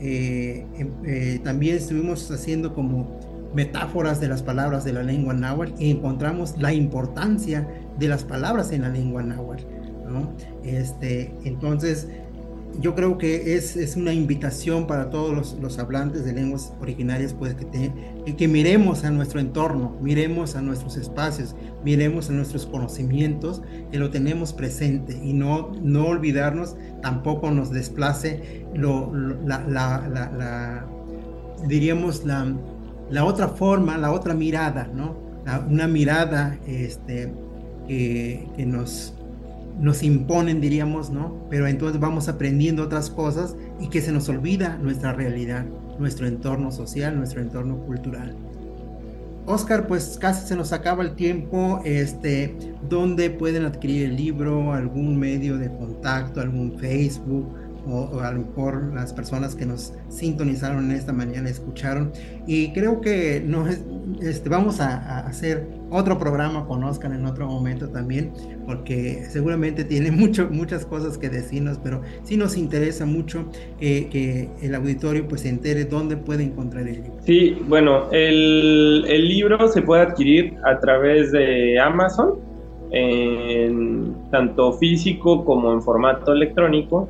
em, 0.00 1.42
también 1.42 1.76
estuvimos 1.76 2.30
haciendo 2.30 2.74
como 2.74 3.18
metáforas 3.54 4.20
de 4.20 4.28
las 4.28 4.42
palabras 4.42 4.84
de 4.84 4.92
la 4.92 5.02
lengua 5.02 5.34
náhuatl 5.34 5.72
y 5.78 5.90
encontramos 5.90 6.54
la 6.58 6.72
importancia 6.72 7.66
de 7.98 8.08
las 8.08 8.24
palabras 8.24 8.72
en 8.72 8.82
la 8.82 8.88
lengua 8.88 9.22
náhuatl. 9.22 9.64
Este, 10.64 11.34
entonces, 11.44 12.08
yo 12.80 12.94
creo 12.94 13.18
que 13.18 13.56
es, 13.56 13.76
es, 13.76 13.96
una 13.96 14.12
invitación 14.12 14.86
para 14.86 15.10
todos 15.10 15.34
los, 15.34 15.58
los, 15.60 15.78
hablantes 15.78 16.24
de 16.24 16.32
lenguas 16.32 16.72
originarias, 16.80 17.34
pues 17.34 17.54
que, 17.54 18.34
que 18.36 18.48
miremos 18.48 19.04
a 19.04 19.10
nuestro 19.10 19.40
entorno, 19.40 19.96
miremos 20.00 20.54
a 20.54 20.62
nuestros 20.62 20.96
espacios, 20.96 21.56
miremos 21.84 22.30
a 22.30 22.32
nuestros 22.32 22.66
conocimientos, 22.66 23.62
que 23.90 23.98
lo 23.98 24.10
tenemos 24.10 24.52
presente 24.52 25.18
y 25.22 25.32
no, 25.32 25.72
no 25.82 26.06
olvidarnos, 26.06 26.76
tampoco 27.02 27.50
nos 27.50 27.70
desplace 27.70 28.64
lo, 28.74 29.12
la, 29.12 29.64
la, 29.66 30.08
la, 30.08 30.86
diríamos, 31.66 32.24
la, 32.24 32.54
la 33.10 33.24
otra 33.24 33.48
forma, 33.48 33.98
la 33.98 34.12
otra 34.12 34.34
mirada, 34.34 34.88
¿no? 34.94 35.26
una 35.68 35.88
mirada 35.88 36.58
este, 36.66 37.32
que, 37.86 38.46
que 38.54 38.66
nos 38.66 39.14
nos 39.78 40.02
imponen, 40.02 40.60
diríamos, 40.60 41.10
¿no? 41.10 41.46
Pero 41.50 41.66
entonces 41.66 42.00
vamos 42.00 42.28
aprendiendo 42.28 42.82
otras 42.82 43.10
cosas 43.10 43.56
y 43.80 43.88
que 43.88 44.00
se 44.00 44.12
nos 44.12 44.28
olvida 44.28 44.76
nuestra 44.78 45.12
realidad, 45.12 45.64
nuestro 45.98 46.26
entorno 46.26 46.72
social, 46.72 47.16
nuestro 47.16 47.40
entorno 47.40 47.78
cultural. 47.78 48.34
Oscar, 49.46 49.86
pues 49.86 50.18
casi 50.20 50.46
se 50.46 50.56
nos 50.56 50.72
acaba 50.72 51.02
el 51.02 51.14
tiempo. 51.14 51.80
Este, 51.84 52.54
¿dónde 52.88 53.30
pueden 53.30 53.64
adquirir 53.64 54.06
el 54.10 54.16
libro? 54.16 54.72
¿Algún 54.74 55.18
medio 55.18 55.56
de 55.56 55.68
contacto? 55.68 56.40
¿Algún 56.40 56.78
Facebook? 56.78 57.46
o, 57.90 58.20
a 58.20 58.32
lo 58.32 58.40
mejor 58.40 58.92
las 58.94 59.12
personas 59.12 59.54
que 59.54 59.66
nos 59.66 59.92
sintonizaron 60.08 60.90
esta 60.90 61.12
mañana 61.12 61.48
escucharon. 61.48 62.12
Y 62.46 62.72
creo 62.72 63.00
que 63.00 63.42
nos, 63.44 63.78
este, 64.20 64.48
vamos 64.48 64.80
a, 64.80 65.20
hacer 65.20 65.66
otro 65.90 66.18
programa 66.18 66.66
con 66.66 66.84
Oscar 66.84 67.12
en 67.12 67.26
otro 67.26 67.46
momento 67.46 67.88
también, 67.88 68.32
porque 68.66 69.24
seguramente 69.28 69.84
tiene 69.84 70.10
mucho, 70.12 70.48
muchas 70.50 70.84
cosas 70.84 71.18
que 71.18 71.28
decirnos, 71.28 71.78
pero 71.82 72.02
sí 72.22 72.36
nos 72.36 72.56
interesa 72.56 73.06
mucho 73.06 73.46
que 73.78 74.48
el 74.60 74.74
auditorio 74.74 75.26
pues 75.28 75.42
se 75.42 75.48
entere 75.48 75.84
dónde 75.84 76.16
puede 76.16 76.44
encontrar 76.44 76.86
el 76.86 77.02
libro. 77.02 77.18
Sí, 77.24 77.56
bueno, 77.68 78.10
el, 78.10 79.04
el 79.08 79.28
libro 79.28 79.68
se 79.68 79.82
puede 79.82 80.02
adquirir 80.02 80.56
a 80.64 80.78
través 80.78 81.32
de 81.32 81.78
Amazon, 81.78 82.34
en, 82.90 84.14
tanto 84.30 84.72
físico 84.74 85.44
como 85.44 85.72
en 85.72 85.82
formato 85.82 86.32
electrónico 86.32 87.08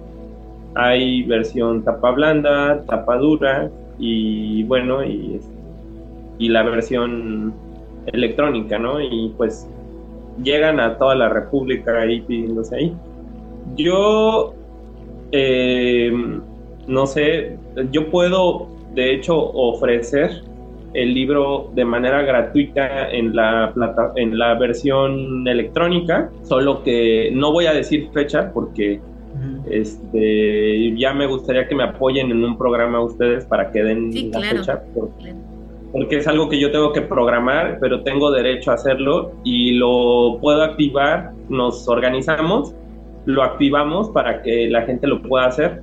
hay 0.74 1.22
versión 1.24 1.82
tapa 1.82 2.12
blanda, 2.12 2.84
tapa 2.86 3.16
dura 3.16 3.70
y 3.98 4.62
bueno, 4.64 5.04
y, 5.04 5.40
y 6.38 6.48
la 6.48 6.62
versión 6.62 7.54
electrónica, 8.06 8.78
¿no? 8.78 9.00
Y 9.00 9.32
pues 9.36 9.68
llegan 10.42 10.80
a 10.80 10.96
toda 10.98 11.14
la 11.14 11.28
República 11.28 12.00
ahí 12.00 12.20
pidiéndose 12.20 12.76
ahí. 12.76 12.96
Yo, 13.76 14.54
eh, 15.32 16.12
no 16.86 17.06
sé, 17.06 17.58
yo 17.90 18.10
puedo 18.10 18.68
de 18.94 19.14
hecho 19.14 19.36
ofrecer 19.36 20.42
el 20.94 21.12
libro 21.12 21.70
de 21.74 21.84
manera 21.84 22.22
gratuita 22.22 23.10
en 23.10 23.36
la 23.36 23.72
plata, 23.74 24.12
en 24.16 24.38
la 24.38 24.54
versión 24.54 25.46
electrónica, 25.46 26.30
solo 26.42 26.82
que 26.82 27.30
no 27.32 27.52
voy 27.52 27.66
a 27.66 27.74
decir 27.74 28.08
fecha 28.12 28.50
porque 28.52 29.00
este, 29.70 30.96
ya 30.96 31.12
me 31.12 31.26
gustaría 31.26 31.68
que 31.68 31.74
me 31.74 31.84
apoyen 31.84 32.30
en 32.30 32.42
un 32.44 32.56
programa 32.56 33.00
ustedes 33.00 33.44
para 33.44 33.70
que 33.70 33.82
den 33.82 34.10
la 34.32 34.40
fecha. 34.40 34.82
Porque, 34.94 35.34
es 36.10 36.26
algo 36.26 36.48
que 36.48 36.58
yo 36.58 36.70
tengo 36.70 36.92
que 36.92 37.02
programar, 37.02 37.78
pero 37.80 38.02
tengo 38.02 38.30
derecho 38.30 38.70
a 38.70 38.74
hacerlo 38.74 39.32
y 39.44 39.72
lo 39.72 40.38
puedo 40.40 40.62
activar. 40.62 41.32
Nos 41.48 41.88
organizamos, 41.88 42.74
lo 43.24 43.42
activamos 43.42 44.10
para 44.10 44.42
que 44.42 44.68
la 44.68 44.82
gente 44.82 45.06
lo 45.06 45.22
pueda 45.22 45.46
hacer 45.46 45.82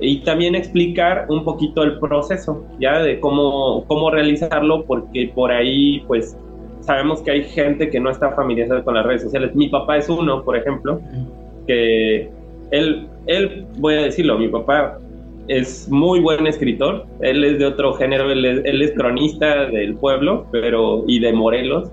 y 0.00 0.18
también 0.18 0.54
explicar 0.54 1.26
un 1.28 1.44
poquito 1.44 1.82
el 1.82 1.98
proceso, 1.98 2.64
ya 2.80 3.00
de 3.00 3.20
cómo, 3.20 3.84
cómo 3.86 4.10
realizarlo, 4.10 4.84
porque 4.84 5.30
por 5.34 5.52
ahí, 5.52 6.02
pues, 6.06 6.36
sabemos 6.80 7.22
que 7.22 7.30
hay 7.30 7.44
gente 7.44 7.88
que 7.90 8.00
no 8.00 8.10
está 8.10 8.32
familiarizada 8.32 8.82
con 8.82 8.94
las 8.94 9.06
redes 9.06 9.22
sociales. 9.22 9.54
Mi 9.54 9.68
papá 9.68 9.98
es 9.98 10.08
uno, 10.08 10.42
por 10.42 10.56
ejemplo, 10.56 11.00
que 11.66 12.28
él, 12.70 13.06
él, 13.26 13.66
voy 13.78 13.94
a 13.94 14.02
decirlo, 14.02 14.38
mi 14.38 14.48
papá 14.48 14.98
es 15.48 15.88
muy 15.90 16.20
buen 16.20 16.46
escritor, 16.46 17.06
él 17.20 17.44
es 17.44 17.58
de 17.58 17.66
otro 17.66 17.94
género, 17.94 18.30
él 18.30 18.44
es, 18.82 18.92
cronista 18.92 19.66
del 19.66 19.94
pueblo 19.96 20.46
pero, 20.50 21.04
y 21.06 21.18
de 21.18 21.32
Morelos, 21.32 21.90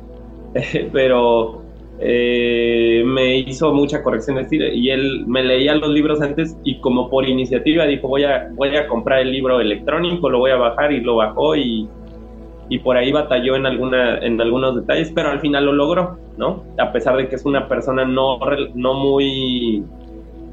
pero 0.93 1.62
eh, 1.99 3.04
me 3.06 3.38
hizo 3.38 3.74
mucha 3.74 4.02
corrección 4.02 4.38
de 4.38 4.43
estilo 4.43 4.68
y 4.68 4.89
él 4.89 5.26
me 5.28 5.43
leía 5.43 5.76
los 5.76 5.89
libros 5.89 6.22
antes 6.22 6.58
y 6.64 6.80
como 6.80 7.10
por 7.10 7.28
iniciativa 7.28 7.86
dijo 7.86 8.08
voy 8.08 8.24
a, 8.24 8.49
voy 8.54 8.76
a 8.76 8.88
comprar 8.88 9.20
el 9.20 9.32
libro 9.32 9.60
electrónico, 9.60 10.30
lo 10.30 10.39
voy 10.39 10.52
a 10.52 10.56
bajar 10.56 10.91
y 10.91 11.02
lo 11.02 11.18
bajó 11.18 11.56
y, 11.56 11.88
y 12.70 12.80
por 12.80 12.95
ahí 12.95 13.12
batalló 13.12 13.56
en, 13.56 13.66
alguna, 13.66 14.18
en 14.20 14.39
algunos 14.39 14.76
detalles, 14.78 15.12
pero 15.14 15.30
al 15.30 15.41
final 15.41 15.66
lo 15.66 15.74
logró, 15.74 16.18
¿no? 16.38 16.64
A 16.78 16.91
pesar 16.93 17.18
de 17.18 17.28
que 17.28 17.36
es 17.36 17.45
una 17.45 17.68
persona 17.68 18.06
no, 18.06 18.39
no 18.76 18.93
muy 18.93 19.84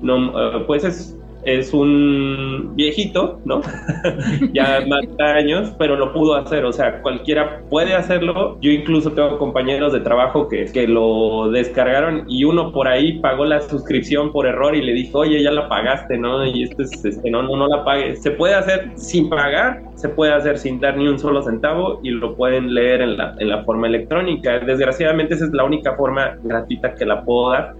no, 0.02 0.56
eh, 0.56 0.64
pues 0.66 0.84
es, 0.84 1.18
es 1.44 1.72
un 1.72 2.72
viejito, 2.74 3.40
¿no? 3.44 3.60
ya 4.52 4.84
más 4.86 5.04
años, 5.18 5.72
pero 5.78 5.96
lo 5.96 6.12
pudo 6.12 6.34
hacer, 6.34 6.64
o 6.64 6.72
sea, 6.72 7.00
cualquiera 7.00 7.60
puede 7.70 7.94
hacerlo. 7.94 8.58
Yo 8.60 8.70
incluso 8.70 9.12
tengo 9.12 9.38
compañeros 9.38 9.92
de 9.92 10.00
trabajo 10.00 10.48
que, 10.48 10.66
que 10.66 10.86
lo 10.86 11.50
descargaron 11.50 12.24
y 12.28 12.44
uno 12.44 12.72
por 12.72 12.88
ahí 12.88 13.18
pagó 13.20 13.44
la 13.44 13.60
suscripción 13.60 14.32
por 14.32 14.46
error 14.46 14.74
y 14.74 14.82
le 14.82 14.92
dijo, 14.92 15.20
oye, 15.20 15.42
ya 15.42 15.50
la 15.50 15.68
pagaste, 15.68 16.18
¿no? 16.18 16.44
Y 16.44 16.64
esto 16.64 16.82
es, 16.82 17.04
este, 17.04 17.30
no, 17.30 17.42
no, 17.42 17.56
no 17.56 17.68
la 17.68 17.84
pagues. 17.84 18.22
Se 18.22 18.30
puede 18.32 18.54
hacer 18.54 18.90
sin 18.96 19.28
pagar, 19.28 19.82
se 19.94 20.08
puede 20.08 20.32
hacer 20.32 20.58
sin 20.58 20.80
dar 20.80 20.96
ni 20.96 21.06
un 21.06 21.18
solo 21.18 21.42
centavo 21.42 22.00
y 22.02 22.10
lo 22.10 22.34
pueden 22.34 22.74
leer 22.74 23.00
en 23.00 23.16
la, 23.16 23.34
en 23.38 23.48
la 23.48 23.64
forma 23.64 23.86
electrónica. 23.86 24.58
Desgraciadamente 24.58 25.34
esa 25.34 25.46
es 25.46 25.52
la 25.52 25.64
única 25.64 25.94
forma 25.94 26.36
gratuita 26.42 26.94
que 26.94 27.06
la 27.06 27.22
puedo 27.22 27.50
dar 27.50 27.74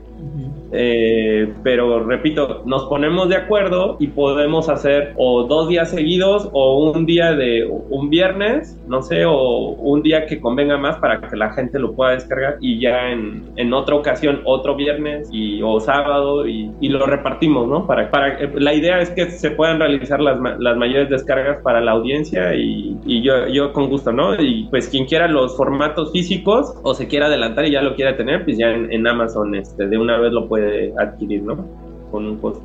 eh, 0.73 1.53
pero 1.63 2.05
repito, 2.05 2.63
nos 2.67 2.85
ponemos 2.85 3.29
de 3.29 3.37
acuerdo 3.37 3.97
y 3.99 4.09
podemos 4.09 4.69
hacer 4.69 5.15
o 5.17 5.45
dos 5.45 5.69
días 5.69 5.91
seguidos 5.91 6.49
o 6.53 6.91
un 6.91 7.07
día 7.07 7.33
de 7.33 7.67
un 7.67 8.11
viernes, 8.11 8.79
no 8.87 9.03
sé, 9.03 9.25
o 9.25 9.71
un 9.71 10.03
día 10.03 10.27
que 10.27 10.41
convenga 10.41 10.77
más 10.77 10.97
para 10.99 11.21
que 11.21 11.37
la 11.37 11.53
gente 11.53 11.79
lo 11.79 11.95
pueda 11.95 12.13
descargar 12.13 12.57
y 12.61 12.81
ya 12.81 13.11
en, 13.11 13.45
en 13.57 13.73
otra 13.73 13.95
ocasión 13.95 14.43
otro 14.45 14.77
viernes 14.77 15.29
y, 15.33 15.63
o 15.63 15.81
sábado 15.81 16.47
y, 16.47 16.71
y 16.81 16.89
lo 16.89 17.07
repartimos, 17.07 17.67
¿no? 17.67 17.87
Para, 17.87 18.11
para, 18.11 18.41
eh, 18.41 18.51
la 18.55 18.75
idea 18.75 18.99
es 19.01 19.11
que 19.11 19.31
se 19.31 19.51
puedan 19.51 19.79
realizar 19.79 20.21
las, 20.21 20.39
las 20.59 20.77
mayores 20.77 21.09
descargas 21.09 21.63
para 21.63 21.81
la 21.81 21.93
audiencia 21.93 22.55
y, 22.55 22.97
y 23.07 23.23
yo, 23.23 23.47
yo 23.49 23.73
con 23.73 23.89
gusto, 23.89 24.13
¿no? 24.13 24.35
Y 24.41 24.67
pues 24.71 24.89
quien 24.89 25.07
quiera 25.07 25.29
los 25.29 25.57
formatos 25.57 26.13
físicos 26.13 26.75
o 26.83 26.95
se 26.95 27.09
quiera 27.09 27.27
adelantar 27.27 27.67
y 27.67 27.73
ya 27.73 27.83
lo 27.83 27.95
quiera 27.95 28.17
tener, 28.17 28.45
pues 28.45 28.59
ya 28.59 28.71
en, 28.71 28.93
en 28.93 29.07
Amazon 29.07 29.55
este, 29.55 29.87
de 29.87 29.99
una 29.99 30.19
vez 30.19 30.33
lo 30.33 30.49
puede 30.49 30.58
adquirir, 30.99 31.43
¿no? 31.43 31.67
Con 32.11 32.27
un 32.27 32.39
costo. 32.39 32.63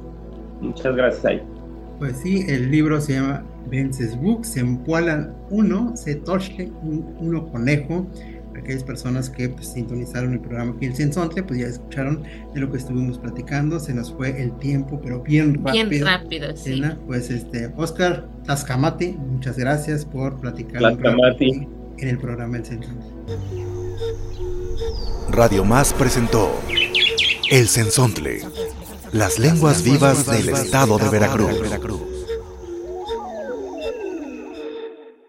Muchas 0.61 0.95
gracias 0.95 1.25
ahí. 1.25 1.41
Pues 1.99 2.17
sí, 2.17 2.45
el 2.47 2.71
libro 2.71 2.99
se 2.99 3.13
llama 3.13 3.43
Vencesbuk, 3.69 4.43
se 4.43 4.59
empualan 4.59 5.33
uno, 5.49 5.95
se 5.95 6.15
toche 6.15 6.71
uno 7.19 7.47
conejo. 7.47 8.07
Aquellas 8.55 8.83
personas 8.83 9.29
que 9.29 9.49
pues, 9.49 9.67
sintonizaron 9.67 10.33
el 10.33 10.39
programa 10.39 10.73
aquí 10.75 10.85
en 10.85 10.93
pues 10.93 11.59
ya 11.59 11.67
escucharon 11.67 12.23
de 12.53 12.59
lo 12.61 12.71
que 12.71 12.77
estuvimos 12.77 13.17
platicando. 13.17 13.79
Se 13.79 13.93
nos 13.93 14.13
fue 14.13 14.41
el 14.41 14.57
tiempo, 14.59 15.01
pero 15.01 15.21
bien 15.21 15.55
rápido. 15.63 15.89
Bien 15.89 16.05
rápido, 16.05 16.55
sí. 16.55 16.81
Pues 17.07 17.29
este, 17.29 17.71
Oscar 17.75 18.27
Tascamati, 18.45 19.13
muchas 19.13 19.57
gracias 19.57 20.05
por 20.05 20.39
platicar 20.39 20.81
en 20.83 22.07
el 22.07 22.17
programa 22.17 22.57
El 22.57 22.65
Censonte. 22.65 23.05
Radio 25.29 25.65
Más 25.65 25.93
presentó 25.93 26.51
El 27.49 27.67
Cenzontle, 27.67 28.41
las 29.11 29.39
lenguas 29.39 29.83
vivas 29.83 30.25
del 30.25 30.49
estado 30.49 30.97
de 30.97 31.09
Veracruz. 31.09 32.12